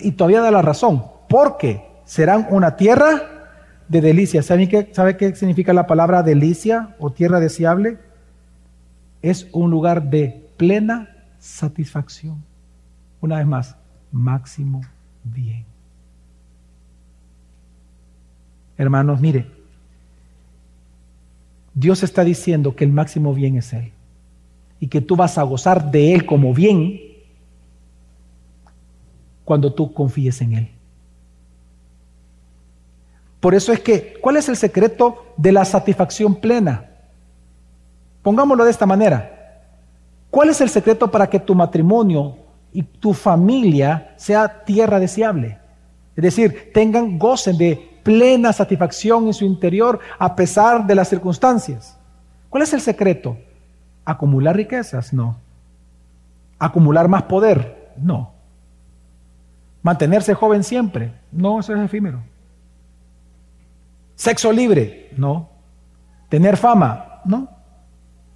Y 0.00 0.12
todavía 0.12 0.42
da 0.42 0.52
la 0.52 0.62
razón. 0.62 1.04
Porque 1.28 1.84
serán 2.04 2.46
una 2.50 2.76
tierra 2.76 3.50
de 3.88 4.00
delicia. 4.00 4.44
¿Sabe 4.44 4.68
qué, 4.68 4.90
¿Sabe 4.92 5.16
qué 5.16 5.34
significa 5.34 5.72
la 5.72 5.88
palabra 5.88 6.22
delicia 6.22 6.94
o 7.00 7.10
tierra 7.10 7.40
deseable? 7.40 7.98
Es 9.22 9.48
un 9.50 9.72
lugar 9.72 10.04
de 10.04 10.52
plena 10.56 11.10
satisfacción. 11.40 12.44
Una 13.20 13.38
vez 13.38 13.46
más, 13.46 13.76
máximo 14.12 14.80
bien. 15.24 15.64
Hermanos, 18.76 19.20
mire, 19.20 19.46
Dios 21.74 22.02
está 22.02 22.24
diciendo 22.24 22.74
que 22.74 22.84
el 22.84 22.92
máximo 22.92 23.34
bien 23.34 23.56
es 23.56 23.72
Él 23.72 23.92
y 24.80 24.88
que 24.88 25.00
tú 25.00 25.16
vas 25.16 25.36
a 25.36 25.42
gozar 25.42 25.90
de 25.90 26.14
Él 26.14 26.24
como 26.24 26.54
bien 26.54 26.98
cuando 29.44 29.72
tú 29.72 29.92
confíes 29.92 30.40
en 30.40 30.54
Él. 30.54 30.70
Por 33.40 33.54
eso 33.54 33.72
es 33.72 33.80
que, 33.80 34.14
¿cuál 34.20 34.36
es 34.36 34.48
el 34.48 34.56
secreto 34.56 35.32
de 35.36 35.52
la 35.52 35.64
satisfacción 35.64 36.34
plena? 36.34 36.90
Pongámoslo 38.22 38.64
de 38.64 38.70
esta 38.70 38.86
manera. 38.86 39.62
¿Cuál 40.30 40.50
es 40.50 40.60
el 40.60 40.68
secreto 40.68 41.10
para 41.10 41.28
que 41.28 41.40
tu 41.40 41.54
matrimonio 41.54 42.36
y 42.72 42.82
tu 42.82 43.14
familia 43.14 44.14
sea 44.16 44.64
tierra 44.64 44.98
deseable? 44.98 45.58
Es 46.16 46.22
decir, 46.22 46.70
tengan, 46.72 47.18
gocen 47.18 47.56
de 47.56 48.00
plena 48.02 48.52
satisfacción 48.52 49.26
en 49.26 49.34
su 49.34 49.44
interior 49.44 50.00
a 50.18 50.34
pesar 50.34 50.86
de 50.86 50.94
las 50.94 51.08
circunstancias. 51.08 51.98
¿Cuál 52.48 52.62
es 52.62 52.72
el 52.72 52.80
secreto? 52.80 53.38
¿Acumular 54.04 54.56
riquezas? 54.56 55.12
No. 55.12 55.36
¿Acumular 56.58 57.08
más 57.08 57.22
poder? 57.24 57.92
No. 57.96 58.32
¿Mantenerse 59.82 60.34
joven 60.34 60.64
siempre? 60.64 61.12
No, 61.32 61.60
eso 61.60 61.74
es 61.74 61.80
efímero. 61.80 62.22
¿Sexo 64.14 64.52
libre? 64.52 65.10
No. 65.16 65.48
¿Tener 66.28 66.56
fama? 66.56 67.22
No. 67.24 67.48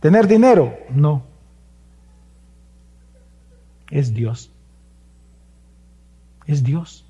¿Tener 0.01 0.27
dinero? 0.27 0.75
No. 0.91 1.23
Es 3.95 4.13
Dios. 4.13 4.51
Es 6.49 6.65
Dios. 6.65 7.05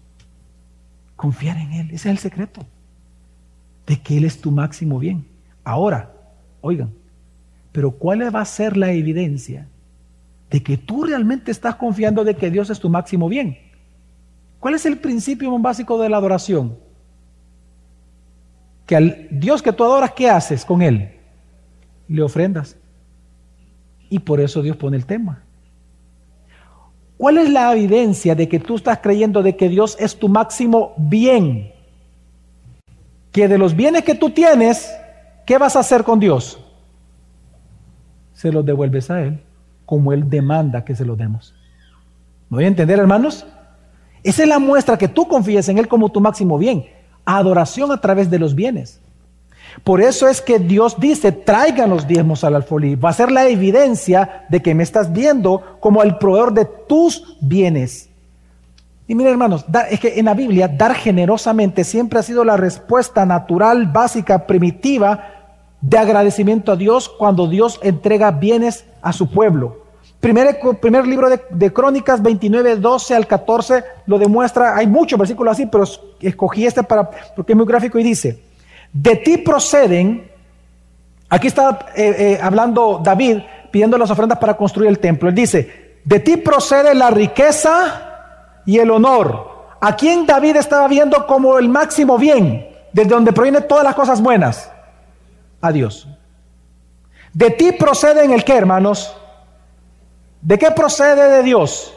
Confiar 1.17 1.57
en 1.57 1.73
Él, 1.73 1.87
ese 1.87 1.95
es 1.95 2.07
el 2.07 2.19
secreto. 2.19 2.61
De 3.87 3.97
que 4.03 4.19
Él 4.19 4.25
es 4.27 4.39
tu 4.39 4.51
máximo 4.51 4.99
bien. 4.99 5.27
Ahora, 5.65 6.13
oigan, 6.61 6.93
pero 7.73 7.91
¿cuál 7.93 8.23
va 8.35 8.43
a 8.43 8.45
ser 8.45 8.77
la 8.77 8.93
evidencia 8.93 9.67
de 10.51 10.63
que 10.63 10.77
tú 10.77 11.05
realmente 11.05 11.51
estás 11.51 11.77
confiando 11.77 12.23
de 12.23 12.37
que 12.37 12.51
Dios 12.51 12.69
es 12.69 12.79
tu 12.79 12.91
máximo 12.91 13.31
bien? 13.31 13.57
¿Cuál 14.61 14.75
es 14.75 14.85
el 14.85 14.99
principio 14.99 15.59
básico 15.59 15.99
de 15.99 16.11
la 16.11 16.19
adoración? 16.19 16.77
Que 18.85 18.97
al 18.97 19.29
Dios 19.31 19.63
que 19.63 19.73
tú 19.73 19.85
adoras, 19.85 20.13
¿qué 20.13 20.29
haces 20.29 20.67
con 20.67 20.83
Él? 20.83 21.13
Le 22.09 22.21
ofrendas. 22.21 22.77
Y 24.11 24.19
por 24.19 24.39
eso 24.39 24.61
Dios 24.61 24.77
pone 24.77 24.99
el 24.99 25.07
tema. 25.07 25.44
¿Cuál 27.17 27.39
es 27.39 27.51
la 27.51 27.73
evidencia 27.73 28.35
de 28.35 28.49
que 28.49 28.59
tú 28.59 28.77
estás 28.77 28.99
creyendo 28.99 29.43
de 29.43 29.57
que 29.57 29.69
Dios 29.69 29.97
es 30.01 30.19
tu 30.19 30.29
máximo 30.29 30.95
bien? 30.97 31.73
Que 33.31 33.49
de 33.49 33.59
los 33.59 33.75
bienes 33.75 34.05
que 34.05 34.15
tú 34.15 34.31
tienes, 34.31 34.93
¿qué 35.47 35.59
vas 35.59 35.77
a 35.77 35.81
hacer 35.81 36.03
con 36.03 36.19
Dios? 36.19 36.59
Se 38.33 38.51
los 38.51 38.65
devuelves 38.65 39.11
a 39.11 39.23
Él, 39.23 39.41
como 39.87 40.13
Él 40.13 40.29
demanda 40.29 40.85
que 40.85 40.97
se 40.97 41.05
los 41.05 41.17
demos. 41.17 41.55
¿Me 42.51 42.57
voy 42.57 42.65
a 42.65 42.69
entender, 42.69 42.99
hermanos? 42.99 43.47
Esa 44.23 44.43
es 44.43 44.49
la 44.49 44.59
muestra 44.59 44.99
que 44.99 45.09
tú 45.09 45.29
confíes 45.29 45.69
en 45.69 45.79
Él 45.79 45.87
como 45.87 46.11
tu 46.11 46.21
máximo 46.21 46.59
bien. 46.59 46.87
Adoración 47.25 47.93
a 47.93 48.01
través 48.01 48.31
de 48.31 48.39
los 48.39 48.55
bienes. 48.55 49.01
Por 49.83 50.01
eso 50.01 50.29
es 50.29 50.41
que 50.41 50.59
Dios 50.59 51.01
dice, 51.01 51.33
traigan 51.33 51.91
los 51.91 52.07
diezmos 52.07 52.45
al 52.45 52.55
alfolí. 52.55 52.95
Va 52.95 53.11
a 53.11 53.15
ser 53.15 53.33
la 53.33 53.49
evidencia 53.49 54.47
de 54.49 54.63
que 54.63 54.75
me 54.75 54.83
estás 54.83 55.13
viendo 55.13 55.79
como 55.81 56.03
el 56.03 56.17
proveedor 56.17 56.53
de 56.53 56.65
tus 56.65 57.37
bienes. 57.41 58.09
Y 59.07 59.15
miren 59.15 59.33
hermanos, 59.33 59.67
es 59.91 60.01
que 60.01 60.19
en 60.19 60.27
la 60.27 60.35
Biblia 60.35 60.69
dar 60.69 60.95
generosamente 60.95 61.85
siempre 61.85 62.19
ha 62.19 62.23
sido 62.23 62.45
la 62.45 62.57
respuesta 62.57 63.27
natural, 63.27 63.87
básica, 63.87 64.47
primitiva 64.47 65.31
de 65.81 65.99
agradecimiento 65.99 66.73
a 66.73 66.77
Dios 66.77 67.11
cuando 67.11 67.47
Dios 67.47 67.79
entrega 67.83 68.31
bienes 68.31 68.87
a 69.03 69.13
su 69.13 69.31
pueblo. 69.31 69.85
Primer, 70.21 70.59
primer 70.81 71.07
libro 71.07 71.29
de, 71.29 71.39
de, 71.51 71.71
Crónicas 71.71 72.23
29, 72.23 72.77
12 72.77 73.15
al 73.15 73.27
14 73.27 73.85
lo 74.07 74.19
demuestra, 74.19 74.75
hay 74.75 74.87
muchos 74.87 75.19
versículos 75.19 75.53
así, 75.53 75.67
pero 75.67 75.85
escogí 76.21 76.65
este 76.65 76.83
para, 76.83 77.11
porque 77.37 77.53
es 77.53 77.57
muy 77.57 77.67
gráfico 77.67 77.99
y 77.99 78.03
dice, 78.03 78.43
de 78.95 79.17
ti 79.17 79.39
proceden, 79.39 80.31
aquí 81.29 81.49
está 81.49 81.87
eh, 81.97 82.15
eh, 82.17 82.41
hablando 82.41 83.01
David, 83.03 83.39
pidiendo 83.71 83.99
las 83.99 84.11
ofrendas 84.11 84.39
para 84.39 84.57
construir 84.57 84.89
el 84.89 85.01
templo. 85.01 85.29
Él 85.29 85.35
dice, 85.35 85.99
de 86.05 86.21
ti 86.21 86.37
procede 86.37 86.95
la 86.95 87.11
riqueza 87.11 88.63
y 88.65 88.79
el 88.79 88.91
honor. 88.93 89.53
¿A 89.81 89.97
quién 89.97 90.25
David 90.25 90.57
estaba 90.57 90.87
viendo 90.87 91.27
como 91.27 91.59
el 91.59 91.69
máximo 91.69 92.17
bien? 92.17 92.69
Desde 92.93 93.11
donde 93.11 93.33
provienen 93.33 93.67
todas 93.67 93.83
las 93.83 93.97
cosas 93.97 94.23
buenas. 94.23 94.71
A 95.61 95.73
Dios. 95.73 96.07
De 97.33 97.51
ti 97.51 97.73
procede 97.73 98.25
en 98.25 98.33
el 98.33 98.45
que, 98.45 98.57
hermanos? 98.57 99.17
¿De 100.41 100.57
qué 100.57 100.71
procede 100.71 101.29
de 101.29 101.43
Dios? 101.43 101.93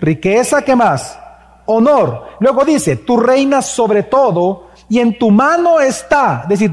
Riqueza, 0.00 0.62
¿qué 0.62 0.76
más? 0.76 1.18
Honor. 1.66 2.28
Luego 2.38 2.64
dice, 2.64 2.94
tú 2.94 3.16
reinas 3.16 3.66
sobre 3.66 4.04
todo 4.04 4.67
y 4.88 4.98
en 4.98 5.18
tu 5.18 5.30
mano 5.30 5.80
está. 5.80 6.40
Es 6.44 6.48
decir, 6.48 6.72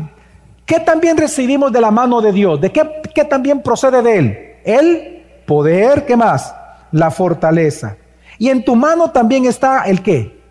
¿qué 0.65 0.79
también 0.79 1.17
recibimos 1.17 1.71
de 1.71 1.81
la 1.81 1.91
mano 1.91 2.21
de 2.21 2.31
Dios? 2.31 2.59
¿De 2.61 2.71
qué, 2.71 3.01
qué 3.13 3.25
también 3.25 3.61
procede 3.61 4.01
de 4.01 4.17
Él? 4.17 4.37
El 4.63 5.23
poder, 5.45 6.05
¿qué 6.05 6.15
más? 6.15 6.53
La 6.91 7.11
fortaleza. 7.11 7.97
Y 8.37 8.49
en 8.49 8.63
tu 8.63 8.75
mano 8.75 9.11
también 9.11 9.45
está 9.45 9.83
el 9.83 10.01
qué? 10.01 10.41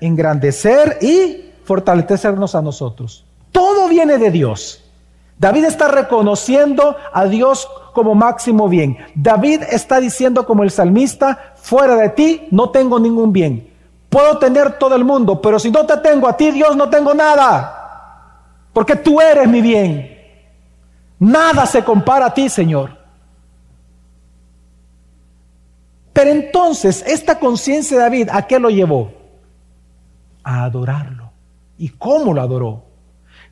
Engrandecer 0.00 0.98
y 1.00 1.52
fortalecernos 1.64 2.54
a 2.54 2.62
nosotros. 2.62 3.24
Todo 3.52 3.88
viene 3.88 4.18
de 4.18 4.30
Dios. 4.30 4.84
David 5.38 5.64
está 5.64 5.88
reconociendo 5.88 6.96
a 7.12 7.24
Dios 7.24 7.68
como 7.94 8.14
máximo 8.14 8.68
bien. 8.68 8.98
David 9.14 9.62
está 9.70 9.98
diciendo 9.98 10.44
como 10.44 10.64
el 10.64 10.70
salmista, 10.70 11.54
fuera 11.56 11.96
de 11.96 12.10
ti 12.10 12.48
no 12.50 12.70
tengo 12.70 13.00
ningún 13.00 13.32
bien. 13.32 13.69
Puedo 14.10 14.38
tener 14.38 14.72
todo 14.72 14.96
el 14.96 15.04
mundo, 15.04 15.40
pero 15.40 15.58
si 15.60 15.70
no 15.70 15.86
te 15.86 15.96
tengo 15.98 16.28
a 16.28 16.36
ti, 16.36 16.50
Dios, 16.50 16.76
no 16.76 16.90
tengo 16.90 17.14
nada. 17.14 18.66
Porque 18.72 18.96
tú 18.96 19.20
eres 19.20 19.48
mi 19.48 19.60
bien. 19.60 20.18
Nada 21.20 21.64
se 21.64 21.84
compara 21.84 22.26
a 22.26 22.34
ti, 22.34 22.48
Señor. 22.48 22.98
Pero 26.12 26.30
entonces, 26.30 27.04
esta 27.06 27.38
conciencia 27.38 27.96
de 27.96 28.02
David, 28.02 28.28
¿a 28.32 28.42
qué 28.46 28.58
lo 28.58 28.68
llevó? 28.68 29.12
A 30.42 30.64
adorarlo. 30.64 31.30
¿Y 31.78 31.90
cómo 31.90 32.34
lo 32.34 32.42
adoró? 32.42 32.82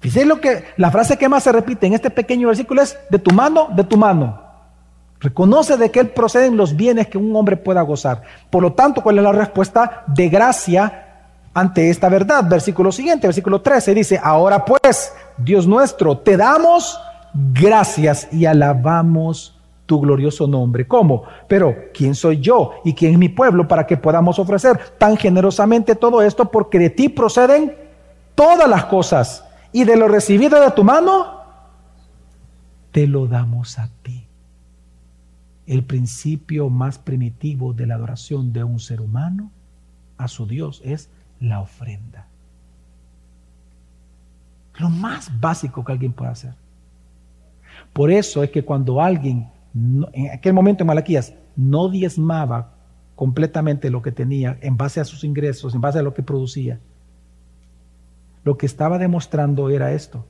Fíjense 0.00 0.26
lo 0.26 0.40
que 0.40 0.64
la 0.76 0.90
frase 0.90 1.16
que 1.16 1.28
más 1.28 1.44
se 1.44 1.52
repite 1.52 1.86
en 1.86 1.94
este 1.94 2.10
pequeño 2.10 2.48
versículo 2.48 2.82
es 2.82 2.98
de 3.10 3.18
tu 3.20 3.32
mano, 3.32 3.68
de 3.74 3.84
tu 3.84 3.96
mano. 3.96 4.47
Reconoce 5.20 5.76
de 5.76 5.90
que 5.90 6.00
él 6.00 6.10
proceden 6.10 6.56
los 6.56 6.76
bienes 6.76 7.08
que 7.08 7.18
un 7.18 7.34
hombre 7.34 7.56
pueda 7.56 7.82
gozar. 7.82 8.22
Por 8.50 8.62
lo 8.62 8.72
tanto, 8.72 9.02
¿cuál 9.02 9.18
es 9.18 9.24
la 9.24 9.32
respuesta 9.32 10.04
de 10.06 10.28
gracia 10.28 11.06
ante 11.52 11.90
esta 11.90 12.08
verdad? 12.08 12.44
Versículo 12.48 12.92
siguiente, 12.92 13.26
versículo 13.26 13.60
13 13.60 13.94
dice, 13.94 14.20
"Ahora 14.22 14.64
pues, 14.64 15.12
Dios 15.36 15.66
nuestro, 15.66 16.18
te 16.18 16.36
damos 16.36 17.00
gracias 17.34 18.28
y 18.32 18.46
alabamos 18.46 19.58
tu 19.88 19.98
glorioso 20.00 20.46
nombre. 20.46 20.86
¿Cómo? 20.86 21.24
Pero, 21.48 21.74
¿quién 21.94 22.14
soy 22.14 22.40
yo 22.40 22.74
y 22.84 22.92
quién 22.92 23.12
es 23.12 23.18
mi 23.18 23.30
pueblo 23.30 23.66
para 23.66 23.86
que 23.86 23.96
podamos 23.96 24.38
ofrecer 24.38 24.78
tan 24.98 25.16
generosamente 25.16 25.94
todo 25.94 26.20
esto? 26.20 26.50
Porque 26.50 26.78
de 26.78 26.90
ti 26.90 27.08
proceden 27.08 27.74
todas 28.34 28.68
las 28.68 28.84
cosas 28.84 29.44
y 29.72 29.84
de 29.84 29.96
lo 29.96 30.06
recibido 30.06 30.60
de 30.60 30.70
tu 30.72 30.84
mano, 30.84 31.40
te 32.92 33.06
lo 33.06 33.26
damos 33.26 33.78
a 33.78 33.88
ti. 34.02 34.27
El 35.68 35.84
principio 35.84 36.70
más 36.70 36.98
primitivo 36.98 37.74
de 37.74 37.86
la 37.86 37.96
adoración 37.96 38.54
de 38.54 38.64
un 38.64 38.80
ser 38.80 39.02
humano 39.02 39.52
a 40.16 40.26
su 40.26 40.46
Dios 40.46 40.80
es 40.82 41.10
la 41.40 41.60
ofrenda. 41.60 42.26
Lo 44.78 44.88
más 44.88 45.30
básico 45.38 45.84
que 45.84 45.92
alguien 45.92 46.14
puede 46.14 46.30
hacer. 46.30 46.54
Por 47.92 48.10
eso 48.10 48.42
es 48.42 48.50
que 48.50 48.64
cuando 48.64 49.02
alguien, 49.02 49.50
en 49.74 50.30
aquel 50.32 50.54
momento 50.54 50.84
en 50.84 50.86
Malaquías, 50.88 51.34
no 51.54 51.90
diezmaba 51.90 52.72
completamente 53.14 53.90
lo 53.90 54.00
que 54.00 54.10
tenía 54.10 54.56
en 54.62 54.78
base 54.78 55.00
a 55.00 55.04
sus 55.04 55.22
ingresos, 55.22 55.74
en 55.74 55.82
base 55.82 55.98
a 55.98 56.02
lo 56.02 56.14
que 56.14 56.22
producía, 56.22 56.80
lo 58.42 58.56
que 58.56 58.64
estaba 58.64 58.96
demostrando 58.96 59.68
era 59.68 59.92
esto, 59.92 60.24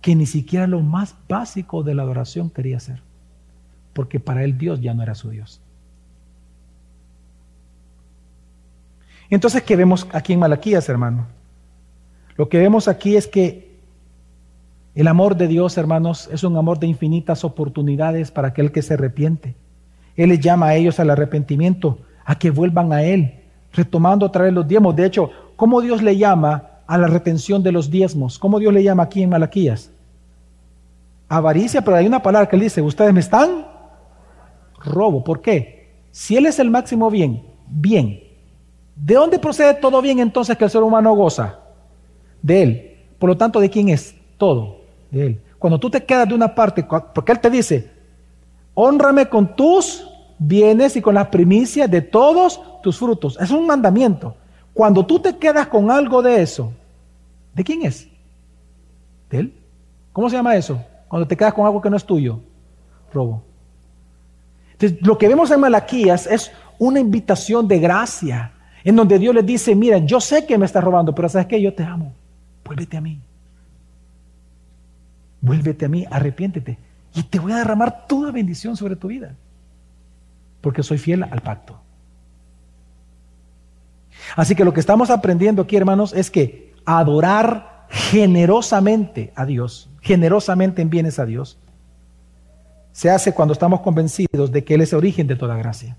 que 0.00 0.16
ni 0.16 0.26
siquiera 0.26 0.66
lo 0.66 0.80
más 0.80 1.14
básico 1.28 1.84
de 1.84 1.94
la 1.94 2.02
adoración 2.02 2.50
quería 2.50 2.78
hacer, 2.78 3.05
porque 3.96 4.20
para 4.20 4.44
él 4.44 4.56
Dios 4.56 4.80
ya 4.80 4.94
no 4.94 5.02
era 5.02 5.16
su 5.16 5.30
Dios. 5.30 5.60
Entonces, 9.30 9.62
¿qué 9.62 9.74
vemos 9.74 10.06
aquí 10.12 10.34
en 10.34 10.38
Malaquías, 10.38 10.88
hermano? 10.88 11.26
Lo 12.36 12.48
que 12.48 12.58
vemos 12.58 12.86
aquí 12.86 13.16
es 13.16 13.26
que 13.26 13.74
el 14.94 15.08
amor 15.08 15.36
de 15.36 15.48
Dios, 15.48 15.76
hermanos, 15.78 16.28
es 16.30 16.44
un 16.44 16.56
amor 16.56 16.78
de 16.78 16.86
infinitas 16.86 17.42
oportunidades 17.42 18.30
para 18.30 18.48
aquel 18.48 18.70
que 18.70 18.82
se 18.82 18.94
arrepiente. 18.94 19.56
Él 20.14 20.28
les 20.28 20.40
llama 20.40 20.66
a 20.66 20.74
ellos 20.76 21.00
al 21.00 21.10
arrepentimiento, 21.10 21.98
a 22.24 22.38
que 22.38 22.50
vuelvan 22.50 22.92
a 22.92 23.02
Él, 23.02 23.40
retomando 23.72 24.26
otra 24.26 24.44
vez 24.44 24.52
los 24.52 24.68
diezmos. 24.68 24.94
De 24.94 25.06
hecho, 25.06 25.30
¿cómo 25.56 25.80
Dios 25.80 26.02
le 26.02 26.16
llama 26.16 26.76
a 26.86 26.98
la 26.98 27.06
retención 27.08 27.62
de 27.62 27.72
los 27.72 27.90
diezmos. 27.90 28.38
¿Cómo 28.38 28.58
Dios 28.58 28.72
le 28.72 28.82
llama 28.82 29.04
aquí 29.04 29.22
en 29.22 29.30
Malaquías? 29.30 29.90
Avaricia, 31.28 31.82
pero 31.82 31.96
hay 31.96 32.06
una 32.06 32.22
palabra 32.22 32.48
que 32.48 32.56
él 32.56 32.62
dice, 32.62 32.80
ustedes 32.80 33.12
me 33.12 33.20
están 33.20 33.66
robo. 34.84 35.24
¿Por 35.24 35.40
qué? 35.40 35.90
Si 36.10 36.36
Él 36.36 36.46
es 36.46 36.58
el 36.58 36.70
máximo 36.70 37.10
bien, 37.10 37.42
bien. 37.66 38.22
¿De 38.94 39.14
dónde 39.14 39.38
procede 39.38 39.74
todo 39.74 40.00
bien 40.00 40.18
entonces 40.18 40.56
que 40.56 40.64
el 40.64 40.70
ser 40.70 40.82
humano 40.82 41.14
goza? 41.14 41.60
De 42.42 42.62
Él. 42.62 42.96
Por 43.18 43.28
lo 43.28 43.36
tanto, 43.36 43.60
¿de 43.60 43.70
quién 43.70 43.88
es? 43.88 44.14
Todo. 44.38 44.80
De 45.10 45.26
Él. 45.26 45.40
Cuando 45.58 45.78
tú 45.78 45.90
te 45.90 46.04
quedas 46.04 46.28
de 46.28 46.34
una 46.34 46.54
parte, 46.54 46.86
porque 47.14 47.32
Él 47.32 47.40
te 47.40 47.50
dice, 47.50 47.90
honrame 48.74 49.28
con 49.28 49.54
tus 49.56 50.06
bienes 50.38 50.96
y 50.96 51.02
con 51.02 51.14
las 51.14 51.28
primicias 51.28 51.90
de 51.90 52.02
todos 52.02 52.60
tus 52.82 52.98
frutos. 52.98 53.38
Es 53.40 53.50
un 53.50 53.66
mandamiento. 53.66 54.36
Cuando 54.72 55.04
tú 55.04 55.18
te 55.18 55.36
quedas 55.36 55.66
con 55.68 55.90
algo 55.90 56.22
de 56.22 56.42
eso, 56.42 56.72
¿de 57.54 57.64
quién 57.64 57.82
es? 57.82 58.08
¿De 59.30 59.38
él? 59.38 59.54
¿Cómo 60.12 60.28
se 60.28 60.36
llama 60.36 60.56
eso? 60.56 60.78
Cuando 61.08 61.26
te 61.26 61.36
quedas 61.36 61.54
con 61.54 61.66
algo 61.66 61.80
que 61.80 61.90
no 61.90 61.96
es 61.96 62.04
tuyo. 62.04 62.40
Robo. 63.12 63.42
Entonces, 64.78 65.06
lo 65.06 65.16
que 65.16 65.28
vemos 65.28 65.50
en 65.50 65.60
Malaquías 65.60 66.26
es 66.26 66.52
una 66.78 67.00
invitación 67.00 67.66
de 67.66 67.78
gracia, 67.78 68.52
en 68.84 68.94
donde 68.94 69.18
Dios 69.18 69.34
le 69.34 69.42
dice, 69.42 69.74
mira, 69.74 69.98
yo 69.98 70.20
sé 70.20 70.46
que 70.46 70.58
me 70.58 70.66
estás 70.66 70.84
robando, 70.84 71.14
pero 71.14 71.28
sabes 71.28 71.46
que 71.46 71.60
yo 71.60 71.74
te 71.74 71.82
amo. 71.82 72.12
Vuélvete 72.64 72.96
a 72.98 73.00
mí. 73.00 73.20
Vuélvete 75.40 75.86
a 75.86 75.88
mí, 75.88 76.06
arrepiéntete. 76.10 76.78
Y 77.14 77.22
te 77.22 77.38
voy 77.38 77.52
a 77.52 77.56
derramar 77.56 78.06
toda 78.06 78.30
bendición 78.30 78.76
sobre 78.76 78.96
tu 78.96 79.08
vida. 79.08 79.34
Porque 80.60 80.82
soy 80.82 80.98
fiel 80.98 81.22
al 81.22 81.40
pacto. 81.40 81.80
Así 84.34 84.54
que 84.54 84.64
lo 84.64 84.74
que 84.74 84.80
estamos 84.80 85.08
aprendiendo 85.10 85.62
aquí, 85.62 85.76
hermanos, 85.76 86.12
es 86.12 86.30
que 86.30 86.74
adorar 86.84 87.86
generosamente 87.88 89.32
a 89.34 89.46
Dios, 89.46 89.88
generosamente 90.02 90.82
en 90.82 90.90
bienes 90.90 91.18
a 91.18 91.24
Dios, 91.24 91.58
se 92.96 93.10
hace 93.10 93.34
cuando 93.34 93.52
estamos 93.52 93.80
convencidos 93.80 94.50
de 94.50 94.64
que 94.64 94.72
Él 94.72 94.80
es 94.80 94.90
el 94.94 94.96
origen 94.96 95.26
de 95.26 95.36
toda 95.36 95.54
gracia. 95.54 95.98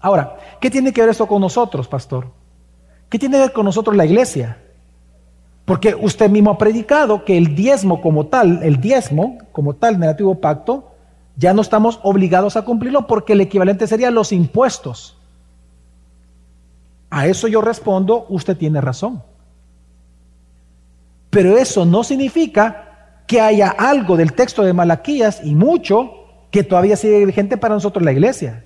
Ahora, 0.00 0.36
¿qué 0.60 0.68
tiene 0.68 0.92
que 0.92 1.00
ver 1.00 1.10
eso 1.10 1.28
con 1.28 1.40
nosotros, 1.40 1.86
pastor? 1.86 2.26
¿Qué 3.08 3.20
tiene 3.20 3.36
que 3.36 3.42
ver 3.42 3.52
con 3.52 3.64
nosotros 3.64 3.94
la 3.94 4.04
iglesia? 4.04 4.58
Porque 5.64 5.94
usted 5.94 6.28
mismo 6.28 6.50
ha 6.50 6.58
predicado 6.58 7.24
que 7.24 7.38
el 7.38 7.54
diezmo 7.54 8.00
como 8.00 8.26
tal, 8.26 8.64
el 8.64 8.80
diezmo 8.80 9.38
como 9.52 9.74
tal 9.74 10.02
antiguo 10.02 10.40
pacto, 10.40 10.90
ya 11.36 11.54
no 11.54 11.62
estamos 11.62 12.00
obligados 12.02 12.56
a 12.56 12.62
cumplirlo 12.62 13.06
porque 13.06 13.34
el 13.34 13.42
equivalente 13.42 13.86
sería 13.86 14.10
los 14.10 14.32
impuestos. 14.32 15.16
A 17.10 17.28
eso 17.28 17.46
yo 17.46 17.60
respondo, 17.60 18.26
usted 18.28 18.56
tiene 18.56 18.80
razón. 18.80 19.22
Pero 21.30 21.56
eso 21.56 21.84
no 21.84 22.02
significa 22.02 22.91
que 23.32 23.40
haya 23.40 23.70
algo 23.70 24.18
del 24.18 24.34
texto 24.34 24.62
de 24.62 24.74
Malaquías 24.74 25.40
y 25.42 25.54
mucho 25.54 26.12
que 26.50 26.62
todavía 26.62 26.96
sigue 26.96 27.24
vigente 27.24 27.56
para 27.56 27.72
nosotros 27.72 28.04
la 28.04 28.12
iglesia. 28.12 28.62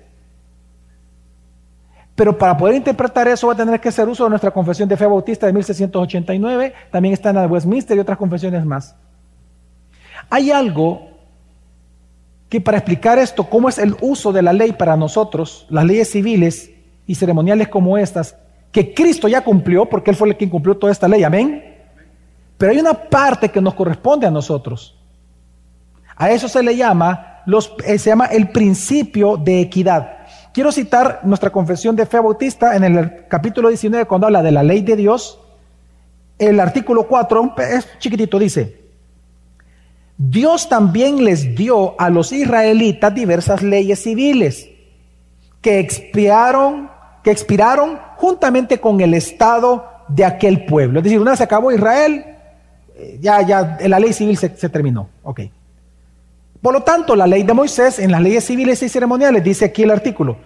Pero 2.15 2.37
para 2.37 2.57
poder 2.57 2.75
interpretar 2.75 3.29
eso 3.29 3.47
va 3.47 3.53
a 3.53 3.55
tener 3.55 3.79
que 3.79 3.87
hacer 3.87 4.09
uso 4.09 4.25
de 4.25 4.29
nuestra 4.29 4.51
confesión 4.51 4.89
de 4.89 4.97
fe 4.97 5.05
bautista 5.05 5.45
de 5.45 5.53
1689, 5.53 6.73
también 6.91 7.13
está 7.13 7.29
en 7.29 7.37
la 7.37 7.47
Westminster 7.47 7.95
y 7.95 8.01
otras 8.01 8.17
confesiones 8.17 8.65
más. 8.65 8.93
Hay 10.29 10.51
algo 10.51 11.11
que 12.49 12.59
para 12.59 12.79
explicar 12.79 13.19
esto, 13.19 13.45
cómo 13.45 13.69
es 13.69 13.77
el 13.77 13.95
uso 14.01 14.33
de 14.33 14.41
la 14.41 14.51
ley 14.51 14.73
para 14.73 14.97
nosotros, 14.97 15.65
las 15.69 15.85
leyes 15.85 16.11
civiles, 16.11 16.71
y 17.05 17.15
ceremoniales 17.15 17.69
como 17.69 17.97
estas, 17.97 18.35
que 18.73 18.93
Cristo 18.93 19.29
ya 19.29 19.45
cumplió, 19.45 19.85
porque 19.85 20.11
Él 20.11 20.17
fue 20.17 20.27
el 20.27 20.35
que 20.35 20.49
cumplió 20.49 20.75
toda 20.75 20.91
esta 20.91 21.07
ley, 21.07 21.23
amén. 21.23 21.66
Pero 22.57 22.71
hay 22.71 22.79
una 22.79 22.93
parte 22.93 23.49
que 23.49 23.61
nos 23.61 23.73
corresponde 23.73 24.25
a 24.25 24.31
nosotros. 24.31 24.95
A 26.15 26.31
eso 26.31 26.47
se 26.47 26.63
le 26.63 26.75
llama, 26.75 27.41
los, 27.45 27.73
eh, 27.85 27.99
se 27.99 28.09
llama 28.09 28.25
el 28.25 28.49
principio 28.49 29.37
de 29.37 29.61
equidad. 29.61 30.17
Quiero 30.53 30.71
citar 30.71 31.21
nuestra 31.23 31.51
confesión 31.51 31.95
de 31.95 32.07
fe 32.07 32.19
bautista 32.19 32.75
en 32.75 32.83
el 32.83 33.27
capítulo 33.27 33.69
19, 33.69 34.05
cuando 34.05 34.25
habla 34.25 34.41
de 34.41 34.51
la 34.51 34.63
ley 34.63 34.81
de 34.81 34.95
Dios. 34.95 35.39
El 36.39 36.59
artículo 36.59 37.07
4, 37.07 37.53
es 37.69 37.87
chiquitito, 37.99 38.39
dice, 38.39 38.87
Dios 40.17 40.67
también 40.67 41.23
les 41.23 41.55
dio 41.55 41.99
a 41.99 42.09
los 42.09 42.31
israelitas 42.31 43.13
diversas 43.13 43.61
leyes 43.61 44.01
civiles 44.01 44.67
que 45.61 45.77
expiaron, 45.79 46.89
que 47.23 47.29
expiraron 47.29 47.99
juntamente 48.15 48.79
con 48.79 48.99
el 48.99 49.13
estado 49.13 49.85
de 50.07 50.25
aquel 50.25 50.65
pueblo. 50.65 50.99
Es 50.99 51.03
decir, 51.03 51.19
una 51.19 51.31
vez 51.31 51.37
se 51.37 51.43
acabó 51.43 51.71
Israel, 51.71 52.36
ya, 53.19 53.41
ya 53.41 53.77
la 53.87 53.99
ley 53.99 54.13
civil 54.13 54.37
se, 54.37 54.55
se 54.55 54.69
terminó. 54.69 55.09
Ok. 55.23 55.41
Por 56.61 56.73
lo 56.73 56.81
tanto, 56.81 57.15
la 57.15 57.27
ley 57.27 57.43
de 57.43 57.53
Moisés 57.53 57.99
en 57.99 58.11
las 58.11 58.21
leyes 58.21 58.45
civiles 58.45 58.81
y 58.81 58.89
ceremoniales, 58.89 59.43
dice 59.43 59.65
aquí 59.65 59.83
el 59.83 59.91
artículo, 59.91 60.37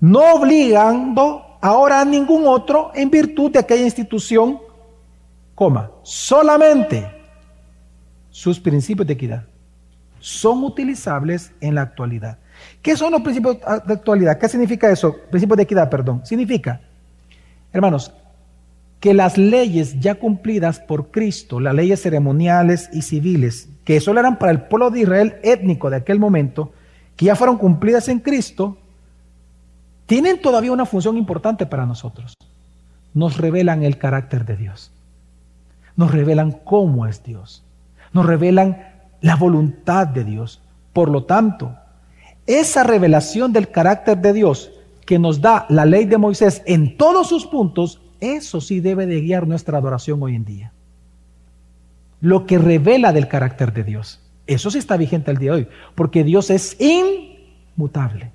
no 0.00 0.34
obligando 0.34 1.58
ahora 1.60 2.00
a 2.00 2.04
ningún 2.04 2.46
otro 2.46 2.90
en 2.94 3.10
virtud 3.10 3.52
de 3.52 3.58
aquella 3.58 3.84
institución, 3.84 4.58
coma, 5.54 5.90
solamente 6.02 7.06
sus 8.30 8.58
principios 8.58 9.06
de 9.06 9.14
equidad 9.14 9.44
son 10.24 10.64
utilizables 10.64 11.52
en 11.60 11.74
la 11.74 11.82
actualidad. 11.82 12.38
¿Qué 12.80 12.96
son 12.96 13.12
los 13.12 13.20
principios 13.20 13.58
de 13.58 13.92
actualidad? 13.92 14.38
¿Qué 14.38 14.48
significa 14.48 14.90
eso? 14.90 15.14
Principios 15.30 15.58
de 15.58 15.64
equidad, 15.64 15.90
perdón. 15.90 16.24
Significa, 16.24 16.80
hermanos, 17.72 18.10
que 19.04 19.12
las 19.12 19.36
leyes 19.36 20.00
ya 20.00 20.14
cumplidas 20.14 20.80
por 20.80 21.10
Cristo, 21.10 21.60
las 21.60 21.74
leyes 21.74 22.00
ceremoniales 22.00 22.88
y 22.90 23.02
civiles, 23.02 23.68
que 23.84 24.00
solo 24.00 24.18
eran 24.18 24.38
para 24.38 24.50
el 24.50 24.62
pueblo 24.62 24.90
de 24.90 25.00
Israel 25.00 25.36
étnico 25.42 25.90
de 25.90 25.96
aquel 25.96 26.18
momento, 26.18 26.72
que 27.14 27.26
ya 27.26 27.36
fueron 27.36 27.58
cumplidas 27.58 28.08
en 28.08 28.20
Cristo, 28.20 28.78
tienen 30.06 30.40
todavía 30.40 30.72
una 30.72 30.86
función 30.86 31.18
importante 31.18 31.66
para 31.66 31.84
nosotros. 31.84 32.32
Nos 33.12 33.36
revelan 33.36 33.82
el 33.82 33.98
carácter 33.98 34.46
de 34.46 34.56
Dios. 34.56 34.90
Nos 35.96 36.10
revelan 36.10 36.52
cómo 36.52 37.04
es 37.04 37.22
Dios. 37.22 37.62
Nos 38.14 38.24
revelan 38.24 38.88
la 39.20 39.36
voluntad 39.36 40.06
de 40.06 40.24
Dios. 40.24 40.62
Por 40.94 41.10
lo 41.10 41.24
tanto, 41.24 41.74
esa 42.46 42.84
revelación 42.84 43.52
del 43.52 43.68
carácter 43.68 44.16
de 44.16 44.32
Dios 44.32 44.70
que 45.04 45.18
nos 45.18 45.42
da 45.42 45.66
la 45.68 45.84
ley 45.84 46.06
de 46.06 46.16
Moisés 46.16 46.62
en 46.64 46.96
todos 46.96 47.28
sus 47.28 47.44
puntos 47.44 48.00
eso 48.20 48.60
sí 48.60 48.80
debe 48.80 49.06
de 49.06 49.20
guiar 49.20 49.46
nuestra 49.46 49.78
adoración 49.78 50.22
hoy 50.22 50.34
en 50.34 50.44
día. 50.44 50.72
Lo 52.20 52.46
que 52.46 52.58
revela 52.58 53.12
del 53.12 53.28
carácter 53.28 53.72
de 53.72 53.84
Dios. 53.84 54.20
Eso 54.46 54.70
sí 54.70 54.78
está 54.78 54.96
vigente 54.96 55.30
el 55.30 55.38
día 55.38 55.52
de 55.52 55.56
hoy, 55.56 55.68
porque 55.94 56.24
Dios 56.24 56.50
es 56.50 56.76
inmutable. 56.80 58.30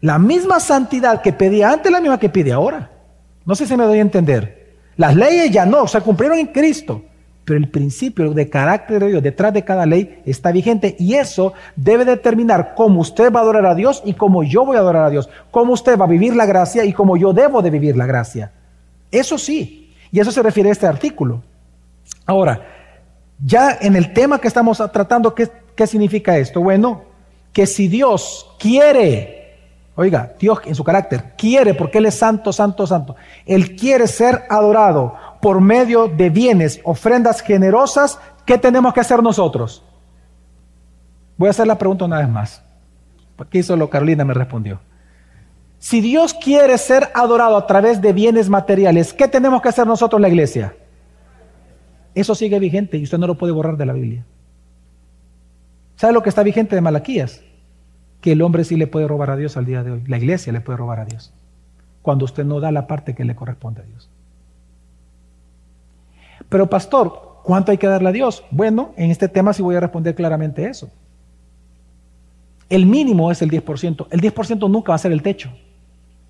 La 0.00 0.18
misma 0.18 0.60
santidad 0.60 1.22
que 1.22 1.32
pedía 1.32 1.70
antes, 1.70 1.90
la 1.90 2.00
misma 2.00 2.18
que 2.18 2.28
pide 2.28 2.52
ahora. 2.52 2.90
No 3.44 3.54
sé 3.54 3.66
si 3.66 3.76
me 3.76 3.84
doy 3.84 3.98
a 3.98 4.02
entender. 4.02 4.74
Las 4.96 5.14
leyes 5.14 5.50
ya 5.50 5.66
no, 5.66 5.86
se 5.86 6.00
cumplieron 6.00 6.38
en 6.38 6.46
Cristo 6.48 7.02
pero 7.46 7.60
el 7.60 7.68
principio 7.68 8.34
de 8.34 8.50
carácter 8.50 9.00
de 9.00 9.08
Dios 9.08 9.22
detrás 9.22 9.54
de 9.54 9.64
cada 9.64 9.86
ley 9.86 10.20
está 10.26 10.50
vigente 10.50 10.96
y 10.98 11.14
eso 11.14 11.54
debe 11.76 12.04
determinar 12.04 12.74
cómo 12.74 13.00
usted 13.00 13.32
va 13.32 13.38
a 13.38 13.42
adorar 13.44 13.66
a 13.66 13.74
Dios 13.76 14.02
y 14.04 14.14
cómo 14.14 14.42
yo 14.42 14.66
voy 14.66 14.76
a 14.76 14.80
adorar 14.80 15.04
a 15.04 15.10
Dios, 15.10 15.30
cómo 15.52 15.72
usted 15.72 15.96
va 15.96 16.06
a 16.06 16.08
vivir 16.08 16.34
la 16.34 16.44
gracia 16.44 16.84
y 16.84 16.92
cómo 16.92 17.16
yo 17.16 17.32
debo 17.32 17.62
de 17.62 17.70
vivir 17.70 17.96
la 17.96 18.04
gracia. 18.04 18.50
Eso 19.12 19.38
sí, 19.38 19.94
y 20.10 20.18
eso 20.18 20.32
se 20.32 20.42
refiere 20.42 20.70
a 20.70 20.72
este 20.72 20.88
artículo. 20.88 21.40
Ahora, 22.26 22.66
ya 23.44 23.78
en 23.80 23.94
el 23.94 24.12
tema 24.12 24.40
que 24.40 24.48
estamos 24.48 24.82
tratando, 24.92 25.32
¿qué, 25.32 25.48
qué 25.76 25.86
significa 25.86 26.36
esto? 26.36 26.60
Bueno, 26.60 27.04
que 27.52 27.64
si 27.68 27.86
Dios 27.86 28.56
quiere, 28.58 29.54
oiga, 29.94 30.34
Dios 30.36 30.58
en 30.64 30.74
su 30.74 30.82
carácter 30.82 31.34
quiere, 31.38 31.74
porque 31.74 31.98
Él 31.98 32.06
es 32.06 32.16
santo, 32.16 32.52
santo, 32.52 32.88
santo, 32.88 33.14
Él 33.46 33.76
quiere 33.76 34.08
ser 34.08 34.46
adorado 34.50 35.14
por 35.40 35.60
medio 35.60 36.08
de 36.08 36.30
bienes, 36.30 36.80
ofrendas 36.84 37.40
generosas, 37.40 38.18
¿qué 38.44 38.58
tenemos 38.58 38.92
que 38.94 39.00
hacer 39.00 39.22
nosotros? 39.22 39.82
Voy 41.36 41.48
a 41.48 41.50
hacer 41.50 41.66
la 41.66 41.78
pregunta 41.78 42.04
una 42.04 42.18
vez 42.18 42.28
más. 42.28 42.62
Aquí 43.38 43.62
solo 43.62 43.90
Carolina 43.90 44.24
me 44.24 44.34
respondió. 44.34 44.80
Si 45.78 46.00
Dios 46.00 46.34
quiere 46.34 46.78
ser 46.78 47.10
adorado 47.14 47.56
a 47.56 47.66
través 47.66 48.00
de 48.00 48.12
bienes 48.12 48.48
materiales, 48.48 49.12
¿qué 49.12 49.28
tenemos 49.28 49.60
que 49.60 49.68
hacer 49.68 49.86
nosotros 49.86 50.20
la 50.20 50.28
iglesia? 50.28 50.74
Eso 52.14 52.34
sigue 52.34 52.58
vigente 52.58 52.96
y 52.96 53.02
usted 53.02 53.18
no 53.18 53.26
lo 53.26 53.36
puede 53.36 53.52
borrar 53.52 53.76
de 53.76 53.86
la 53.86 53.92
Biblia. 53.92 54.24
¿Sabe 55.96 56.14
lo 56.14 56.22
que 56.22 56.30
está 56.30 56.42
vigente 56.42 56.74
de 56.74 56.80
Malaquías? 56.80 57.42
Que 58.22 58.32
el 58.32 58.42
hombre 58.42 58.64
sí 58.64 58.76
le 58.76 58.86
puede 58.86 59.06
robar 59.06 59.30
a 59.30 59.36
Dios 59.36 59.56
al 59.56 59.66
día 59.66 59.82
de 59.82 59.92
hoy. 59.92 60.04
La 60.06 60.16
iglesia 60.16 60.52
le 60.52 60.62
puede 60.62 60.78
robar 60.78 61.00
a 61.00 61.04
Dios. 61.04 61.32
Cuando 62.00 62.24
usted 62.24 62.44
no 62.44 62.58
da 62.60 62.72
la 62.72 62.86
parte 62.86 63.14
que 63.14 63.24
le 63.24 63.36
corresponde 63.36 63.82
a 63.82 63.84
Dios. 63.84 64.08
Pero 66.48 66.68
pastor, 66.68 67.40
¿cuánto 67.42 67.72
hay 67.72 67.78
que 67.78 67.86
darle 67.86 68.08
a 68.08 68.12
Dios? 68.12 68.44
Bueno, 68.50 68.92
en 68.96 69.10
este 69.10 69.28
tema 69.28 69.52
sí 69.52 69.62
voy 69.62 69.76
a 69.76 69.80
responder 69.80 70.14
claramente 70.14 70.66
eso. 70.66 70.90
El 72.68 72.86
mínimo 72.86 73.30
es 73.30 73.42
el 73.42 73.50
10%. 73.50 74.06
El 74.10 74.20
10% 74.20 74.70
nunca 74.70 74.90
va 74.90 74.96
a 74.96 74.98
ser 74.98 75.12
el 75.12 75.22
techo. 75.22 75.50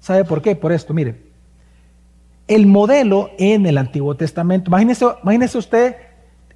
¿Sabe 0.00 0.24
por 0.24 0.42
qué? 0.42 0.54
Por 0.54 0.72
esto, 0.72 0.92
mire. 0.92 1.26
El 2.46 2.66
modelo 2.66 3.30
en 3.38 3.66
el 3.66 3.78
Antiguo 3.78 4.14
Testamento, 4.14 4.70
imagínese, 4.70 5.04
imagínese 5.22 5.58
usted, 5.58 5.96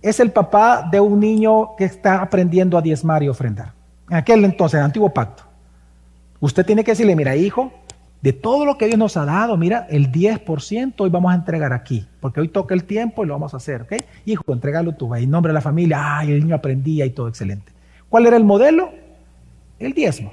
es 0.02 0.20
el 0.20 0.30
papá 0.30 0.88
de 0.90 1.00
un 1.00 1.18
niño 1.18 1.74
que 1.76 1.84
está 1.84 2.22
aprendiendo 2.22 2.78
a 2.78 2.82
diezmar 2.82 3.22
y 3.22 3.28
ofrendar. 3.28 3.72
En 4.08 4.16
aquel 4.16 4.44
entonces, 4.44 4.74
en 4.74 4.80
el 4.80 4.86
Antiguo 4.86 5.12
Pacto. 5.12 5.44
Usted 6.38 6.64
tiene 6.64 6.84
que 6.84 6.92
decirle, 6.92 7.16
mira, 7.16 7.36
hijo, 7.36 7.72
de 8.22 8.32
todo 8.34 8.66
lo 8.66 8.76
que 8.76 8.86
Dios 8.86 8.98
nos 8.98 9.16
ha 9.16 9.24
dado, 9.24 9.56
mira, 9.56 9.86
el 9.88 10.12
10% 10.12 10.94
hoy 10.98 11.10
vamos 11.10 11.32
a 11.32 11.34
entregar 11.34 11.72
aquí, 11.72 12.06
porque 12.20 12.40
hoy 12.40 12.48
toca 12.48 12.74
el 12.74 12.84
tiempo 12.84 13.24
y 13.24 13.26
lo 13.26 13.32
vamos 13.32 13.54
a 13.54 13.56
hacer, 13.56 13.82
¿ok? 13.82 13.94
Hijo, 14.26 14.52
entregalo 14.52 14.92
tú, 14.92 15.14
en 15.14 15.30
nombre 15.30 15.50
de 15.50 15.54
la 15.54 15.62
familia, 15.62 16.18
ay, 16.18 16.32
el 16.32 16.40
niño 16.40 16.54
aprendía 16.54 17.06
y 17.06 17.10
todo 17.10 17.28
excelente. 17.28 17.72
¿Cuál 18.10 18.26
era 18.26 18.36
el 18.36 18.44
modelo? 18.44 18.90
El 19.78 19.94
diezmo. 19.94 20.32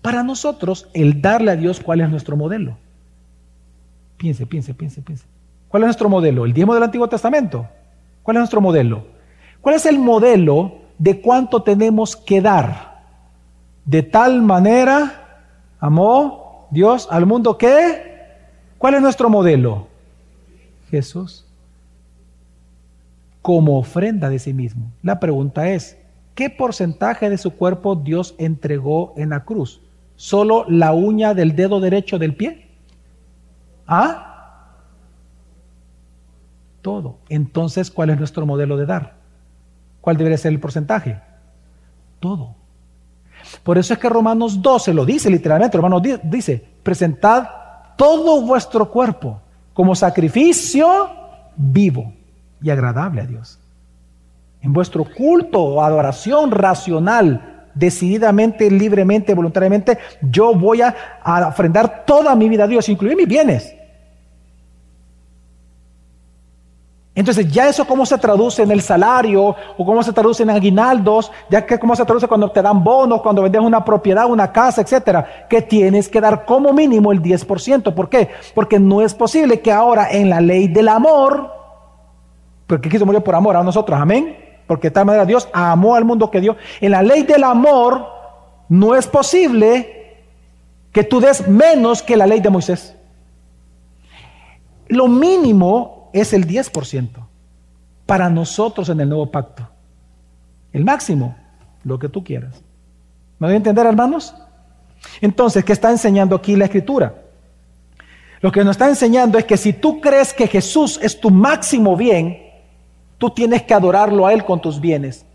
Para 0.00 0.22
nosotros, 0.22 0.88
el 0.92 1.20
darle 1.20 1.50
a 1.50 1.56
Dios, 1.56 1.80
¿cuál 1.80 2.02
es 2.02 2.10
nuestro 2.10 2.36
modelo? 2.36 2.76
Piense, 4.16 4.46
piense, 4.46 4.74
piense, 4.74 5.02
piense. 5.02 5.24
¿Cuál 5.68 5.82
es 5.82 5.86
nuestro 5.88 6.08
modelo? 6.08 6.44
¿El 6.44 6.52
diezmo 6.52 6.74
del 6.74 6.84
Antiguo 6.84 7.08
Testamento? 7.08 7.66
¿Cuál 8.22 8.36
es 8.36 8.40
nuestro 8.42 8.60
modelo? 8.60 9.06
¿Cuál 9.60 9.74
es 9.74 9.86
el 9.86 9.98
modelo 9.98 10.72
de 10.98 11.20
cuánto 11.20 11.62
tenemos 11.62 12.14
que 12.14 12.40
dar? 12.40 13.02
De 13.84 14.02
tal 14.02 14.40
manera, 14.42 15.40
amó 15.80 16.43
Dios 16.74 17.08
al 17.10 17.24
mundo 17.24 17.56
qué? 17.56 18.14
¿Cuál 18.76 18.94
es 18.94 19.00
nuestro 19.00 19.30
modelo? 19.30 19.86
Jesús. 20.90 21.46
Como 23.40 23.78
ofrenda 23.78 24.28
de 24.28 24.38
sí 24.38 24.52
mismo. 24.52 24.90
La 25.02 25.20
pregunta 25.20 25.68
es, 25.68 25.96
¿qué 26.34 26.50
porcentaje 26.50 27.30
de 27.30 27.38
su 27.38 27.52
cuerpo 27.52 27.94
Dios 27.94 28.34
entregó 28.38 29.14
en 29.16 29.30
la 29.30 29.44
cruz? 29.44 29.80
¿Solo 30.16 30.66
la 30.68 30.92
uña 30.92 31.32
del 31.32 31.56
dedo 31.56 31.80
derecho 31.80 32.18
del 32.18 32.34
pie? 32.34 32.68
¿Ah? 33.86 34.74
Todo. 36.82 37.18
Entonces, 37.28 37.90
¿cuál 37.90 38.10
es 38.10 38.18
nuestro 38.18 38.44
modelo 38.44 38.76
de 38.76 38.86
dar? 38.86 39.14
¿Cuál 40.00 40.16
debería 40.16 40.36
ser 40.36 40.52
el 40.52 40.60
porcentaje? 40.60 41.20
Todo. 42.20 42.54
Por 43.62 43.78
eso 43.78 43.94
es 43.94 44.00
que 44.00 44.08
Romanos 44.08 44.60
12 44.60 44.94
lo 44.94 45.04
dice 45.04 45.30
literalmente, 45.30 45.76
Romanos 45.76 46.02
dice, 46.24 46.64
presentad 46.82 47.46
todo 47.96 48.42
vuestro 48.42 48.90
cuerpo 48.90 49.40
como 49.72 49.94
sacrificio 49.94 51.10
vivo 51.56 52.12
y 52.62 52.70
agradable 52.70 53.20
a 53.20 53.26
Dios. 53.26 53.58
En 54.62 54.72
vuestro 54.72 55.04
culto 55.04 55.60
o 55.60 55.82
adoración 55.82 56.50
racional, 56.50 57.66
decididamente, 57.74 58.70
libremente, 58.70 59.34
voluntariamente, 59.34 59.98
yo 60.22 60.54
voy 60.54 60.80
a, 60.80 60.94
ofrendar 61.48 62.04
toda 62.06 62.34
mi 62.34 62.48
vida 62.48 62.64
a 62.64 62.68
Dios, 62.68 62.88
incluir 62.88 63.16
mis 63.16 63.28
bienes. 63.28 63.74
Entonces, 67.16 67.48
ya 67.48 67.68
eso 67.68 67.86
cómo 67.86 68.04
se 68.04 68.18
traduce 68.18 68.62
en 68.62 68.72
el 68.72 68.80
salario 68.80 69.54
o 69.76 69.86
cómo 69.86 70.02
se 70.02 70.12
traduce 70.12 70.42
en 70.42 70.50
aguinaldos, 70.50 71.30
ya 71.48 71.64
que 71.64 71.78
cómo 71.78 71.94
se 71.94 72.04
traduce 72.04 72.26
cuando 72.26 72.50
te 72.50 72.60
dan 72.60 72.82
bonos, 72.82 73.22
cuando 73.22 73.42
vendes 73.42 73.62
una 73.62 73.84
propiedad, 73.84 74.26
una 74.26 74.50
casa, 74.50 74.80
etcétera, 74.80 75.46
que 75.48 75.62
tienes 75.62 76.08
que 76.08 76.20
dar 76.20 76.44
como 76.44 76.72
mínimo 76.72 77.12
el 77.12 77.22
10%. 77.22 77.94
¿Por 77.94 78.08
qué? 78.08 78.30
Porque 78.52 78.80
no 78.80 79.00
es 79.00 79.14
posible 79.14 79.60
que 79.60 79.70
ahora 79.70 80.08
en 80.10 80.28
la 80.28 80.40
ley 80.40 80.66
del 80.66 80.88
amor, 80.88 81.52
porque 82.66 82.88
quiso 82.88 83.06
morir 83.06 83.22
por 83.22 83.36
amor 83.36 83.56
a 83.56 83.62
nosotros, 83.62 83.96
amén, 83.96 84.36
porque 84.66 84.88
de 84.88 84.92
tal 84.92 85.06
manera 85.06 85.24
Dios 85.24 85.48
amó 85.52 85.94
al 85.94 86.04
mundo 86.04 86.32
que 86.32 86.40
dio, 86.40 86.56
en 86.80 86.90
la 86.90 87.02
ley 87.02 87.22
del 87.22 87.44
amor 87.44 88.08
no 88.68 88.96
es 88.96 89.06
posible 89.06 90.24
que 90.90 91.04
tú 91.04 91.20
des 91.20 91.46
menos 91.46 92.02
que 92.02 92.16
la 92.16 92.26
ley 92.26 92.40
de 92.40 92.50
Moisés. 92.50 92.96
Lo 94.88 95.06
mínimo 95.06 96.03
es 96.14 96.32
el 96.32 96.46
10% 96.46 97.08
para 98.06 98.30
nosotros 98.30 98.88
en 98.88 99.00
el 99.00 99.08
nuevo 99.08 99.30
pacto. 99.30 99.68
El 100.72 100.84
máximo, 100.84 101.36
lo 101.82 101.98
que 101.98 102.08
tú 102.08 102.22
quieras. 102.22 102.62
¿Me 103.38 103.48
voy 103.48 103.54
a 103.54 103.56
entender, 103.56 103.84
hermanos? 103.84 104.32
Entonces, 105.20 105.64
¿qué 105.64 105.72
está 105.72 105.90
enseñando 105.90 106.36
aquí 106.36 106.54
la 106.54 106.66
escritura? 106.66 107.14
Lo 108.40 108.52
que 108.52 108.62
nos 108.62 108.72
está 108.72 108.88
enseñando 108.88 109.38
es 109.38 109.44
que 109.44 109.56
si 109.56 109.72
tú 109.72 110.00
crees 110.00 110.32
que 110.32 110.46
Jesús 110.46 111.00
es 111.02 111.18
tu 111.18 111.30
máximo 111.30 111.96
bien, 111.96 112.38
tú 113.18 113.30
tienes 113.30 113.62
que 113.62 113.74
adorarlo 113.74 114.26
a 114.26 114.32
Él 114.32 114.44
con 114.44 114.60
tus 114.60 114.80
bienes. 114.80 115.26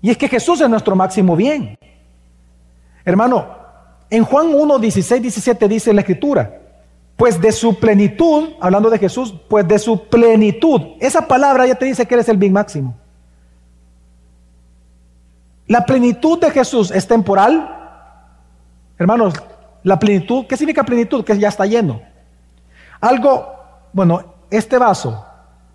Y 0.00 0.08
es 0.08 0.16
que 0.16 0.28
Jesús 0.28 0.62
es 0.62 0.70
nuestro 0.70 0.96
máximo 0.96 1.36
bien. 1.36 1.78
Hermano, 3.04 3.48
en 4.08 4.24
Juan 4.24 4.54
1, 4.54 4.78
16, 4.78 5.20
17 5.20 5.68
dice 5.68 5.92
la 5.92 6.00
escritura, 6.00 6.58
pues 7.20 7.38
de 7.38 7.52
su 7.52 7.78
plenitud, 7.78 8.54
hablando 8.62 8.88
de 8.88 8.98
Jesús, 8.98 9.34
pues 9.46 9.68
de 9.68 9.78
su 9.78 10.08
plenitud, 10.08 10.96
esa 11.00 11.28
palabra 11.28 11.66
ya 11.66 11.74
te 11.74 11.84
dice 11.84 12.06
que 12.06 12.14
Él 12.14 12.20
es 12.20 12.30
el 12.30 12.38
bien 12.38 12.54
máximo. 12.54 12.96
La 15.66 15.84
plenitud 15.84 16.40
de 16.40 16.50
Jesús 16.50 16.90
es 16.90 17.06
temporal. 17.06 17.76
Hermanos, 18.96 19.34
la 19.82 19.98
plenitud, 19.98 20.46
¿qué 20.46 20.56
significa 20.56 20.82
plenitud? 20.82 21.22
Que 21.22 21.38
ya 21.38 21.48
está 21.48 21.66
lleno. 21.66 22.00
Algo, 23.02 23.54
bueno, 23.92 24.22
este 24.50 24.78
vaso, 24.78 25.22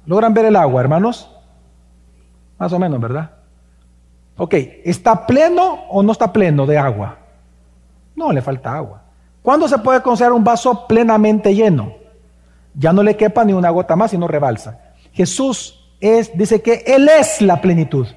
¿logran 0.08 0.34
ver 0.34 0.46
el 0.46 0.56
agua, 0.56 0.82
hermanos? 0.82 1.30
Más 2.58 2.74
o 2.74 2.80
menos, 2.80 3.00
¿verdad? 3.00 3.30
Ok, 4.36 4.56
¿está 4.84 5.28
pleno 5.28 5.84
o 5.92 6.02
no 6.02 6.12
está 6.12 6.34
pleno 6.34 6.66
de 6.66 6.80
agua? 6.80 7.20
No, 8.16 8.32
le 8.32 8.42
falta 8.42 8.76
agua. 8.76 9.05
¿Cuándo 9.46 9.68
se 9.68 9.78
puede 9.78 10.02
considerar 10.02 10.34
un 10.34 10.44
vaso 10.44 10.88
plenamente 10.88 11.54
lleno? 11.54 11.94
Ya 12.74 12.92
no 12.92 13.04
le 13.04 13.16
quepa 13.16 13.46
ni 13.46 13.54
una 13.54 13.70
gota 13.70 13.96
más 13.96 14.12
y 14.12 14.18
no 14.18 14.28
rebalsa. 14.28 14.80
Jesús 15.12 15.88
es, 16.00 16.36
dice 16.36 16.64
que 16.64 16.84
Él 16.88 17.08
es 17.08 17.44
la 17.44 17.62
plenitud. 17.62 18.08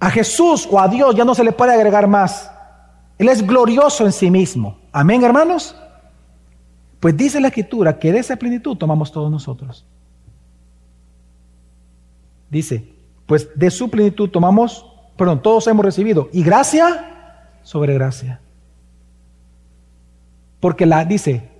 A 0.00 0.10
Jesús 0.10 0.68
o 0.68 0.80
a 0.80 0.88
Dios 0.88 1.14
ya 1.14 1.24
no 1.24 1.32
se 1.32 1.44
le 1.44 1.52
puede 1.52 1.72
agregar 1.72 2.08
más. 2.08 2.50
Él 3.16 3.28
es 3.28 3.46
glorioso 3.46 4.04
en 4.04 4.10
sí 4.10 4.32
mismo. 4.32 4.78
Amén, 4.90 5.22
hermanos. 5.22 5.76
Pues 6.98 7.16
dice 7.16 7.40
la 7.40 7.48
escritura 7.48 7.96
que 8.00 8.10
de 8.10 8.18
esa 8.18 8.34
plenitud 8.34 8.76
tomamos 8.76 9.12
todos 9.12 9.30
nosotros. 9.30 9.86
Dice, 12.50 12.92
pues 13.26 13.48
de 13.54 13.70
su 13.70 13.88
plenitud 13.88 14.28
tomamos, 14.28 14.84
perdón, 15.16 15.40
todos 15.40 15.68
hemos 15.68 15.84
recibido. 15.84 16.30
Y 16.32 16.42
gracia 16.42 17.52
sobre 17.62 17.94
gracia. 17.94 18.40
Porque 20.64 20.86
la, 20.86 21.04
dice, 21.04 21.50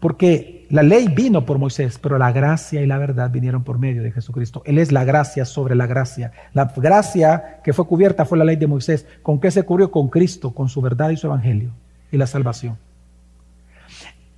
porque 0.00 0.66
la 0.70 0.82
ley 0.82 1.06
vino 1.06 1.46
por 1.46 1.58
Moisés, 1.58 1.96
pero 2.02 2.18
la 2.18 2.32
gracia 2.32 2.82
y 2.82 2.88
la 2.88 2.98
verdad 2.98 3.30
vinieron 3.30 3.62
por 3.62 3.78
medio 3.78 4.02
de 4.02 4.10
Jesucristo. 4.10 4.62
Él 4.64 4.78
es 4.78 4.90
la 4.90 5.04
gracia 5.04 5.44
sobre 5.44 5.76
la 5.76 5.86
gracia. 5.86 6.32
La 6.54 6.64
gracia 6.64 7.60
que 7.62 7.72
fue 7.72 7.86
cubierta 7.86 8.24
fue 8.24 8.36
la 8.36 8.42
ley 8.42 8.56
de 8.56 8.66
Moisés. 8.66 9.06
¿Con 9.22 9.38
qué 9.38 9.52
se 9.52 9.62
cubrió? 9.62 9.92
Con 9.92 10.08
Cristo, 10.08 10.50
con 10.50 10.68
su 10.68 10.80
verdad 10.80 11.10
y 11.10 11.16
su 11.16 11.28
evangelio 11.28 11.70
y 12.10 12.16
la 12.16 12.26
salvación. 12.26 12.76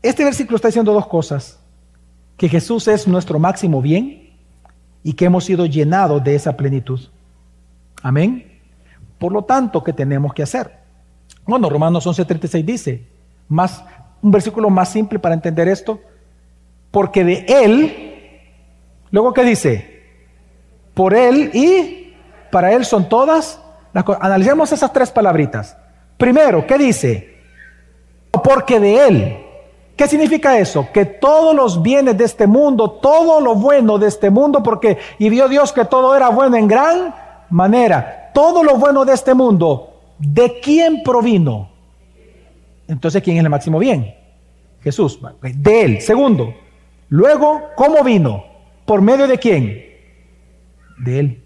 Este 0.02 0.22
versículo 0.22 0.56
está 0.56 0.68
diciendo 0.68 0.92
dos 0.92 1.06
cosas. 1.06 1.58
Que 2.36 2.46
Jesús 2.50 2.88
es 2.88 3.08
nuestro 3.08 3.38
máximo 3.38 3.80
bien 3.80 4.34
y 5.02 5.14
que 5.14 5.24
hemos 5.24 5.46
sido 5.46 5.64
llenados 5.64 6.22
de 6.22 6.34
esa 6.34 6.58
plenitud. 6.58 7.00
Amén. 8.02 8.60
Por 9.18 9.32
lo 9.32 9.44
tanto, 9.44 9.82
¿qué 9.82 9.94
tenemos 9.94 10.34
que 10.34 10.42
hacer? 10.42 10.70
Bueno, 11.46 11.70
Romanos 11.70 12.06
11:36 12.06 12.64
dice, 12.66 13.06
más, 13.48 13.82
un 14.22 14.30
versículo 14.30 14.70
más 14.70 14.88
simple 14.90 15.18
para 15.18 15.34
entender 15.34 15.68
esto, 15.68 16.00
porque 16.90 17.24
de 17.24 17.46
Él, 17.48 18.40
luego 19.10 19.32
¿qué 19.32 19.44
dice? 19.44 20.02
Por 20.94 21.14
Él 21.14 21.50
y 21.54 22.14
para 22.50 22.72
Él 22.72 22.84
son 22.84 23.08
todas 23.08 23.60
las 23.92 24.04
cosas. 24.04 24.22
Analicemos 24.22 24.72
esas 24.72 24.92
tres 24.92 25.10
palabritas. 25.10 25.76
Primero, 26.16 26.66
¿qué 26.66 26.76
dice? 26.76 27.38
Porque 28.30 28.78
de 28.80 29.06
Él. 29.06 29.36
¿Qué 29.96 30.08
significa 30.08 30.58
eso? 30.58 30.88
Que 30.92 31.04
todos 31.04 31.54
los 31.54 31.82
bienes 31.82 32.16
de 32.16 32.24
este 32.24 32.46
mundo, 32.46 32.90
todo 32.90 33.40
lo 33.40 33.54
bueno 33.54 33.98
de 33.98 34.08
este 34.08 34.30
mundo, 34.30 34.62
porque 34.62 34.96
y 35.18 35.28
vio 35.28 35.46
Dios 35.48 35.72
que 35.72 35.84
todo 35.84 36.16
era 36.16 36.30
bueno 36.30 36.56
en 36.56 36.66
gran 36.66 37.14
manera, 37.50 38.30
todo 38.32 38.62
lo 38.62 38.76
bueno 38.76 39.04
de 39.04 39.12
este 39.12 39.34
mundo, 39.34 40.00
¿de 40.18 40.58
quién 40.60 41.02
provino? 41.02 41.69
Entonces, 42.90 43.22
¿quién 43.22 43.36
es 43.36 43.44
el 43.44 43.50
máximo 43.50 43.78
bien? 43.78 44.14
Jesús, 44.82 45.20
de 45.42 45.82
él. 45.82 46.00
Segundo, 46.00 46.52
luego, 47.08 47.62
¿cómo 47.76 48.02
vino? 48.02 48.44
¿Por 48.84 49.00
medio 49.00 49.28
de 49.28 49.38
quién? 49.38 49.84
De 50.98 51.20
él. 51.20 51.44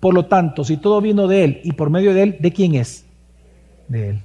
Por 0.00 0.12
lo 0.12 0.26
tanto, 0.26 0.62
si 0.62 0.76
todo 0.76 1.00
vino 1.00 1.26
de 1.26 1.44
él 1.44 1.60
y 1.64 1.72
por 1.72 1.88
medio 1.88 2.12
de 2.12 2.22
él, 2.22 2.36
¿de 2.38 2.52
quién 2.52 2.74
es? 2.74 3.06
De 3.88 4.10
él. 4.10 4.22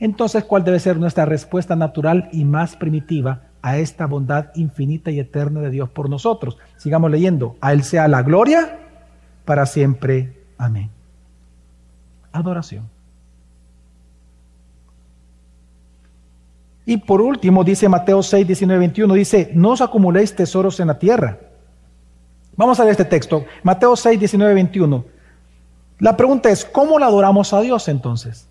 Entonces, 0.00 0.42
¿cuál 0.42 0.64
debe 0.64 0.80
ser 0.80 0.98
nuestra 0.98 1.24
respuesta 1.24 1.76
natural 1.76 2.28
y 2.32 2.44
más 2.44 2.74
primitiva 2.74 3.42
a 3.62 3.78
esta 3.78 4.06
bondad 4.06 4.46
infinita 4.56 5.12
y 5.12 5.20
eterna 5.20 5.60
de 5.60 5.70
Dios 5.70 5.90
por 5.90 6.10
nosotros? 6.10 6.58
Sigamos 6.76 7.12
leyendo. 7.12 7.56
A 7.60 7.72
Él 7.72 7.84
sea 7.84 8.08
la 8.08 8.22
gloria 8.22 8.80
para 9.44 9.64
siempre. 9.64 10.42
Amén. 10.58 10.90
Adoración. 12.32 12.95
Y 16.86 16.98
por 16.98 17.20
último, 17.20 17.64
dice 17.64 17.88
Mateo 17.88 18.22
6, 18.22 18.46
19, 18.46 18.78
21, 18.78 19.14
dice, 19.14 19.50
no 19.54 19.70
os 19.70 19.80
acumuléis 19.80 20.34
tesoros 20.34 20.78
en 20.78 20.86
la 20.86 20.98
tierra. 20.98 21.40
Vamos 22.56 22.78
a 22.78 22.84
ver 22.84 22.92
este 22.92 23.04
texto, 23.04 23.44
Mateo 23.64 23.96
6, 23.96 24.18
19, 24.18 24.54
21. 24.54 25.04
La 25.98 26.16
pregunta 26.16 26.48
es, 26.48 26.64
¿cómo 26.64 26.98
la 26.98 27.06
adoramos 27.06 27.52
a 27.52 27.60
Dios 27.60 27.88
entonces? 27.88 28.48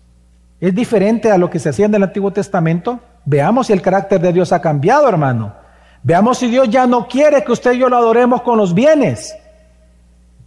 ¿Es 0.60 0.74
diferente 0.74 1.30
a 1.30 1.38
lo 1.38 1.48
que 1.48 1.58
se 1.58 1.70
hacía 1.70 1.86
en 1.86 1.94
el 1.94 2.02
Antiguo 2.02 2.30
Testamento? 2.30 3.00
Veamos 3.24 3.68
si 3.68 3.72
el 3.72 3.82
carácter 3.82 4.20
de 4.20 4.32
Dios 4.34 4.52
ha 4.52 4.60
cambiado, 4.60 5.08
hermano. 5.08 5.54
Veamos 6.02 6.38
si 6.38 6.48
Dios 6.48 6.68
ya 6.68 6.86
no 6.86 7.08
quiere 7.08 7.42
que 7.42 7.52
usted 7.52 7.72
y 7.72 7.78
yo 7.78 7.88
lo 7.88 7.96
adoremos 7.96 8.42
con 8.42 8.58
los 8.58 8.74
bienes. 8.74 9.34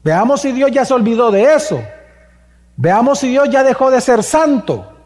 Veamos 0.04 0.42
si 0.42 0.52
Dios 0.52 0.72
ya 0.72 0.86
se 0.86 0.94
olvidó 0.94 1.32
de 1.32 1.54
eso. 1.56 1.82
Veamos 2.78 3.20
si 3.20 3.30
Dios 3.30 3.50
ya 3.50 3.64
dejó 3.64 3.90
de 3.90 4.00
ser 4.00 4.24
santo. 4.24 4.99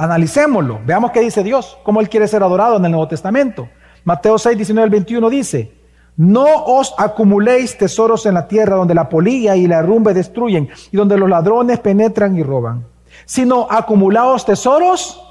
Analicémoslo. 0.00 0.80
Veamos 0.84 1.10
qué 1.10 1.20
dice 1.20 1.42
Dios, 1.42 1.78
cómo 1.82 2.00
Él 2.00 2.08
quiere 2.08 2.26
ser 2.26 2.42
adorado 2.42 2.76
en 2.76 2.84
el 2.84 2.90
Nuevo 2.90 3.08
Testamento. 3.08 3.68
Mateo 4.04 4.38
6, 4.38 4.56
19 4.56 4.84
al 4.84 4.90
21 4.90 5.30
dice, 5.30 5.72
no 6.16 6.64
os 6.64 6.94
acumuléis 6.98 7.76
tesoros 7.76 8.26
en 8.26 8.34
la 8.34 8.48
tierra 8.48 8.76
donde 8.76 8.94
la 8.94 9.08
polilla 9.08 9.56
y 9.56 9.66
la 9.66 9.82
rumbe 9.82 10.14
destruyen 10.14 10.68
y 10.90 10.96
donde 10.96 11.18
los 11.18 11.28
ladrones 11.28 11.78
penetran 11.80 12.36
y 12.36 12.42
roban 12.42 12.84
sino 13.24 13.66
acumulados 13.70 14.44
tesoros 14.44 15.22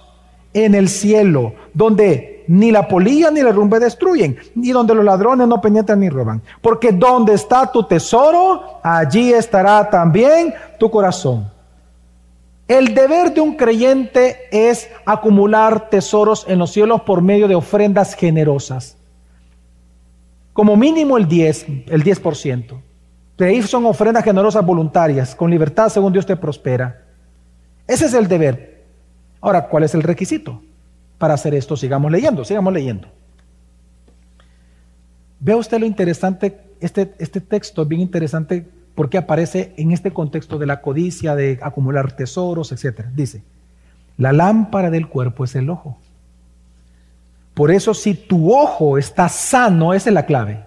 en 0.53 0.75
el 0.75 0.89
cielo, 0.89 1.53
donde 1.73 2.45
ni 2.47 2.71
la 2.71 2.87
polilla 2.87 3.29
ni 3.29 3.41
la 3.41 3.51
rumbe 3.51 3.79
destruyen, 3.79 4.37
y 4.55 4.71
donde 4.71 4.95
los 4.95 5.05
ladrones 5.05 5.47
no 5.47 5.61
penetran 5.61 5.99
ni 5.99 6.09
roban. 6.09 6.41
Porque 6.61 6.91
donde 6.91 7.33
está 7.33 7.71
tu 7.71 7.83
tesoro, 7.83 8.79
allí 8.81 9.31
estará 9.31 9.89
también 9.89 10.53
tu 10.79 10.89
corazón. 10.89 11.51
El 12.69 12.93
deber 12.93 13.33
de 13.33 13.41
un 13.41 13.55
creyente 13.55 14.41
es 14.51 14.91
acumular 15.03 15.89
tesoros 15.89 16.45
en 16.47 16.59
los 16.59 16.71
cielos 16.71 17.01
por 17.01 17.23
medio 17.23 17.47
de 17.47 17.55
ofrendas 17.55 18.13
generosas. 18.13 18.95
Como 20.53 20.77
mínimo 20.77 21.17
el 21.17 21.27
10, 21.27 21.65
el 21.87 22.03
10%. 22.03 22.79
De 23.39 23.45
ahí 23.45 23.63
son 23.63 23.87
ofrendas 23.87 24.23
generosas 24.23 24.63
voluntarias, 24.63 25.33
con 25.33 25.49
libertad 25.49 25.89
según 25.89 26.13
Dios 26.13 26.27
te 26.27 26.35
prospera. 26.35 27.05
Ese 27.87 28.05
es 28.05 28.13
el 28.13 28.27
deber. 28.27 28.85
Ahora, 29.41 29.67
¿cuál 29.67 29.85
es 29.85 29.95
el 29.95 30.03
requisito 30.03 30.61
para 31.17 31.33
hacer 31.33 31.55
esto? 31.55 31.75
Sigamos 31.75 32.11
leyendo, 32.11 32.45
sigamos 32.45 32.71
leyendo. 32.71 33.07
Vea 35.39 35.57
usted 35.57 35.79
lo 35.79 35.87
interesante, 35.87 36.75
este, 36.79 37.15
este 37.17 37.41
texto 37.41 37.81
es 37.81 37.87
bien 37.87 38.01
interesante 38.01 38.69
porque 38.99 39.17
aparece 39.17 39.73
en 39.77 39.93
este 39.93 40.11
contexto 40.11 40.57
de 40.57 40.65
la 40.65 40.81
codicia, 40.81 41.33
de 41.33 41.57
acumular 41.61 42.11
tesoros, 42.11 42.73
etc. 42.73 43.05
Dice, 43.15 43.45
la 44.17 44.33
lámpara 44.33 44.89
del 44.89 45.07
cuerpo 45.07 45.45
es 45.45 45.55
el 45.55 45.69
ojo. 45.69 45.97
Por 47.53 47.71
eso 47.71 47.93
si 47.93 48.13
tu 48.13 48.53
ojo 48.53 48.97
está 48.97 49.29
sano, 49.29 49.93
esa 49.93 50.09
es 50.09 50.13
la 50.13 50.25
clave. 50.25 50.65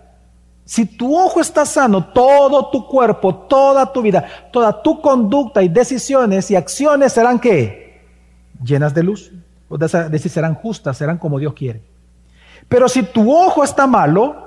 Si 0.64 0.86
tu 0.86 1.14
ojo 1.14 1.42
está 1.42 1.66
sano, 1.66 2.06
todo 2.06 2.70
tu 2.70 2.86
cuerpo, 2.86 3.34
toda 3.34 3.92
tu 3.92 4.00
vida, 4.00 4.26
toda 4.50 4.82
tu 4.82 5.02
conducta 5.02 5.62
y 5.62 5.68
decisiones 5.68 6.50
y 6.50 6.56
acciones 6.56 7.12
serán 7.12 7.38
qué? 7.38 8.00
Llenas 8.64 8.94
de 8.94 9.02
luz. 9.02 9.30
O 9.68 9.76
decir, 9.76 10.30
serán 10.30 10.54
justas, 10.54 10.96
serán 10.96 11.18
como 11.18 11.38
Dios 11.38 11.52
quiere. 11.52 11.82
Pero 12.66 12.88
si 12.88 13.02
tu 13.02 13.30
ojo 13.30 13.62
está 13.62 13.86
malo, 13.86 14.41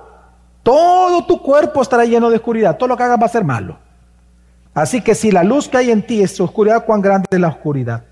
todo 0.65 1.23
tu 1.27 1.43
cuerpo 1.43 1.83
estará 1.83 2.05
lleno 2.05 2.27
de 2.27 2.37
oscuridad. 2.37 2.75
Todo 2.75 2.89
lo 2.89 2.97
que 2.97 3.03
hagas 3.03 3.21
va 3.21 3.27
a 3.27 3.29
ser 3.29 3.43
malo. 3.43 3.77
Así 4.73 4.99
que 4.99 5.13
si 5.13 5.31
la 5.31 5.43
luz 5.43 5.69
que 5.69 5.77
hay 5.77 5.91
en 5.91 6.01
ti 6.01 6.23
es 6.23 6.41
oscuridad, 6.41 6.85
cuán 6.85 7.01
grande 7.01 7.27
es 7.29 7.39
la 7.39 7.49
oscuridad. 7.49 8.03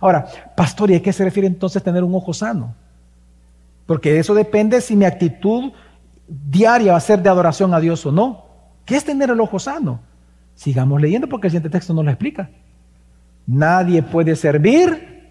Ahora, 0.00 0.26
pastor, 0.56 0.90
¿y 0.90 0.96
a 0.96 1.02
qué 1.02 1.12
se 1.12 1.22
refiere 1.22 1.46
entonces 1.46 1.80
tener 1.84 2.02
un 2.02 2.12
ojo 2.12 2.34
sano? 2.34 2.74
Porque 3.86 4.18
eso 4.18 4.34
depende 4.34 4.80
si 4.80 4.96
mi 4.96 5.04
actitud 5.04 5.70
diaria 6.26 6.90
va 6.90 6.98
a 6.98 7.00
ser 7.00 7.22
de 7.22 7.28
adoración 7.28 7.72
a 7.74 7.78
Dios 7.78 8.04
o 8.04 8.10
no. 8.10 8.44
¿Qué 8.84 8.96
es 8.96 9.04
tener 9.04 9.30
el 9.30 9.40
ojo 9.40 9.60
sano? 9.60 10.00
Sigamos 10.56 11.00
leyendo 11.00 11.28
porque 11.28 11.46
el 11.46 11.52
siguiente 11.52 11.70
texto 11.70 11.94
nos 11.94 12.04
lo 12.04 12.10
explica. 12.10 12.50
Nadie 13.46 14.02
puede 14.02 14.34
servir 14.34 15.30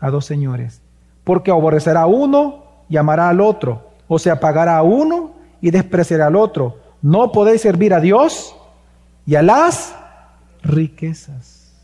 a 0.00 0.10
dos 0.10 0.26
señores, 0.26 0.82
porque 1.22 1.52
aborrecerá 1.52 2.00
a 2.02 2.06
uno 2.06 2.64
y 2.88 2.96
amará 2.96 3.28
al 3.28 3.40
otro, 3.40 3.90
o 4.08 4.18
se 4.18 4.28
apagará 4.28 4.76
a 4.76 4.82
uno 4.82 5.36
y 5.66 5.70
despreciaré 5.72 6.22
al 6.22 6.36
otro. 6.36 6.78
No 7.02 7.32
podéis 7.32 7.62
servir 7.62 7.92
a 7.92 7.98
Dios 7.98 8.54
y 9.26 9.34
a 9.34 9.42
las 9.42 9.96
riquezas. 10.62 11.74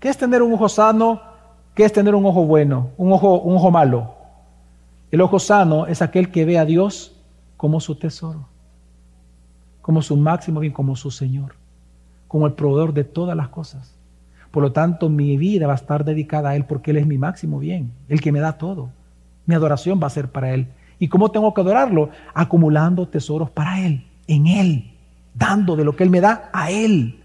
¿Qué 0.00 0.08
es 0.08 0.16
tener 0.16 0.40
un 0.40 0.54
ojo 0.54 0.70
sano? 0.70 1.20
¿Qué 1.74 1.84
es 1.84 1.92
tener 1.92 2.14
un 2.14 2.24
ojo 2.24 2.44
bueno? 2.46 2.92
Un 2.96 3.12
ojo, 3.12 3.40
un 3.40 3.56
ojo 3.56 3.70
malo. 3.70 4.14
El 5.10 5.20
ojo 5.20 5.38
sano 5.38 5.86
es 5.86 6.00
aquel 6.00 6.30
que 6.30 6.46
ve 6.46 6.58
a 6.58 6.64
Dios 6.64 7.14
como 7.58 7.78
su 7.78 7.94
tesoro, 7.94 8.48
como 9.82 10.00
su 10.00 10.16
máximo 10.16 10.60
bien, 10.60 10.72
como 10.72 10.96
su 10.96 11.10
Señor, 11.10 11.56
como 12.26 12.46
el 12.46 12.54
proveedor 12.54 12.94
de 12.94 13.04
todas 13.04 13.36
las 13.36 13.48
cosas. 13.48 13.94
Por 14.50 14.62
lo 14.62 14.72
tanto, 14.72 15.10
mi 15.10 15.36
vida 15.36 15.66
va 15.66 15.74
a 15.74 15.76
estar 15.76 16.06
dedicada 16.06 16.48
a 16.48 16.56
Él 16.56 16.64
porque 16.64 16.92
Él 16.92 16.96
es 16.96 17.06
mi 17.06 17.18
máximo 17.18 17.58
bien, 17.58 17.92
el 18.08 18.22
que 18.22 18.32
me 18.32 18.40
da 18.40 18.56
todo. 18.56 18.88
Mi 19.44 19.54
adoración 19.54 20.00
va 20.02 20.06
a 20.06 20.10
ser 20.10 20.32
para 20.32 20.54
Él. 20.54 20.68
¿Y 20.98 21.08
cómo 21.08 21.30
tengo 21.30 21.54
que 21.54 21.60
adorarlo? 21.60 22.10
Acumulando 22.34 23.06
tesoros 23.06 23.50
para 23.50 23.84
Él, 23.84 24.04
en 24.26 24.46
Él, 24.46 24.90
dando 25.34 25.76
de 25.76 25.84
lo 25.84 25.94
que 25.94 26.04
Él 26.04 26.10
me 26.10 26.20
da 26.20 26.50
a 26.52 26.70
Él. 26.70 27.22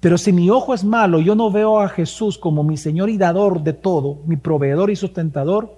Pero 0.00 0.18
si 0.18 0.32
mi 0.32 0.50
ojo 0.50 0.74
es 0.74 0.84
malo, 0.84 1.20
yo 1.20 1.34
no 1.34 1.50
veo 1.50 1.80
a 1.80 1.88
Jesús 1.88 2.36
como 2.36 2.64
mi 2.64 2.76
Señor 2.76 3.08
y 3.08 3.18
dador 3.18 3.62
de 3.62 3.72
todo, 3.72 4.18
mi 4.26 4.36
proveedor 4.36 4.90
y 4.90 4.96
sustentador, 4.96 5.76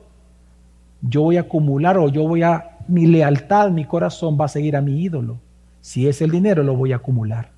yo 1.02 1.22
voy 1.22 1.36
a 1.36 1.42
acumular 1.42 1.98
o 1.98 2.08
yo 2.08 2.26
voy 2.26 2.42
a, 2.42 2.78
mi 2.88 3.06
lealtad, 3.06 3.70
mi 3.70 3.84
corazón 3.84 4.38
va 4.40 4.46
a 4.46 4.48
seguir 4.48 4.76
a 4.76 4.80
mi 4.80 5.02
ídolo. 5.02 5.38
Si 5.80 6.08
es 6.08 6.22
el 6.22 6.30
dinero, 6.30 6.62
lo 6.62 6.74
voy 6.74 6.92
a 6.92 6.96
acumular. 6.96 7.50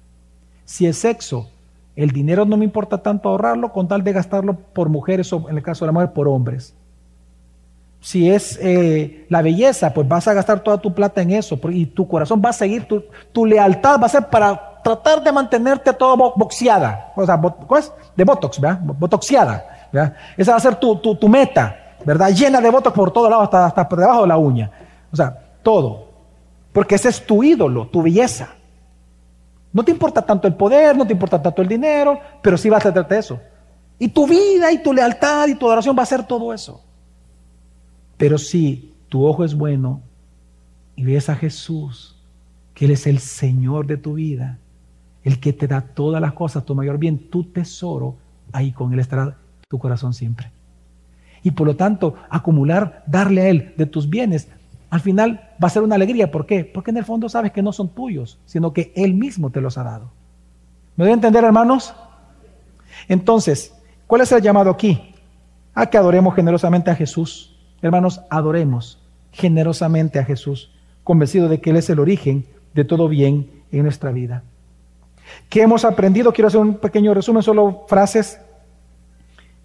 Si 0.64 0.86
es 0.86 0.96
sexo, 0.98 1.48
el 1.94 2.10
dinero 2.10 2.44
no 2.44 2.56
me 2.56 2.64
importa 2.64 2.98
tanto 2.98 3.28
ahorrarlo 3.28 3.72
con 3.72 3.86
tal 3.88 4.02
de 4.02 4.12
gastarlo 4.12 4.56
por 4.56 4.88
mujeres 4.88 5.32
o 5.32 5.48
en 5.48 5.56
el 5.56 5.62
caso 5.62 5.84
de 5.84 5.88
la 5.88 5.92
mujer 5.92 6.12
por 6.12 6.26
hombres. 6.28 6.74
Si 8.06 8.30
es 8.30 8.56
eh, 8.62 9.26
la 9.28 9.42
belleza, 9.42 9.92
pues 9.92 10.06
vas 10.06 10.28
a 10.28 10.34
gastar 10.34 10.60
toda 10.60 10.78
tu 10.78 10.94
plata 10.94 11.22
en 11.22 11.32
eso 11.32 11.58
y 11.70 11.86
tu 11.86 12.06
corazón 12.06 12.40
va 12.44 12.50
a 12.50 12.52
seguir, 12.52 12.86
tu, 12.86 13.02
tu 13.32 13.44
lealtad 13.44 14.00
va 14.00 14.06
a 14.06 14.08
ser 14.08 14.28
para 14.28 14.80
tratar 14.84 15.24
de 15.24 15.32
mantenerte 15.32 15.92
todo 15.92 16.16
boxeada, 16.36 17.12
o 17.16 17.26
sea, 17.26 17.40
¿cómo 17.40 17.76
es? 17.76 17.92
De 18.14 18.22
botox, 18.22 18.60
¿verdad? 18.60 18.78
Botoxiada, 18.80 19.88
¿verdad? 19.92 20.14
Esa 20.36 20.52
va 20.52 20.58
a 20.58 20.60
ser 20.60 20.76
tu, 20.76 20.94
tu, 20.96 21.16
tu 21.16 21.28
meta. 21.28 21.82
¿verdad? 22.06 22.30
Llena 22.30 22.60
de 22.60 22.70
votos 22.70 22.92
por 22.92 23.10
todos 23.10 23.28
lados, 23.28 23.44
hasta, 23.46 23.66
hasta 23.66 23.88
por 23.88 23.98
debajo 23.98 24.22
de 24.22 24.28
la 24.28 24.38
uña. 24.38 24.70
O 25.12 25.16
sea, 25.16 25.36
todo. 25.64 26.06
Porque 26.72 26.94
ese 26.94 27.08
es 27.08 27.26
tu 27.26 27.42
ídolo, 27.42 27.88
tu 27.88 28.00
belleza. 28.00 28.50
No 29.72 29.84
te 29.84 29.90
importa 29.90 30.22
tanto 30.22 30.46
el 30.46 30.54
poder, 30.54 30.96
no 30.96 31.04
te 31.04 31.12
importa 31.12 31.42
tanto 31.42 31.62
el 31.62 31.66
dinero, 31.66 32.20
pero 32.40 32.56
sí 32.56 32.70
vas 32.70 32.78
a 32.86 32.92
tratarte 32.92 33.14
de 33.14 33.20
eso. 33.20 33.40
Y 33.98 34.08
tu 34.08 34.24
vida 34.28 34.70
y 34.70 34.78
tu 34.84 34.92
lealtad 34.92 35.48
y 35.48 35.56
tu 35.56 35.66
adoración 35.66 35.98
va 35.98 36.04
a 36.04 36.06
ser 36.06 36.22
todo 36.22 36.52
eso. 36.54 36.80
Pero 38.16 38.38
si 38.38 38.94
tu 39.08 39.24
ojo 39.24 39.44
es 39.44 39.54
bueno 39.54 40.00
y 40.94 41.04
ves 41.04 41.28
a 41.28 41.36
Jesús, 41.36 42.16
que 42.74 42.86
Él 42.86 42.90
es 42.92 43.06
el 43.06 43.18
Señor 43.18 43.86
de 43.86 43.96
tu 43.96 44.14
vida, 44.14 44.58
el 45.22 45.40
que 45.40 45.52
te 45.52 45.66
da 45.66 45.80
todas 45.80 46.20
las 46.20 46.32
cosas, 46.32 46.64
tu 46.64 46.74
mayor 46.74 46.98
bien, 46.98 47.30
tu 47.30 47.44
tesoro, 47.44 48.16
ahí 48.52 48.72
con 48.72 48.92
Él 48.92 49.00
estará 49.00 49.36
tu 49.68 49.78
corazón 49.78 50.14
siempre 50.14 50.50
y 51.46 51.52
por 51.52 51.64
lo 51.64 51.76
tanto 51.76 52.16
acumular, 52.28 53.04
darle 53.06 53.42
a 53.42 53.48
Él 53.48 53.72
de 53.76 53.86
tus 53.86 54.10
bienes, 54.10 54.48
al 54.90 54.98
final 54.98 55.48
va 55.62 55.68
a 55.68 55.70
ser 55.70 55.84
una 55.84 55.94
alegría. 55.94 56.28
¿Por 56.28 56.44
qué? 56.44 56.64
Porque 56.64 56.90
en 56.90 56.96
el 56.96 57.04
fondo 57.04 57.28
sabes 57.28 57.52
que 57.52 57.62
no 57.62 57.72
son 57.72 57.88
tuyos, 57.90 58.40
sino 58.46 58.72
que 58.72 58.92
Él 58.96 59.14
mismo 59.14 59.50
te 59.50 59.60
los 59.60 59.78
ha 59.78 59.84
dado. 59.84 60.10
¿Me 60.96 61.04
voy 61.04 61.12
a 61.12 61.14
entender, 61.14 61.44
hermanos? 61.44 61.94
Entonces, 63.06 63.72
¿cuál 64.08 64.22
es 64.22 64.32
el 64.32 64.42
llamado 64.42 64.70
aquí? 64.70 65.14
A 65.72 65.86
que 65.86 65.96
adoremos 65.96 66.34
generosamente 66.34 66.90
a 66.90 66.96
Jesús. 66.96 67.55
Hermanos, 67.82 68.20
adoremos 68.30 68.98
generosamente 69.32 70.18
a 70.18 70.24
Jesús, 70.24 70.70
convencido 71.04 71.48
de 71.48 71.60
que 71.60 71.70
Él 71.70 71.76
es 71.76 71.90
el 71.90 72.00
origen 72.00 72.46
de 72.74 72.84
todo 72.84 73.08
bien 73.08 73.50
en 73.70 73.82
nuestra 73.82 74.12
vida. 74.12 74.42
¿Qué 75.48 75.62
hemos 75.62 75.84
aprendido? 75.84 76.32
Quiero 76.32 76.48
hacer 76.48 76.60
un 76.60 76.74
pequeño 76.74 77.12
resumen, 77.14 77.42
solo 77.42 77.84
frases 77.88 78.40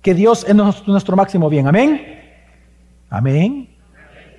que 0.01 0.13
Dios 0.13 0.45
es 0.47 0.55
nuestro 0.55 1.15
máximo 1.15 1.49
bien. 1.49 1.67
Amén. 1.67 2.19
Amén. 3.09 3.69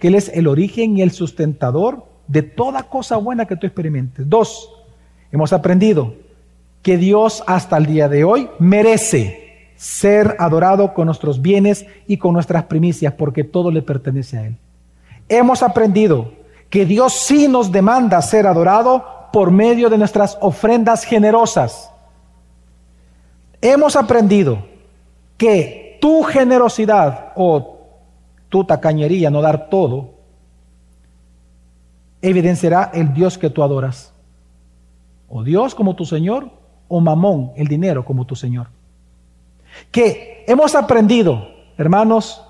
Que 0.01 0.09
Él 0.09 0.16
es 0.16 0.29
el 0.35 0.49
origen 0.49 0.97
y 0.97 1.03
el 1.03 1.12
sustentador 1.12 2.07
de 2.27 2.43
toda 2.43 2.85
cosa 2.85 3.16
buena 3.16 3.47
que 3.47 3.57
tú 3.57 3.66
experimentes. 3.66 4.29
Dos, 4.29 4.70
hemos 5.31 5.53
aprendido 5.53 6.14
que 6.83 6.97
Dios 6.97 7.45
hasta 7.47 7.77
el 7.77 7.87
día 7.87 8.09
de 8.09 8.25
hoy 8.25 8.49
merece 8.59 9.41
ser 9.83 10.37
adorado 10.39 10.95
con 10.95 11.07
nuestros 11.07 11.43
bienes 11.43 11.85
y 12.07 12.16
con 12.16 12.35
nuestras 12.35 12.62
primicias, 12.66 13.14
porque 13.14 13.43
todo 13.43 13.68
le 13.72 13.83
pertenece 13.83 14.39
a 14.39 14.47
Él. 14.47 14.57
Hemos 15.28 15.61
aprendido 15.61 16.30
que 16.70 16.87
Dios 16.87 17.14
sí 17.14 17.49
nos 17.49 17.72
demanda 17.72 18.22
ser 18.22 18.47
adorado 18.47 19.05
por 19.33 19.51
medio 19.51 19.91
de 19.91 19.99
nuestras 19.99 20.39
ofrendas 20.41 21.03
generosas. 21.03 21.91
Hemos 23.61 23.97
aprendido 23.97 24.64
que 25.37 25.99
tu 26.01 26.22
generosidad 26.22 27.33
o 27.35 27.80
tu 28.49 28.62
tacañería, 28.62 29.30
no 29.30 29.43
dar 29.43 29.68
todo, 29.68 30.11
evidenciará 32.20 32.93
el 32.95 33.12
Dios 33.12 33.37
que 33.37 33.51
tú 33.51 33.64
adoras. 33.64 34.14
O 35.28 35.43
Dios 35.43 35.74
como 35.74 35.97
tu 35.97 36.05
Señor, 36.05 36.51
o 36.87 37.01
Mamón, 37.01 37.51
el 37.57 37.66
dinero 37.66 38.05
como 38.05 38.24
tu 38.24 38.37
Señor. 38.37 38.68
Que 39.91 40.45
hemos 40.47 40.75
aprendido, 40.75 41.49
hermanos, 41.77 42.43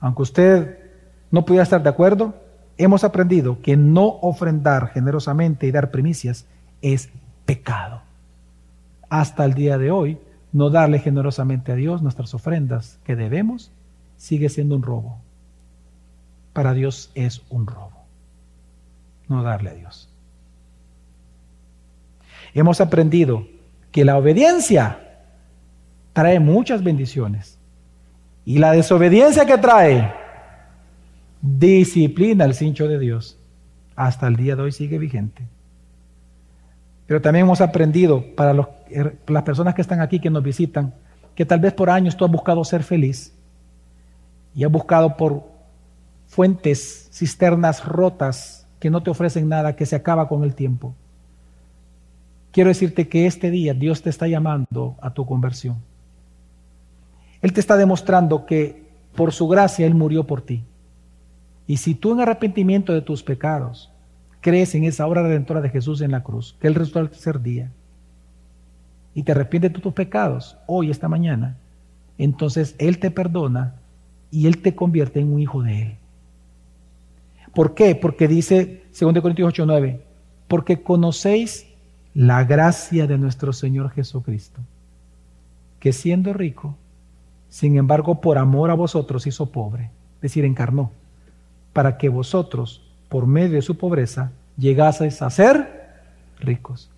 aunque 0.00 0.22
usted 0.22 0.78
no 1.30 1.44
pudiera 1.44 1.62
estar 1.62 1.82
de 1.82 1.88
acuerdo, 1.88 2.34
hemos 2.76 3.04
aprendido 3.04 3.60
que 3.62 3.76
no 3.76 4.06
ofrendar 4.20 4.88
generosamente 4.88 5.66
y 5.66 5.70
dar 5.70 5.90
primicias 5.90 6.46
es 6.82 7.10
pecado. 7.46 8.02
Hasta 9.08 9.44
el 9.44 9.54
día 9.54 9.78
de 9.78 9.90
hoy, 9.90 10.18
no 10.52 10.70
darle 10.70 10.98
generosamente 10.98 11.72
a 11.72 11.74
Dios 11.74 12.02
nuestras 12.02 12.34
ofrendas 12.34 12.98
que 13.04 13.16
debemos, 13.16 13.72
sigue 14.16 14.48
siendo 14.48 14.76
un 14.76 14.82
robo. 14.82 15.18
Para 16.52 16.72
Dios 16.72 17.10
es 17.14 17.42
un 17.50 17.66
robo. 17.66 18.04
No 19.28 19.42
darle 19.42 19.70
a 19.70 19.74
Dios. 19.74 20.08
Hemos 22.54 22.80
aprendido 22.80 23.46
que 23.90 24.04
la 24.04 24.16
obediencia 24.16 25.03
trae 26.14 26.40
muchas 26.40 26.82
bendiciones. 26.82 27.58
Y 28.46 28.58
la 28.58 28.72
desobediencia 28.72 29.44
que 29.44 29.58
trae 29.58 30.14
disciplina 31.42 32.46
el 32.46 32.54
cincho 32.54 32.88
de 32.88 32.98
Dios. 32.98 33.36
Hasta 33.96 34.26
el 34.26 34.36
día 34.36 34.56
de 34.56 34.62
hoy 34.62 34.72
sigue 34.72 34.98
vigente. 34.98 35.42
Pero 37.06 37.20
también 37.20 37.44
hemos 37.44 37.60
aprendido 37.60 38.24
para 38.34 38.54
las 38.54 39.42
personas 39.42 39.74
que 39.74 39.82
están 39.82 40.00
aquí, 40.00 40.20
que 40.20 40.30
nos 40.30 40.42
visitan, 40.42 40.94
que 41.34 41.44
tal 41.44 41.60
vez 41.60 41.74
por 41.74 41.90
años 41.90 42.16
tú 42.16 42.24
has 42.24 42.30
buscado 42.30 42.64
ser 42.64 42.82
feliz 42.82 43.34
y 44.54 44.64
has 44.64 44.70
buscado 44.70 45.16
por 45.16 45.44
fuentes, 46.26 47.08
cisternas 47.12 47.84
rotas 47.84 48.66
que 48.78 48.88
no 48.90 49.02
te 49.02 49.10
ofrecen 49.10 49.48
nada, 49.48 49.76
que 49.76 49.86
se 49.86 49.96
acaba 49.96 50.28
con 50.28 50.44
el 50.44 50.54
tiempo. 50.54 50.94
Quiero 52.52 52.68
decirte 52.68 53.08
que 53.08 53.26
este 53.26 53.50
día 53.50 53.74
Dios 53.74 54.02
te 54.02 54.10
está 54.10 54.28
llamando 54.28 54.96
a 55.00 55.12
tu 55.12 55.26
conversión. 55.26 55.76
Él 57.44 57.52
te 57.52 57.60
está 57.60 57.76
demostrando 57.76 58.46
que 58.46 58.84
por 59.14 59.34
su 59.34 59.46
gracia 59.48 59.86
Él 59.86 59.94
murió 59.94 60.24
por 60.24 60.40
ti. 60.40 60.64
Y 61.66 61.76
si 61.76 61.94
tú 61.94 62.12
en 62.12 62.20
arrepentimiento 62.20 62.94
de 62.94 63.02
tus 63.02 63.22
pecados 63.22 63.92
crees 64.40 64.74
en 64.74 64.84
esa 64.84 65.06
obra 65.06 65.22
redentora 65.22 65.60
de 65.60 65.68
Jesús 65.68 66.00
en 66.00 66.12
la 66.12 66.22
cruz, 66.22 66.56
que 66.58 66.68
Él 66.68 66.74
resucitó 66.74 67.00
al 67.00 67.10
tercer 67.10 67.42
día, 67.42 67.70
y 69.14 69.24
te 69.24 69.32
arrepientes 69.32 69.74
de 69.74 69.78
tus 69.78 69.92
pecados 69.92 70.56
hoy, 70.66 70.90
esta 70.90 71.06
mañana, 71.06 71.58
entonces 72.16 72.74
Él 72.78 72.98
te 72.98 73.10
perdona 73.10 73.74
y 74.30 74.46
Él 74.46 74.62
te 74.62 74.74
convierte 74.74 75.20
en 75.20 75.30
un 75.30 75.38
hijo 75.38 75.62
de 75.62 75.82
Él. 75.82 75.96
¿Por 77.54 77.74
qué? 77.74 77.94
Porque 77.94 78.26
dice 78.26 78.84
2 78.98 79.20
Corintios 79.20 79.48
8, 79.48 79.66
9, 79.66 80.00
porque 80.48 80.82
conocéis 80.82 81.66
la 82.14 82.42
gracia 82.44 83.06
de 83.06 83.18
nuestro 83.18 83.52
Señor 83.52 83.90
Jesucristo, 83.90 84.62
que 85.78 85.92
siendo 85.92 86.32
rico, 86.32 86.78
sin 87.54 87.78
embargo 87.78 88.20
por 88.20 88.36
amor 88.36 88.72
a 88.72 88.74
vosotros 88.74 89.28
hizo 89.28 89.52
pobre, 89.52 89.84
es 90.16 90.22
decir, 90.22 90.44
encarnó, 90.44 90.90
para 91.72 91.98
que 91.98 92.08
vosotros, 92.08 92.82
por 93.08 93.28
medio 93.28 93.54
de 93.54 93.62
su 93.62 93.78
pobreza, 93.78 94.32
llegaseis 94.56 95.22
a 95.22 95.30
ser 95.30 96.02
ricos. 96.40 96.90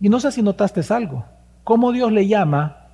Y 0.00 0.08
no 0.08 0.18
sé 0.18 0.32
si 0.32 0.42
notaste 0.42 0.80
algo, 0.92 1.24
cómo 1.62 1.92
Dios 1.92 2.10
le 2.10 2.26
llama 2.26 2.88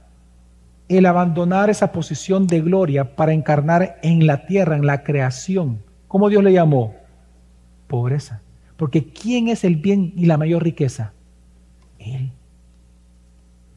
el 0.90 1.06
abandonar 1.06 1.70
esa 1.70 1.90
posición 1.90 2.46
de 2.46 2.60
gloria 2.60 3.16
para 3.16 3.32
encarnar 3.32 3.98
en 4.02 4.26
la 4.26 4.44
tierra, 4.44 4.76
en 4.76 4.84
la 4.84 5.04
creación. 5.04 5.82
¿Cómo 6.06 6.28
Dios 6.28 6.44
le 6.44 6.52
llamó? 6.52 6.96
Pobreza. 7.86 8.42
Porque 8.76 9.08
¿quién 9.08 9.48
es 9.48 9.64
el 9.64 9.76
bien 9.76 10.12
y 10.16 10.26
la 10.26 10.36
mayor 10.36 10.62
riqueza? 10.62 11.14
Él, 11.98 12.30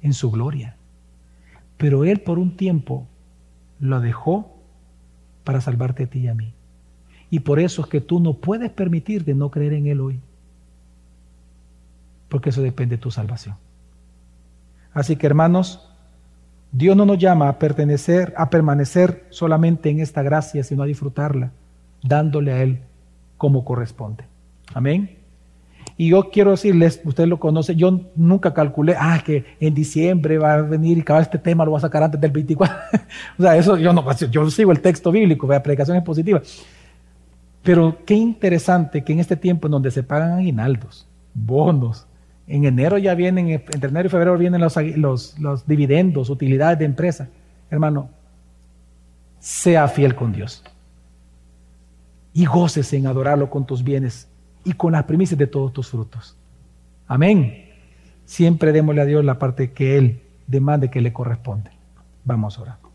en 0.02 0.12
su 0.12 0.30
gloria. 0.30 0.76
Pero 1.80 2.04
Él 2.04 2.20
por 2.20 2.38
un 2.38 2.58
tiempo 2.58 3.08
lo 3.80 4.02
dejó 4.02 4.54
para 5.46 5.62
salvarte 5.62 6.04
a 6.04 6.08
ti 6.08 6.20
y 6.20 6.28
a 6.28 6.36
mí. 6.36 6.54
Y 7.30 7.40
por 7.40 7.60
eso 7.60 7.82
es 7.82 7.88
que 7.88 8.02
tú 8.02 8.20
no 8.20 8.34
puedes 8.34 8.70
permitir 8.70 9.24
de 9.24 9.34
no 9.34 9.50
creer 9.50 9.74
en 9.74 9.88
Él 9.88 10.02
hoy. 10.02 10.20
Porque 12.28 12.50
eso 12.50 12.62
depende 12.62 12.98
de 12.98 13.02
tu 13.02 13.12
salvación. 13.12 13.56
Así 14.94 15.16
que 15.16 15.26
hermanos, 15.26 15.90
Dios 16.74 16.98
no 16.98 17.06
nos 17.06 17.18
llama 17.18 17.48
a 17.48 17.58
pertenecer, 17.58 18.34
a 18.36 18.50
permanecer 18.50 19.26
solamente 19.30 19.90
en 19.90 20.02
esta 20.02 20.22
gracia, 20.22 20.66
sino 20.66 20.84
a 20.84 20.86
disfrutarla, 20.86 21.52
dándole 22.04 22.52
a 22.52 22.62
Él 22.62 22.82
como 23.38 23.64
corresponde. 23.64 24.26
Amén. 24.74 25.19
Y 26.02 26.12
yo 26.12 26.30
quiero 26.30 26.52
decirles, 26.52 27.02
usted 27.04 27.26
lo 27.28 27.42
conoce, 27.42 27.76
yo 27.76 28.00
nunca 28.16 28.54
calculé, 28.54 28.96
ah, 28.98 29.22
que 29.22 29.44
en 29.60 29.74
diciembre 29.74 30.38
va 30.38 30.54
a 30.54 30.62
venir 30.62 30.98
y 30.98 31.02
cada 31.02 31.20
este 31.20 31.38
tema 31.38 31.66
lo 31.66 31.74
va 31.74 31.80
a 31.80 31.82
sacar 31.82 32.02
antes 32.02 32.22
del 32.22 32.32
24. 32.32 32.74
o 33.38 33.42
sea, 33.44 33.58
eso 33.58 33.76
yo 33.76 33.92
no, 33.92 34.10
yo 34.32 34.50
sigo 34.50 34.72
el 34.72 34.80
texto 34.80 35.12
bíblico, 35.12 35.46
la 35.46 35.62
predicación 35.62 35.98
es 35.98 36.04
positiva. 36.04 36.42
Pero 37.64 37.98
qué 38.06 38.14
interesante 38.14 39.04
que 39.04 39.12
en 39.12 39.20
este 39.20 39.36
tiempo 39.36 39.68
en 39.68 39.72
donde 39.72 39.92
se 39.92 40.02
pagan 40.02 40.40
aguinaldos, 40.40 41.06
bonos, 41.34 42.08
en 42.48 42.64
enero 42.64 42.98
ya 42.98 43.14
vienen, 43.14 43.50
entre 43.50 43.90
enero 43.90 44.08
y 44.08 44.10
febrero 44.10 44.38
vienen 44.38 44.62
los, 44.62 44.78
los, 44.96 45.38
los 45.38 45.68
dividendos, 45.68 46.30
utilidades 46.30 46.80
de 46.80 46.86
empresa. 46.86 47.28
Hermano, 47.70 48.10
sea 49.38 49.86
fiel 49.90 50.16
con 50.16 50.32
Dios. 50.32 50.64
Y 52.34 52.46
goces 52.46 52.94
en 52.94 53.06
adorarlo 53.06 53.50
con 53.50 53.66
tus 53.66 53.84
bienes 53.84 54.30
y 54.64 54.74
con 54.74 54.94
las 54.94 55.04
primicias 55.04 55.38
de 55.38 55.48
todos 55.48 55.74
tus 55.74 55.90
frutos. 55.90 56.36
Amén. 57.08 57.70
Siempre 58.26 58.72
démosle 58.72 59.02
a 59.02 59.06
Dios 59.06 59.26
la 59.26 59.40
parte 59.40 59.72
que 59.72 59.98
Él 59.98 60.22
demande 60.48 60.90
que 60.90 61.02
le 61.02 61.14
corresponde. 61.14 61.72
Vamos 62.26 62.58
a 62.58 62.62
orar. 62.62 62.89